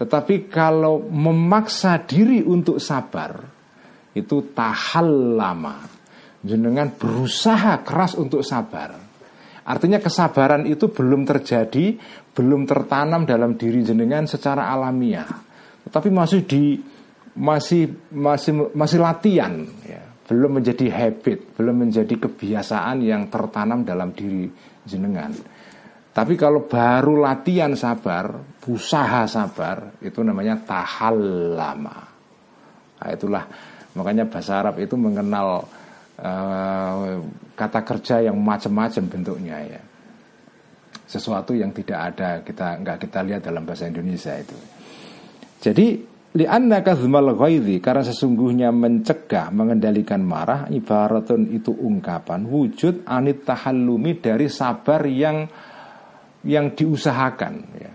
Tetapi 0.00 0.48
kalau 0.48 1.04
memaksa 1.12 2.00
diri 2.00 2.40
untuk 2.40 2.80
sabar 2.80 3.36
itu 4.16 4.56
tahallama 4.56 5.84
jenengan 6.40 6.88
berusaha 6.96 7.84
keras 7.84 8.16
untuk 8.16 8.40
sabar. 8.40 8.96
Artinya 9.60 10.00
kesabaran 10.00 10.64
itu 10.64 10.88
belum 10.88 11.28
terjadi, 11.28 12.00
belum 12.32 12.64
tertanam 12.64 13.28
dalam 13.28 13.60
diri 13.60 13.84
jenengan 13.84 14.24
secara 14.24 14.72
alamiah. 14.72 15.28
Tetapi 15.84 16.08
masih 16.08 16.40
di 16.48 16.80
masih 17.36 18.10
masih 18.10 18.72
masih 18.72 18.98
latihan 18.98 19.62
ya. 19.86 20.09
Belum 20.30 20.62
menjadi 20.62 20.86
habit, 20.94 21.58
belum 21.58 21.90
menjadi 21.90 22.14
kebiasaan 22.14 23.02
yang 23.02 23.26
tertanam 23.26 23.82
dalam 23.82 24.14
diri 24.14 24.46
jenengan. 24.86 25.34
Tapi 26.14 26.38
kalau 26.38 26.70
baru 26.70 27.18
latihan 27.18 27.74
sabar, 27.74 28.38
usaha 28.70 29.26
sabar, 29.26 29.98
itu 29.98 30.22
namanya 30.22 30.62
tahal 30.62 31.18
lama. 31.58 31.98
Nah, 33.02 33.10
itulah 33.10 33.44
makanya 33.98 34.30
bahasa 34.30 34.62
Arab 34.62 34.78
itu 34.78 34.94
mengenal 34.94 35.66
uh, 36.20 37.18
kata 37.56 37.80
kerja 37.82 38.16
yang 38.30 38.36
macam-macam 38.38 39.04
bentuknya 39.08 39.56
ya 39.66 39.82
sesuatu 41.10 41.58
yang 41.58 41.74
tidak 41.74 42.14
ada 42.14 42.30
kita 42.46 42.78
nggak 42.86 42.98
kita 43.02 43.18
lihat 43.26 43.42
dalam 43.42 43.66
bahasa 43.66 43.90
Indonesia 43.90 44.30
itu 44.38 44.54
jadi 45.58 45.98
li'anna 46.30 46.86
kazmal 46.86 47.34
ghaidhi 47.34 47.82
karena 47.82 48.06
sesungguhnya 48.06 48.70
mencegah 48.70 49.50
mengendalikan 49.50 50.22
marah 50.22 50.70
ibaratun 50.70 51.50
itu 51.50 51.74
ungkapan 51.74 52.46
wujud 52.46 53.02
anit 53.06 53.42
tahallumi 53.42 54.22
dari 54.22 54.46
sabar 54.46 55.02
yang 55.10 55.50
yang 56.46 56.72
diusahakan 56.72 57.54
ya. 57.76 57.92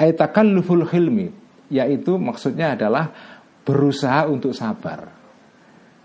Aitakalluful 0.00 0.88
hilmi 0.88 1.28
yaitu 1.68 2.16
maksudnya 2.16 2.74
adalah 2.74 3.12
berusaha 3.62 4.26
untuk 4.26 4.50
sabar 4.50 5.22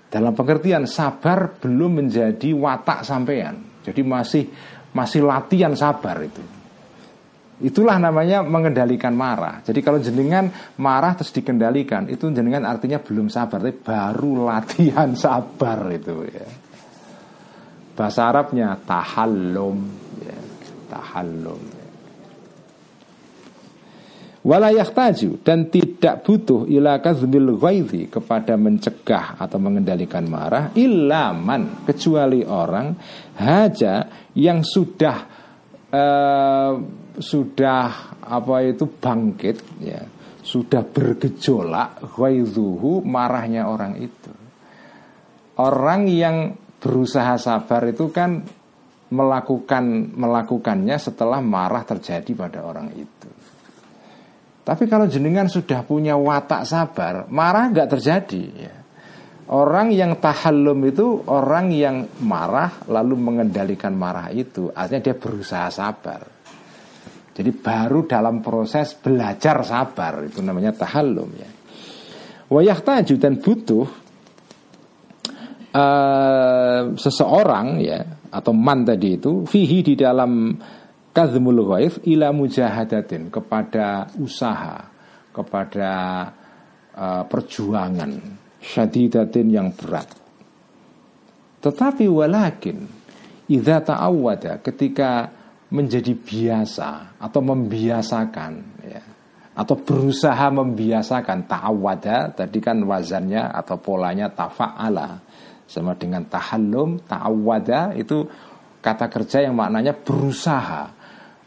dalam 0.08 0.32
pengertian 0.32 0.88
sabar 0.88 1.60
belum 1.60 2.04
menjadi 2.04 2.56
watak 2.56 3.04
sampean. 3.04 3.84
Jadi 3.84 4.02
masih 4.04 4.44
masih 4.96 5.24
latihan 5.24 5.76
sabar 5.76 6.20
itu. 6.24 6.57
Itulah 7.58 7.98
namanya 7.98 8.46
mengendalikan 8.46 9.18
marah. 9.18 9.66
Jadi 9.66 9.80
kalau 9.82 9.98
jenengan 9.98 10.46
marah 10.78 11.18
terus 11.18 11.34
dikendalikan, 11.34 12.06
itu 12.06 12.30
jenengan 12.30 12.70
artinya 12.70 13.02
belum 13.02 13.34
sabar, 13.34 13.58
tapi 13.58 13.82
baru 13.82 14.46
latihan 14.46 15.10
sabar 15.26 15.90
itu 15.90 16.16
ya. 16.30 16.48
Bahasa 17.98 18.30
Arabnya 18.30 18.78
tahallum, 18.86 19.78
ya. 20.22 20.38
tahallum 20.86 21.88
walayah 24.48 24.88
taju 24.88 25.44
dan 25.44 25.68
tidak 25.68 26.24
butuh 26.24 26.64
ila 26.72 27.04
kazmil 27.04 27.60
ghaidhi 27.60 28.08
kepada 28.08 28.56
mencegah 28.56 29.36
atau 29.36 29.60
mengendalikan 29.60 30.24
marah 30.24 30.72
ilaman 30.72 31.84
kecuali 31.84 32.48
orang 32.48 32.96
haja 33.36 34.08
yang 34.32 34.64
sudah 34.64 35.37
uh, 35.92 36.74
sudah 37.18 37.86
apa 38.22 38.56
itu 38.66 38.86
bangkit 38.88 39.58
ya 39.82 40.02
sudah 40.44 40.84
bergejolak 40.84 42.16
ghaidhuhu 42.16 43.04
marahnya 43.04 43.68
orang 43.68 44.00
itu 44.00 44.32
orang 45.60 46.08
yang 46.08 46.56
berusaha 46.78 47.36
sabar 47.42 47.90
itu 47.90 48.14
kan 48.14 48.46
melakukan 49.08 50.14
melakukannya 50.14 50.98
setelah 51.00 51.40
marah 51.40 51.88
terjadi 51.88 52.28
pada 52.36 52.60
orang 52.68 52.92
itu. 52.92 53.30
Tapi 54.68 54.84
kalau 54.92 55.08
jenengan 55.08 55.48
sudah 55.48 55.80
punya 55.88 56.20
watak 56.20 56.68
sabar, 56.68 57.24
marah 57.32 57.72
nggak 57.72 57.88
terjadi. 57.88 58.44
Ya. 58.52 58.76
Orang 59.48 59.96
yang 59.96 60.20
tahallum 60.20 60.92
itu 60.92 61.24
orang 61.32 61.72
yang 61.72 62.04
marah 62.20 62.84
lalu 62.92 63.16
mengendalikan 63.16 63.96
marah 63.96 64.28
itu, 64.36 64.68
artinya 64.76 65.08
dia 65.08 65.16
berusaha 65.16 65.72
sabar. 65.72 66.20
Jadi 67.32 67.52
baru 67.56 68.04
dalam 68.04 68.44
proses 68.44 68.92
belajar 69.00 69.64
sabar 69.64 70.28
itu 70.28 70.44
namanya 70.44 70.76
tahallum 70.76 71.30
ya. 71.38 71.50
Wayah 72.52 72.80
taju 72.84 73.16
dan 73.16 73.40
butuh 73.40 73.86
uh, 75.72 76.82
seseorang 77.00 77.68
ya 77.80 78.04
atau 78.28 78.52
man 78.52 78.84
tadi 78.84 79.16
itu 79.16 79.48
fihi 79.48 79.80
di 79.80 79.96
dalam 79.96 80.60
kadzmul 81.16 81.62
ghaif 81.72 82.04
ila 82.04 82.36
mujahadatin 82.36 83.32
kepada 83.32 84.12
usaha, 84.20 84.92
kepada 85.32 85.94
uh, 87.00 87.24
perjuangan 87.24 88.44
syadidatin 88.62 89.48
yang 89.50 89.70
berat. 89.74 90.10
Tetapi 91.62 92.06
walakin 92.06 92.78
idza 93.50 93.78
ta'awwada 93.82 94.60
ketika 94.62 95.32
menjadi 95.68 96.16
biasa 96.16 97.20
atau 97.20 97.42
membiasakan 97.44 98.52
ya 98.88 99.04
atau 99.58 99.74
berusaha 99.74 100.48
membiasakan 100.54 101.50
ta'awwada 101.50 102.38
tadi 102.38 102.62
kan 102.62 102.78
wazannya 102.86 103.52
atau 103.52 103.82
polanya 103.82 104.30
tafa'ala 104.30 105.18
sama 105.66 105.98
dengan 105.98 106.24
tahallum 106.30 107.02
ta'awwada 107.04 107.98
itu 107.98 108.24
kata 108.80 109.10
kerja 109.10 109.50
yang 109.50 109.58
maknanya 109.58 109.98
berusaha 109.98 110.94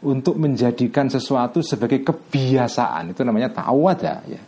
untuk 0.03 0.37
menjadikan 0.37 1.07
sesuatu 1.07 1.63
sebagai 1.63 2.03
kebiasaan 2.03 3.15
itu 3.15 3.21
namanya 3.23 3.49
ta'awwada 3.53 4.15
ya. 4.27 4.41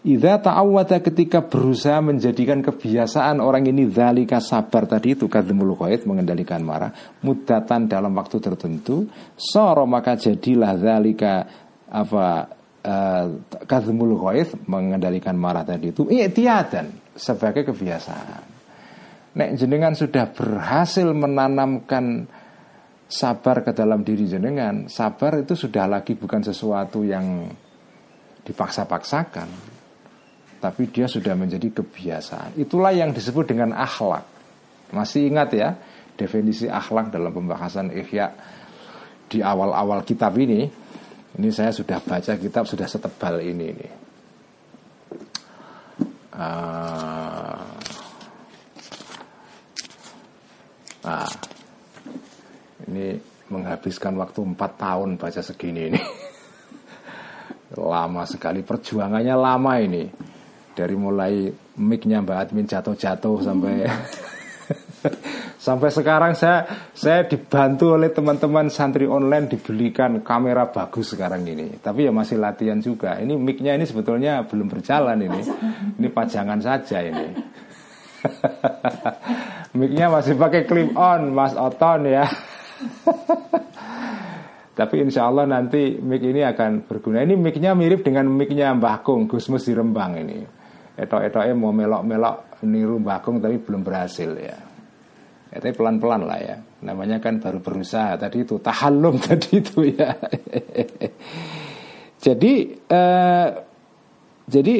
Idza 0.00 0.40
ta'awwada 0.40 1.04
ketika 1.04 1.44
berusaha 1.44 2.00
menjadikan 2.00 2.64
kebiasaan 2.64 3.36
orang 3.36 3.68
ini 3.68 3.84
zalika 3.84 4.40
sabar 4.40 4.88
tadi 4.88 5.12
itu 5.12 5.28
kadzmul 5.28 5.76
ghaid 5.76 6.08
mengendalikan 6.08 6.64
marah 6.64 6.88
mudatan 7.20 7.84
dalam 7.84 8.16
waktu 8.16 8.40
tertentu 8.40 9.04
soro 9.36 9.84
maka 9.84 10.16
jadilah 10.16 10.72
zalika 10.80 11.44
apa 11.92 12.48
uh, 12.80 13.24
kadzmul 13.68 14.16
ghaid 14.16 14.64
mengendalikan 14.64 15.36
marah 15.36 15.68
tadi 15.68 15.92
itu 15.92 16.08
i'tiadan 16.08 17.12
sebagai 17.12 17.68
kebiasaan. 17.68 18.42
Nek 19.36 19.50
jenengan 19.60 19.92
sudah 19.92 20.32
berhasil 20.32 21.12
menanamkan 21.12 22.24
sabar 23.04 23.60
ke 23.60 23.76
dalam 23.76 24.00
diri 24.00 24.24
jenengan, 24.24 24.88
sabar 24.88 25.44
itu 25.44 25.52
sudah 25.52 25.84
lagi 25.84 26.16
bukan 26.16 26.40
sesuatu 26.40 27.04
yang 27.04 27.52
dipaksa-paksakan, 28.42 29.46
tapi 30.60 30.92
dia 30.92 31.08
sudah 31.08 31.32
menjadi 31.32 31.72
kebiasaan. 31.72 32.60
Itulah 32.60 32.92
yang 32.92 33.16
disebut 33.16 33.48
dengan 33.48 33.72
akhlak. 33.72 34.28
Masih 34.92 35.32
ingat 35.32 35.56
ya 35.56 35.74
definisi 36.20 36.68
akhlak 36.68 37.08
dalam 37.08 37.32
pembahasan 37.32 37.88
ihya 37.96 38.36
di 39.24 39.40
awal-awal 39.40 40.04
kitab 40.04 40.36
ini. 40.36 40.68
Ini 41.30 41.48
saya 41.48 41.72
sudah 41.72 41.96
baca 42.04 42.36
kitab 42.36 42.68
sudah 42.68 42.84
setebal 42.84 43.40
ini. 43.40 43.66
ini. 43.72 43.88
Uh, 46.30 47.60
nah, 51.04 51.30
ini 52.88 53.16
menghabiskan 53.48 54.14
waktu 54.20 54.40
4 54.44 54.56
tahun 54.76 55.08
baca 55.16 55.40
segini 55.40 55.94
ini. 55.94 56.00
lama 57.78 58.26
sekali 58.26 58.66
perjuangannya 58.66 59.34
lama 59.38 59.72
ini. 59.78 60.29
Dari 60.74 60.96
mulai 60.96 61.50
micnya 61.76 62.22
Mbak 62.22 62.38
Admin 62.38 62.66
jatuh-jatuh 62.66 63.36
sampai 63.42 63.74
sampai 65.66 65.88
sekarang 65.92 66.32
saya 66.32 66.64
saya 66.94 67.26
dibantu 67.26 67.98
oleh 67.98 68.14
teman-teman 68.14 68.70
santri 68.70 69.04
online 69.04 69.50
dibelikan 69.50 70.22
kamera 70.22 70.70
bagus 70.70 71.12
sekarang 71.12 71.44
ini. 71.44 71.80
Tapi 71.82 72.06
ya 72.08 72.12
masih 72.14 72.38
latihan 72.38 72.78
juga. 72.78 73.18
Ini 73.18 73.34
micnya 73.36 73.76
ini 73.76 73.84
sebetulnya 73.84 74.46
belum 74.46 74.70
berjalan 74.70 75.18
ini. 75.20 75.40
Ini 76.00 76.08
pajangan 76.08 76.60
saja 76.62 76.98
ini. 77.02 77.26
micnya 79.80 80.06
masih 80.10 80.36
pakai 80.36 80.64
clip 80.68 80.94
on 80.96 81.34
Mas 81.34 81.52
Oton 81.56 82.08
ya. 82.08 82.24
Tapi 84.80 84.96
insya 85.04 85.28
Allah 85.28 85.44
nanti 85.44 86.00
mic 86.00 86.24
ini 86.24 86.40
akan 86.40 86.88
berguna. 86.88 87.20
Ini 87.20 87.36
micnya 87.36 87.76
mirip 87.76 88.00
dengan 88.00 88.24
micnya 88.32 88.72
Mbah 88.72 89.04
Kung, 89.04 89.28
Gusmus 89.28 89.68
di 89.68 89.76
Rembang 89.76 90.16
ini. 90.16 90.59
Etok-etoknya 91.00 91.54
mau 91.56 91.72
melok-melok 91.72 92.60
niru 92.68 93.00
Mbah 93.00 93.24
Kung 93.24 93.40
tapi 93.40 93.56
belum 93.56 93.80
berhasil 93.80 94.30
ya. 94.36 94.56
ya 95.48 95.56
tapi 95.56 95.72
pelan-pelan 95.72 96.28
lah 96.28 96.40
ya. 96.40 96.56
Namanya 96.84 97.16
kan 97.24 97.40
baru 97.40 97.64
berusaha. 97.64 98.20
Tadi 98.20 98.44
itu 98.44 98.60
tahallum 98.60 99.16
tadi 99.26 99.64
itu 99.64 99.88
ya. 99.96 100.12
jadi 102.24 102.52
eh, 102.76 103.48
jadi 104.44 104.76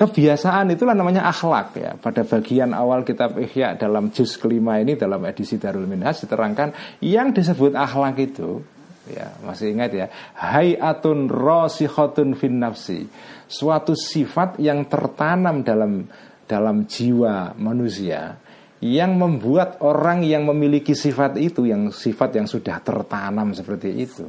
Kebiasaan 0.00 0.72
itulah 0.72 0.96
namanya 0.96 1.28
akhlak 1.28 1.76
ya. 1.76 1.92
Pada 1.92 2.24
bagian 2.24 2.72
awal 2.72 3.04
kitab 3.04 3.36
Ihya 3.36 3.76
dalam 3.76 4.08
juz 4.08 4.40
kelima 4.40 4.80
ini 4.80 4.96
dalam 4.96 5.20
edisi 5.28 5.60
Darul 5.60 5.84
Minhaj 5.84 6.24
diterangkan 6.24 6.72
yang 7.04 7.36
disebut 7.36 7.76
akhlak 7.76 8.16
itu 8.16 8.64
ya 9.12 9.28
masih 9.44 9.76
ingat 9.76 9.92
ya 9.92 10.06
hayatun 10.40 11.28
rosikhatun 11.28 12.32
fin 12.32 12.64
nafsi 12.64 13.12
suatu 13.50 13.98
sifat 13.98 14.62
yang 14.62 14.86
tertanam 14.86 15.66
dalam 15.66 16.06
dalam 16.46 16.86
jiwa 16.86 17.58
manusia 17.58 18.38
yang 18.80 19.18
membuat 19.18 19.82
orang 19.82 20.22
yang 20.22 20.46
memiliki 20.46 20.94
sifat 20.94 21.36
itu 21.36 21.66
yang 21.66 21.90
sifat 21.90 22.38
yang 22.38 22.46
sudah 22.46 22.78
tertanam 22.80 23.50
seperti 23.50 23.90
itu 24.06 24.24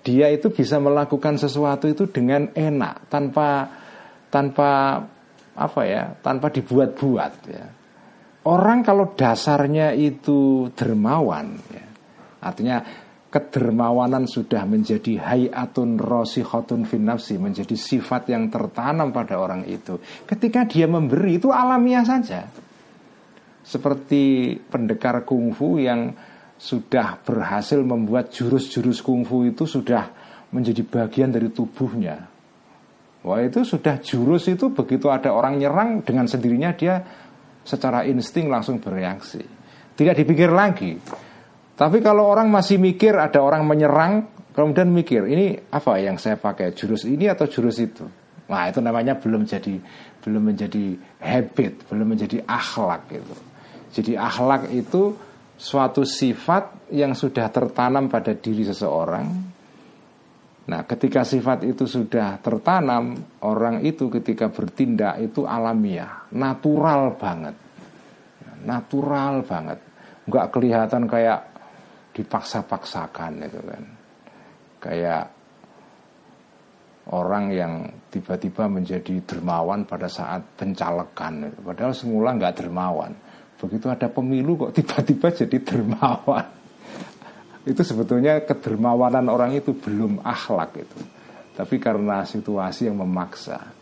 dia 0.00 0.30
itu 0.32 0.48
bisa 0.54 0.80
melakukan 0.80 1.36
sesuatu 1.36 1.90
itu 1.90 2.08
dengan 2.08 2.48
enak 2.54 3.10
tanpa 3.12 3.68
tanpa 4.32 5.02
apa 5.52 5.80
ya 5.84 6.16
tanpa 6.22 6.48
dibuat-buat 6.48 7.32
ya. 7.50 7.66
Orang 8.40 8.80
kalau 8.80 9.12
dasarnya 9.12 9.92
itu 9.92 10.70
dermawan 10.72 11.60
ya 11.68 11.84
artinya 12.40 12.80
kedermawanan 13.30 14.26
sudah 14.26 14.66
menjadi 14.66 15.22
hayatun 15.22 15.96
rosikhatun 16.02 16.82
finafsi 16.82 17.38
menjadi 17.38 17.78
sifat 17.78 18.28
yang 18.34 18.50
tertanam 18.50 19.14
pada 19.14 19.38
orang 19.38 19.64
itu 19.70 20.02
ketika 20.26 20.66
dia 20.66 20.90
memberi 20.90 21.38
itu 21.38 21.54
alamiah 21.54 22.02
saja 22.02 22.50
seperti 23.62 24.54
pendekar 24.66 25.22
kungfu 25.22 25.78
yang 25.78 26.10
sudah 26.60 27.22
berhasil 27.22 27.80
membuat 27.80 28.34
jurus-jurus 28.34 29.00
kungfu 29.00 29.46
itu 29.46 29.64
sudah 29.64 30.10
menjadi 30.50 30.82
bagian 30.82 31.30
dari 31.30 31.48
tubuhnya 31.54 32.30
Wah 33.20 33.44
itu 33.44 33.60
sudah 33.68 34.00
jurus 34.00 34.48
itu 34.48 34.72
begitu 34.72 35.12
ada 35.12 35.36
orang 35.36 35.60
nyerang 35.60 36.00
dengan 36.00 36.24
sendirinya 36.24 36.72
dia 36.72 37.04
secara 37.60 38.08
insting 38.08 38.48
langsung 38.48 38.80
bereaksi. 38.80 39.44
Tidak 39.92 40.16
dipikir 40.16 40.48
lagi. 40.48 40.96
Tapi 41.80 42.04
kalau 42.04 42.28
orang 42.28 42.52
masih 42.52 42.76
mikir 42.76 43.16
ada 43.16 43.40
orang 43.40 43.64
menyerang, 43.64 44.28
kemudian 44.52 44.92
mikir 44.92 45.24
ini 45.24 45.56
apa 45.72 45.96
yang 45.96 46.20
saya 46.20 46.36
pakai 46.36 46.76
jurus 46.76 47.08
ini 47.08 47.24
atau 47.24 47.48
jurus 47.48 47.80
itu. 47.80 48.04
Nah 48.52 48.68
itu 48.68 48.84
namanya 48.84 49.16
belum 49.16 49.48
jadi 49.48 49.80
belum 50.20 50.52
menjadi 50.52 50.92
habit, 51.24 51.88
belum 51.88 52.12
menjadi 52.12 52.44
akhlak 52.44 53.08
itu. 53.16 53.34
Jadi 53.96 54.12
akhlak 54.20 54.68
itu 54.68 55.16
suatu 55.56 56.04
sifat 56.04 56.92
yang 56.92 57.16
sudah 57.16 57.48
tertanam 57.48 58.12
pada 58.12 58.36
diri 58.36 58.68
seseorang 58.68 59.50
Nah, 60.70 60.86
ketika 60.86 61.26
sifat 61.26 61.66
itu 61.66 61.82
sudah 61.82 62.38
tertanam, 62.38 63.18
orang 63.42 63.82
itu 63.82 64.06
ketika 64.06 64.54
bertindak 64.54 65.18
itu 65.18 65.42
alamiah, 65.42 66.30
natural 66.30 67.18
banget. 67.18 67.58
Natural 68.62 69.42
banget. 69.42 69.82
Enggak 70.30 70.46
kelihatan 70.54 71.10
kayak 71.10 71.49
dipaksa-paksakan 72.16 73.32
itu 73.46 73.60
kan. 73.62 73.84
Kayak 74.80 75.24
orang 77.12 77.44
yang 77.52 77.72
tiba-tiba 78.08 78.70
menjadi 78.70 79.20
dermawan 79.24 79.84
pada 79.84 80.08
saat 80.08 80.44
pencalekan. 80.56 81.52
Padahal 81.60 81.92
semula 81.92 82.36
nggak 82.36 82.56
dermawan. 82.64 83.12
Begitu 83.60 83.92
ada 83.92 84.08
pemilu 84.08 84.56
kok 84.56 84.72
tiba-tiba 84.78 85.28
jadi 85.34 85.56
dermawan 85.60 86.60
itu 87.68 87.82
sebetulnya 87.84 88.40
kedermawanan 88.48 89.28
orang 89.28 89.52
itu 89.52 89.76
belum 89.76 90.24
akhlak 90.24 90.80
itu 90.80 91.00
tapi 91.52 91.76
karena 91.76 92.24
situasi 92.24 92.88
yang 92.88 93.00
memaksa 93.00 93.80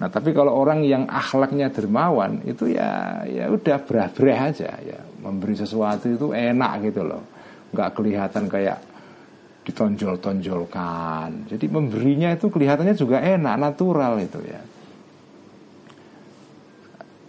Nah 0.00 0.08
tapi 0.08 0.32
kalau 0.32 0.56
orang 0.56 0.80
yang 0.80 1.04
akhlaknya 1.04 1.68
dermawan 1.68 2.40
itu 2.48 2.72
ya 2.72 3.20
ya 3.28 3.52
udah 3.52 3.84
berah-berah 3.84 4.38
aja 4.48 4.72
ya 4.80 4.96
memberi 5.20 5.52
sesuatu 5.52 6.08
itu 6.08 6.32
enak 6.32 6.88
gitu 6.88 7.04
loh, 7.04 7.20
nggak 7.70 7.90
kelihatan 7.94 8.44
kayak 8.50 8.78
ditonjol-tonjolkan. 9.64 11.46
Jadi 11.46 11.66
memberinya 11.68 12.32
itu 12.32 12.50
kelihatannya 12.50 12.96
juga 12.96 13.22
enak, 13.22 13.54
natural 13.60 14.18
itu 14.18 14.40
ya. 14.42 14.62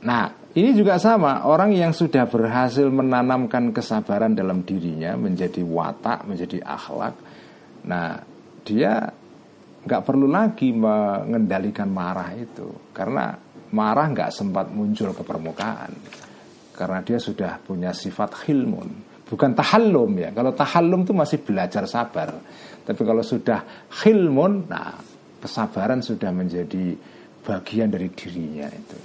Nah 0.01 0.23
ini 0.57 0.73
juga 0.73 0.97
sama 0.97 1.45
orang 1.45 1.71
yang 1.77 1.93
sudah 1.93 2.25
berhasil 2.25 2.89
menanamkan 2.89 3.69
kesabaran 3.69 4.33
dalam 4.33 4.65
dirinya 4.65 5.13
menjadi 5.13 5.61
watak, 5.61 6.25
menjadi 6.25 6.63
akhlak. 6.65 7.15
Nah 7.85 8.17
dia 8.65 9.13
nggak 9.81 10.05
perlu 10.05 10.29
lagi 10.29 10.69
mengendalikan 10.73 11.89
marah 11.89 12.37
itu 12.37 12.93
karena 12.93 13.33
marah 13.73 14.07
nggak 14.13 14.29
sempat 14.29 14.69
muncul 14.69 15.09
ke 15.09 15.25
permukaan 15.25 15.89
karena 16.77 17.01
dia 17.01 17.17
sudah 17.17 17.57
punya 17.65 17.89
sifat 17.89 18.45
hilmun 18.45 19.11
bukan 19.32 19.55
tahallum 19.55 20.11
ya. 20.19 20.29
Kalau 20.36 20.51
tahallum 20.51 21.07
itu 21.07 21.15
masih 21.15 21.39
belajar 21.39 21.88
sabar. 21.88 22.36
Tapi 22.84 23.01
kalau 23.07 23.23
sudah 23.23 23.88
hilmun 24.03 24.67
nah 24.67 24.99
kesabaran 25.39 26.03
sudah 26.03 26.36
menjadi 26.36 26.99
bagian 27.47 27.88
dari 27.88 28.11
dirinya 28.11 28.67
itu. 28.67 28.97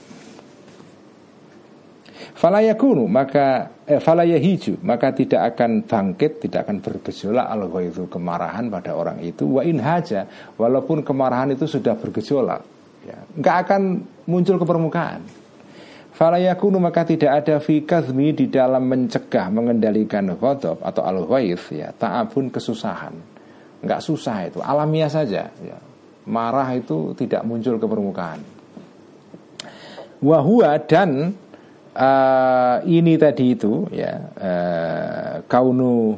Falayakunu 2.37 3.09
maka 3.09 3.71
eh, 3.87 4.01
falayahiju 4.03 4.83
maka 4.85 5.15
tidak 5.15 5.55
akan 5.55 5.85
bangkit, 5.87 6.49
tidak 6.49 6.69
akan 6.69 6.83
bergejolak 6.85 7.47
al 7.47 7.65
itu 7.81 8.05
kemarahan 8.11 8.67
pada 8.69 8.93
orang 8.93 9.23
itu. 9.23 9.47
Wa 9.47 9.63
in 9.65 9.81
haja 9.81 10.27
walaupun 10.59 11.07
kemarahan 11.07 11.55
itu 11.55 11.65
sudah 11.65 11.97
bergejolak 11.97 12.61
ya, 13.09 13.17
nggak 13.41 13.57
akan 13.69 13.83
muncul 14.29 14.57
ke 14.61 14.67
permukaan. 14.69 15.46
Falayakunu 16.17 16.81
maka 16.81 17.05
tidak 17.05 17.45
ada 17.45 17.61
fi 17.61 17.85
di 18.33 18.49
dalam 18.49 18.89
mencegah 18.89 19.53
mengendalikan 19.53 20.33
ghadab 20.33 20.81
atau 20.81 21.05
al 21.05 21.29
ya 21.69 21.93
ta'abun 21.93 22.49
kesusahan. 22.49 23.37
nggak 23.77 24.01
susah 24.01 24.49
itu, 24.49 24.59
alamiah 24.65 25.13
saja 25.13 25.53
ya. 25.61 25.77
Marah 26.27 26.73
itu 26.75 27.13
tidak 27.15 27.45
muncul 27.45 27.77
ke 27.77 27.87
permukaan. 27.87 28.41
Wahua 30.25 30.81
dan 30.81 31.37
uh, 31.93 32.77
ini 32.83 33.15
tadi 33.21 33.53
itu 33.53 33.85
ya 33.93 34.17
uh, 34.41 35.35
kaunu 35.45 36.17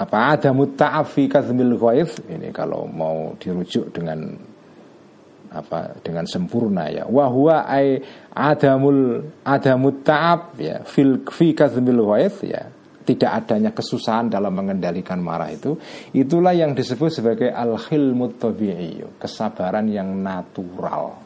apa 0.00 0.18
ada 0.34 0.50
muta'afi 0.50 1.30
kazmil 1.30 1.78
ini 2.26 2.50
kalau 2.50 2.90
mau 2.90 3.38
dirujuk 3.38 3.94
dengan 3.94 4.49
apa 5.50 5.98
dengan 6.00 6.24
sempurna 6.30 6.86
ya. 6.86 7.04
Wahwa 7.10 7.66
ai 7.66 7.98
adamul 8.30 9.26
adamut 9.42 10.06
ta'ab 10.06 10.54
ya. 10.56 10.86
Fil 10.86 11.26
fi 11.26 11.52
kazmil 11.52 12.00
ya. 12.46 12.70
Tidak 13.00 13.26
adanya 13.26 13.74
kesusahan 13.74 14.30
dalam 14.30 14.54
mengendalikan 14.54 15.18
marah 15.18 15.50
itu. 15.50 15.74
Itulah 16.14 16.54
yang 16.54 16.78
disebut 16.78 17.10
sebagai 17.10 17.50
al 17.50 17.74
khilmut 17.74 18.38
tabi'i 18.38 19.02
kesabaran 19.18 19.90
yang 19.90 20.14
natural. 20.14 21.18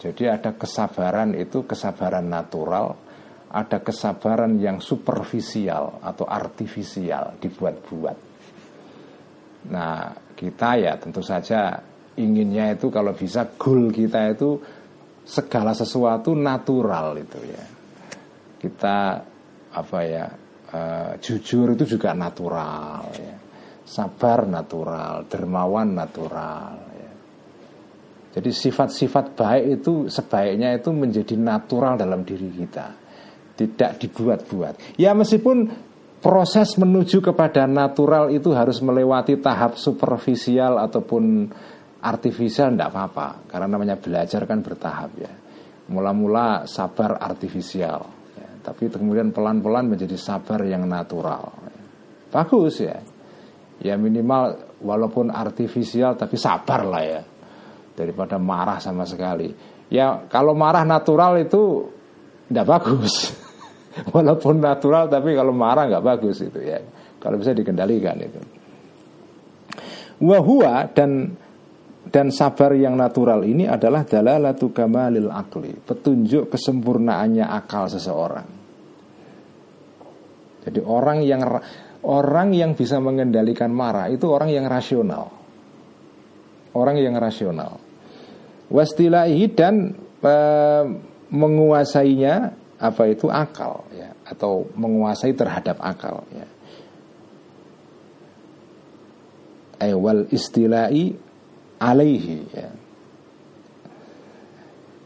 Jadi 0.00 0.24
ada 0.24 0.56
kesabaran 0.56 1.36
itu 1.36 1.68
kesabaran 1.68 2.24
natural, 2.24 2.96
ada 3.52 3.84
kesabaran 3.84 4.56
yang 4.56 4.80
superficial 4.80 6.00
atau 6.00 6.24
artifisial 6.24 7.36
dibuat-buat. 7.36 8.16
Nah, 9.68 10.16
kita 10.32 10.80
ya 10.80 10.96
tentu 10.96 11.20
saja 11.20 11.89
inginnya 12.20 12.76
itu 12.76 12.92
kalau 12.92 13.16
bisa 13.16 13.48
goal 13.56 13.88
kita 13.88 14.36
itu 14.36 14.60
segala 15.24 15.72
sesuatu 15.72 16.36
natural 16.36 17.16
itu 17.16 17.40
ya. 17.48 17.64
Kita 18.60 18.98
apa 19.70 19.98
ya 20.04 20.26
uh, 20.76 21.12
jujur 21.16 21.72
itu 21.72 21.96
juga 21.96 22.12
natural 22.12 23.08
ya. 23.16 23.36
Sabar 23.90 24.46
natural, 24.46 25.26
dermawan 25.26 25.98
natural 25.98 26.90
jadi 28.30 28.50
sifat-sifat 28.54 29.34
baik 29.34 29.64
itu 29.82 30.06
sebaiknya 30.06 30.78
itu 30.78 30.94
menjadi 30.94 31.34
natural 31.34 31.98
dalam 31.98 32.22
diri 32.22 32.46
kita. 32.54 32.94
Tidak 33.58 33.98
dibuat-buat. 33.98 34.96
Ya 34.96 35.10
meskipun 35.18 35.66
proses 36.22 36.78
menuju 36.78 37.18
kepada 37.18 37.66
natural 37.66 38.30
itu 38.30 38.54
harus 38.54 38.78
melewati 38.78 39.34
tahap 39.42 39.74
superficial 39.74 40.78
ataupun 40.78 41.50
artifisial 42.00 42.72
tidak 42.74 42.90
apa-apa. 42.92 43.28
Karena 43.48 43.66
namanya 43.68 43.96
belajar 44.00 44.44
kan 44.48 44.64
bertahap 44.64 45.10
ya. 45.20 45.32
Mula-mula 45.90 46.64
sabar 46.64 47.20
artifisial. 47.20 48.00
Ya. 48.36 48.48
Tapi 48.64 48.88
kemudian 48.88 49.30
pelan-pelan 49.30 49.90
menjadi 49.92 50.16
sabar 50.16 50.64
yang 50.64 50.88
natural. 50.88 51.52
Bagus 52.30 52.80
ya. 52.80 52.98
Ya 53.80 53.96
minimal 53.96 54.76
walaupun 54.84 55.32
artifisial 55.32 56.16
tapi 56.16 56.36
sabar 56.36 56.84
lah 56.84 57.04
ya 57.04 57.22
daripada 57.96 58.36
marah 58.40 58.80
sama 58.80 59.04
sekali. 59.04 59.52
Ya 59.90 60.24
kalau 60.28 60.56
marah 60.56 60.84
natural 60.84 61.40
itu 61.40 61.88
tidak 62.48 62.66
bagus. 62.66 63.30
Walaupun 64.14 64.62
natural 64.62 65.10
tapi 65.10 65.34
kalau 65.34 65.50
marah 65.50 65.90
nggak 65.90 66.04
bagus 66.06 66.38
itu 66.46 66.62
ya. 66.62 66.78
Kalau 67.18 67.36
bisa 67.36 67.50
dikendalikan 67.50 68.16
itu. 68.22 68.40
Wahua 70.22 70.86
dan 70.94 71.34
dan 72.10 72.34
sabar 72.34 72.74
yang 72.74 72.98
natural 72.98 73.46
ini 73.46 73.70
adalah 73.70 74.02
dalalatu 74.02 74.74
kamalil 74.74 75.30
akli, 75.30 75.74
petunjuk 75.78 76.50
kesempurnaannya 76.50 77.46
akal 77.46 77.86
seseorang. 77.86 78.48
Jadi 80.66 80.80
orang 80.84 81.24
yang 81.24 81.42
orang 82.04 82.52
yang 82.52 82.76
bisa 82.76 83.00
mengendalikan 83.00 83.72
marah 83.72 84.10
itu 84.10 84.28
orang 84.28 84.50
yang 84.52 84.66
rasional. 84.68 85.32
Orang 86.70 86.98
yang 87.02 87.18
rasional 87.18 87.90
wastilahi 88.70 89.50
dan 89.50 89.92
e, 90.22 90.34
menguasainya 91.34 92.34
apa 92.80 93.02
itu 93.10 93.28
akal 93.28 93.84
ya 93.92 94.14
atau 94.24 94.64
menguasai 94.78 95.34
terhadap 95.34 95.76
akal 95.82 96.24
ya 96.32 96.46
wal 99.98 100.24
istilai 100.30 101.12
alaihi 101.80 102.36
ya 102.52 102.68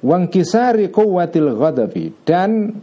wangkisari 0.04 0.92
kuwatil 0.92 1.54
ghadabi 1.56 2.12
dan 2.26 2.74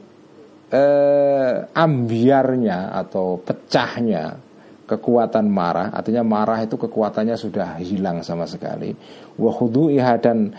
eh, 0.71 1.55
ambiarnya 1.75 2.95
atau 2.95 3.37
pecahnya 3.37 4.39
kekuatan 4.87 5.45
marah 5.51 5.93
artinya 5.93 6.25
marah 6.25 6.63
itu 6.63 6.79
kekuatannya 6.79 7.37
sudah 7.37 7.77
hilang 7.83 8.25
sama 8.25 8.49
sekali 8.49 8.95
wa 9.37 9.51
khudu'iha 9.53 10.13
dan 10.17 10.51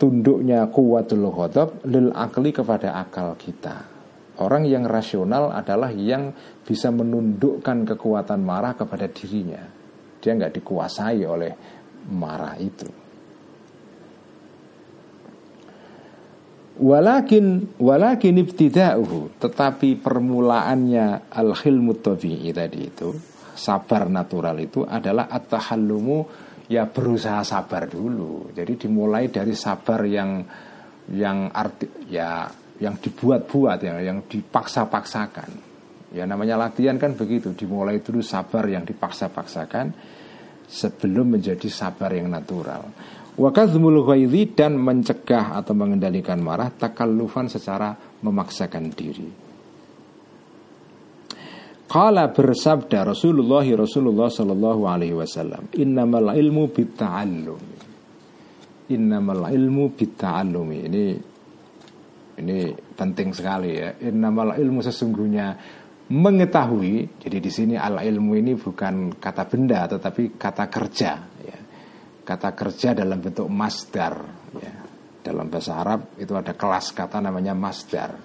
tunduknya 0.00 0.64
kuwatul 0.72 1.28
ghadab 1.28 1.84
lil 1.84 2.08
akli 2.16 2.56
kepada 2.56 2.96
akal 2.96 3.36
kita. 3.36 3.84
Orang 4.40 4.64
yang 4.64 4.88
rasional 4.88 5.52
adalah 5.52 5.92
yang 5.92 6.32
bisa 6.64 6.88
menundukkan 6.88 7.84
kekuatan 7.84 8.40
marah 8.40 8.72
kepada 8.72 9.04
dirinya. 9.12 9.60
Dia 10.16 10.32
nggak 10.32 10.56
dikuasai 10.56 11.20
oleh 11.28 11.79
marah 12.08 12.56
itu. 12.56 12.88
Walakin 16.80 17.76
walakin 17.76 18.40
ibtida'uhu 18.40 19.36
tetapi 19.36 20.00
permulaannya 20.00 21.28
al-khilmut 21.28 22.00
tabi'i 22.00 22.56
tadi 22.56 22.80
itu 22.88 23.12
sabar 23.52 24.08
natural 24.08 24.56
itu 24.56 24.88
adalah 24.88 25.28
at-tahallumu 25.28 26.24
ya 26.72 26.88
berusaha 26.88 27.44
sabar 27.44 27.84
dulu. 27.84 28.56
Jadi 28.56 28.88
dimulai 28.88 29.28
dari 29.28 29.52
sabar 29.52 30.08
yang 30.08 30.40
yang 31.12 31.52
arti 31.52 32.08
ya 32.08 32.48
yang 32.80 32.96
dibuat-buat 32.96 33.78
ya, 33.84 34.00
yang 34.00 34.24
dipaksa-paksakan. 34.24 35.50
Ya 36.16 36.24
namanya 36.24 36.56
latihan 36.56 36.96
kan 36.96 37.12
begitu, 37.12 37.52
dimulai 37.52 38.00
dulu 38.00 38.24
sabar 38.24 38.64
yang 38.66 38.88
dipaksa-paksakan 38.88 39.92
sebelum 40.70 41.34
menjadi 41.34 41.66
sabar 41.66 42.14
yang 42.14 42.30
natural. 42.30 42.86
Wakadzmul 43.34 44.06
ghaidhi 44.06 44.54
dan 44.54 44.78
mencegah 44.78 45.58
atau 45.58 45.74
mengendalikan 45.74 46.38
marah 46.38 46.70
takallufan 46.70 47.50
secara 47.50 47.98
memaksakan 48.22 48.84
diri. 48.94 49.50
Kala 51.90 52.30
bersabda 52.30 53.02
Rasulullah 53.02 53.66
Rasulullah 53.66 54.30
Sallallahu 54.30 54.86
Alaihi 54.86 55.10
Wasallam 55.10 55.74
Innamal 55.74 56.38
ilmu 56.38 56.70
bitta'allum 56.70 57.62
Innamal 58.94 59.50
ilmu 59.50 59.90
bitta'allum 59.98 60.70
Ini 60.70 61.04
Ini 62.38 62.58
penting 62.94 63.34
sekali 63.34 63.74
ya 63.74 63.90
Innamal 64.06 64.54
ilmu 64.54 64.78
sesungguhnya 64.86 65.58
Mengetahui 66.10 67.22
Jadi 67.22 67.38
di 67.38 67.50
sini 67.54 67.74
al 67.78 68.02
ilmu 68.02 68.34
ini 68.34 68.58
bukan 68.58 69.14
kata 69.14 69.46
benda 69.46 69.86
Tetapi 69.86 70.34
kata 70.34 70.66
kerja 70.66 71.10
ya. 71.38 71.58
kata 72.26 72.50
kerja 72.50 72.98
dalam 72.98 73.22
bentuk 73.22 73.46
masdar 73.46 74.14
ya. 74.58 74.74
Dalam 75.22 75.46
bahasa 75.46 75.78
Arab 75.78 76.18
itu 76.18 76.34
ada 76.34 76.58
kelas 76.58 76.90
kata 76.90 77.22
namanya 77.22 77.54
masdar 77.54 78.18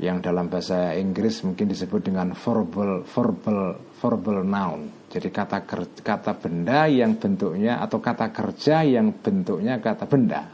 Yang 0.00 0.24
dalam 0.24 0.48
bahasa 0.48 0.96
Inggris 0.96 1.44
mungkin 1.44 1.68
disebut 1.68 2.00
dengan 2.00 2.32
verbal 2.32 3.04
verbal 3.04 3.92
verbal 3.92 4.40
noun 4.40 5.04
Jadi 5.12 5.28
kata 5.28 5.68
kata 6.00 6.32
benda 6.40 6.88
yang 6.88 7.20
bentuknya 7.20 7.84
atau 7.84 8.00
kata 8.00 8.32
kerja 8.32 8.88
yang 8.88 9.12
bentuknya 9.20 9.84
kata 9.84 10.08
benda 10.08 10.48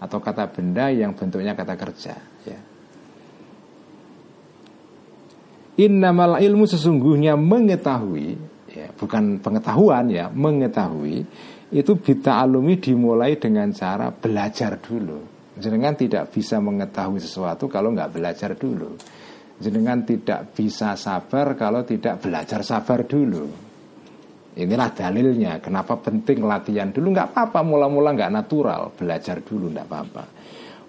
Atau 0.00 0.24
kata 0.24 0.48
benda 0.48 0.88
yang 0.88 1.12
bentuknya 1.12 1.52
kata 1.52 1.76
kerja 1.76 2.16
ya. 2.48 2.71
Innamal 5.80 6.36
ilmu 6.42 6.68
sesungguhnya 6.68 7.32
mengetahui 7.32 8.36
ya, 8.76 8.92
Bukan 8.92 9.40
pengetahuan 9.40 10.04
ya 10.12 10.28
Mengetahui 10.28 11.24
itu 11.72 11.96
kita 12.04 12.44
alumi 12.44 12.76
dimulai 12.76 13.40
dengan 13.40 13.72
cara 13.72 14.12
belajar 14.12 14.76
dulu. 14.76 15.24
Jenengan 15.56 15.96
tidak 15.96 16.28
bisa 16.28 16.60
mengetahui 16.60 17.16
sesuatu 17.16 17.64
kalau 17.64 17.96
nggak 17.96 18.12
belajar 18.12 18.52
dulu. 18.52 18.92
Jenengan 19.56 20.04
tidak 20.04 20.52
bisa 20.52 20.92
sabar 21.00 21.56
kalau 21.56 21.80
tidak 21.88 22.20
belajar 22.20 22.60
sabar 22.60 23.08
dulu. 23.08 23.48
Inilah 24.52 24.92
dalilnya. 24.92 25.64
Kenapa 25.64 25.96
penting 25.96 26.44
latihan 26.44 26.92
dulu? 26.92 27.16
Nggak 27.16 27.32
apa-apa. 27.32 27.64
Mula-mula 27.64 28.12
nggak 28.12 28.32
natural. 28.36 28.92
Belajar 28.92 29.40
dulu 29.40 29.72
nggak 29.72 29.88
apa-apa. 29.88 30.24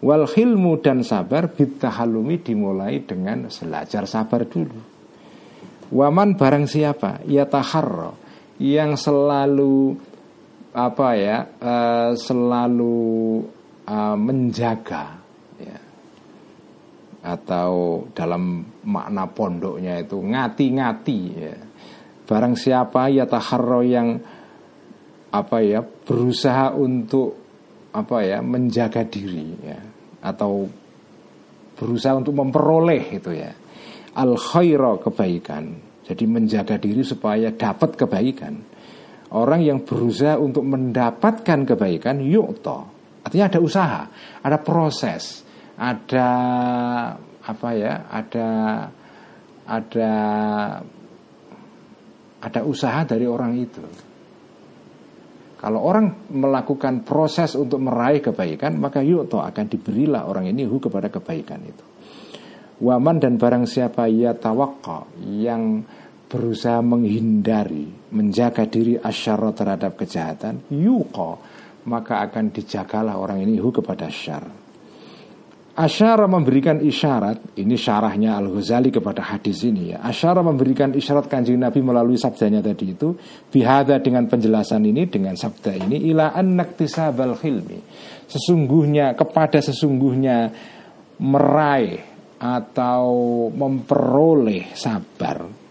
Wal 0.04 0.28
hilmu 0.28 0.84
dan 0.84 1.00
sabar 1.08 1.48
halumi 1.56 2.44
dimulai 2.44 3.08
dengan 3.08 3.48
belajar 3.48 4.04
sabar 4.04 4.44
dulu. 4.44 4.80
Waman 5.96 6.36
barang 6.36 6.68
siapa? 6.68 7.24
Ya 7.24 7.48
taharro 7.48 8.20
yang 8.60 9.00
selalu 9.00 9.96
apa 10.74 11.08
ya 11.14 11.38
uh, 11.62 12.12
selalu 12.18 12.98
uh, 13.86 14.18
menjaga 14.18 15.22
ya 15.62 15.80
atau 17.24 18.04
dalam 18.12 18.66
makna 18.84 19.30
pondoknya 19.30 20.02
itu 20.02 20.18
ngati-ngati 20.18 21.20
ya 21.38 21.56
barang 22.26 22.58
siapa 22.58 23.14
ya 23.14 23.30
taharro 23.30 23.86
yang 23.86 24.18
apa 25.30 25.58
ya 25.62 25.86
berusaha 25.86 26.74
untuk 26.74 27.38
apa 27.94 28.26
ya 28.26 28.42
menjaga 28.42 29.06
diri 29.06 29.54
ya 29.62 29.93
atau 30.24 30.66
berusaha 31.76 32.16
untuk 32.16 32.34
memperoleh 32.34 33.04
itu 33.12 33.36
ya. 33.36 33.52
Al 34.16 34.40
khaira 34.40 34.98
kebaikan. 35.04 35.92
Jadi 36.04 36.24
menjaga 36.28 36.80
diri 36.80 37.04
supaya 37.04 37.52
dapat 37.52 38.00
kebaikan. 38.00 38.54
Orang 39.34 39.62
yang 39.66 39.84
berusaha 39.84 40.38
untuk 40.38 40.64
mendapatkan 40.64 41.66
kebaikan 41.66 42.22
yukto 42.22 42.94
Artinya 43.24 43.46
ada 43.48 43.60
usaha, 43.64 44.02
ada 44.44 44.58
proses, 44.60 45.48
ada 45.80 46.30
apa 47.40 47.70
ya, 47.72 48.04
ada 48.12 48.48
ada 49.64 50.12
ada 52.44 52.60
usaha 52.68 53.00
dari 53.08 53.24
orang 53.24 53.56
itu. 53.56 53.84
Kalau 55.64 55.80
orang 55.80 56.28
melakukan 56.28 57.08
proses 57.08 57.56
untuk 57.56 57.80
meraih 57.80 58.20
kebaikan, 58.20 58.76
maka 58.76 59.00
yukto 59.00 59.40
akan 59.40 59.72
diberilah 59.72 60.28
orang 60.28 60.52
ini 60.52 60.68
hu 60.68 60.76
kepada 60.76 61.08
kebaikan 61.08 61.64
itu. 61.64 61.86
Waman 62.84 63.24
dan 63.24 63.40
barang 63.40 63.64
siapa 63.64 64.12
ia 64.12 64.36
tawakal 64.36 65.08
yang 65.24 65.80
berusaha 66.28 66.84
menghindari, 66.84 67.88
menjaga 68.12 68.68
diri 68.68 69.00
asyara 69.00 69.56
terhadap 69.56 69.96
kejahatan, 69.96 70.68
yuko, 70.68 71.40
maka 71.88 72.20
akan 72.28 72.52
dijagalah 72.52 73.16
orang 73.16 73.48
ini 73.48 73.56
hu 73.56 73.72
kepada 73.72 74.12
syar. 74.12 74.63
Asyara 75.74 76.30
memberikan 76.30 76.78
isyarat, 76.86 77.58
ini 77.58 77.74
syarahnya 77.74 78.38
Al-Ghazali 78.38 78.94
kepada 78.94 79.26
hadis 79.26 79.66
ini 79.66 79.90
ya. 79.90 80.06
Asyara 80.06 80.46
memberikan 80.46 80.94
isyarat 80.94 81.26
kanjeng 81.26 81.58
Nabi 81.58 81.82
melalui 81.82 82.14
sabdanya 82.14 82.62
tadi 82.62 82.94
itu, 82.94 83.18
bihada 83.50 83.98
dengan 83.98 84.30
penjelasan 84.30 84.86
ini, 84.86 85.10
dengan 85.10 85.34
sabda 85.34 85.74
ini, 85.74 86.14
ila 86.14 86.38
anak 86.38 86.78
tisabal 86.78 87.34
khilmi. 87.42 87.82
Sesungguhnya, 88.30 89.18
kepada 89.18 89.66
sesungguhnya 89.66 90.54
meraih 91.18 92.06
atau 92.38 93.10
memperoleh 93.50 94.78
sabar 94.78 95.64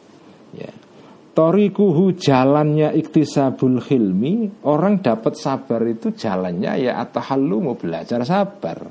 Torikuhu 1.33 2.13
jalannya 2.13 2.93
iktisabul 2.93 3.81
hilmi 3.81 4.61
Orang 4.69 5.01
dapat 5.01 5.33
sabar 5.41 5.81
itu 5.89 6.13
jalannya 6.13 6.77
ya 6.77 7.01
atahallu 7.01 7.73
mau 7.73 7.77
belajar 7.77 8.21
sabar 8.29 8.85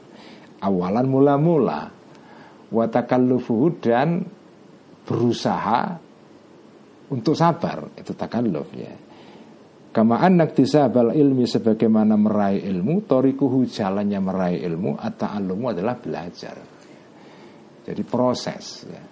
Awalan 0.62 1.06
mula-mula 1.10 1.82
Watakallufuhu 2.72 3.84
dan 3.84 4.24
berusaha 5.04 6.00
untuk 7.12 7.36
sabar 7.36 7.92
Itu 7.98 8.16
takalluf 8.16 8.70
ya 8.78 8.94
Kama 9.92 10.24
anak 10.24 10.56
tisabal 10.56 11.12
ilmi 11.12 11.44
sebagaimana 11.44 12.16
meraih 12.16 12.64
ilmu 12.64 13.04
Torikuhu 13.04 13.68
jalannya 13.68 14.20
meraih 14.24 14.64
ilmu 14.64 14.96
Ata'allumu 14.96 15.76
adalah 15.76 16.00
belajar 16.00 16.56
Jadi 17.84 18.02
proses 18.08 18.66
ya 18.88 19.04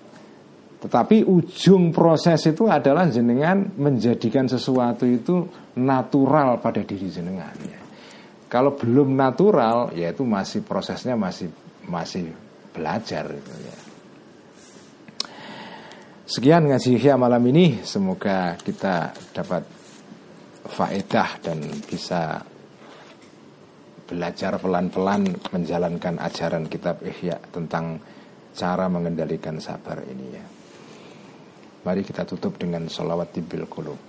tetapi 0.79 1.27
ujung 1.27 1.91
proses 1.91 2.39
itu 2.47 2.63
adalah 2.71 3.11
jenengan 3.11 3.67
menjadikan 3.75 4.47
sesuatu 4.47 5.03
itu 5.03 5.43
natural 5.75 6.63
pada 6.63 6.79
diri 6.87 7.11
jenengan. 7.11 7.51
Ya. 7.67 7.88
Kalau 8.49 8.73
belum 8.73 9.13
natural, 9.13 9.93
ya 9.93 10.09
itu 10.09 10.25
masih 10.25 10.65
prosesnya 10.65 11.13
masih 11.13 11.53
masih 11.85 12.33
belajar. 12.73 13.29
Gitu, 13.29 13.51
ya. 13.61 13.77
Sekian 16.25 16.65
ngaji 16.65 16.97
ya 16.97 17.13
malam 17.13 17.45
ini, 17.45 17.85
semoga 17.85 18.57
kita 18.57 19.13
dapat 19.37 19.65
faedah 20.65 21.29
dan 21.45 21.61
bisa 21.85 22.41
belajar 24.09 24.57
pelan-pelan 24.57 25.29
menjalankan 25.53 26.17
ajaran 26.17 26.65
kitab 26.65 27.05
Ihya 27.05 27.37
tentang 27.53 28.01
cara 28.57 28.89
mengendalikan 28.89 29.61
sabar 29.61 30.01
ini 30.09 30.27
ya. 30.33 30.45
Mari 31.85 32.01
kita 32.01 32.25
tutup 32.25 32.57
dengan 32.57 32.89
salawat 32.89 33.29
tibil 33.29 33.69
kulub. 33.69 34.08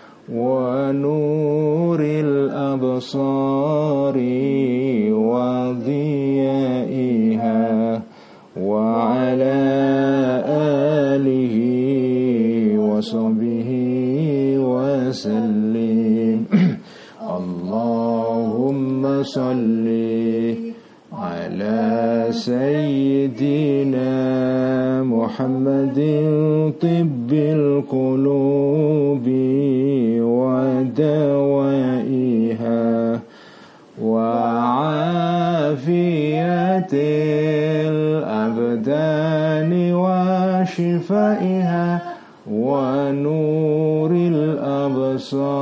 ونور 0.35 1.99
الأبصار 2.01 4.17
وضيائها 5.11 6.91
وعلى 8.61 9.61
آله 11.15 11.55
وصحبه 12.79 13.69
وسلم. 14.57 16.45
اللهم 17.37 19.23
صلِّ 19.23 19.87
على 21.13 22.27
سيدنا 22.31 24.13
محمد 25.03 25.99
طب 26.81 27.33
القلوب. 27.33 29.27
ودوائها 30.99 32.79
وعافية 34.01 35.31
الأبدان 37.91 39.71
وشفائها 39.93 41.87
ونور 42.51 44.11
الأبصار. 44.11 45.61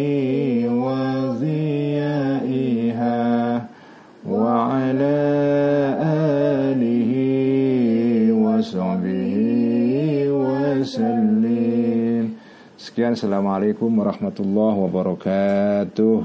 Sekian 13.01 13.17
Assalamualaikum 13.17 13.89
warahmatullahi 13.97 14.77
wabarakatuh. 14.77 16.17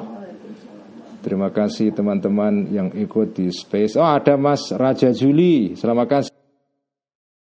Terima 1.24 1.48
kasih 1.48 1.88
teman-teman 1.88 2.68
yang 2.68 2.92
ikut 2.92 3.32
di 3.32 3.48
space. 3.48 3.96
Oh 3.96 4.04
ada 4.04 4.36
Mas 4.36 4.68
Raja 4.76 5.08
Juli. 5.08 5.72
Selamat 5.72 6.04
kasih 6.04 6.35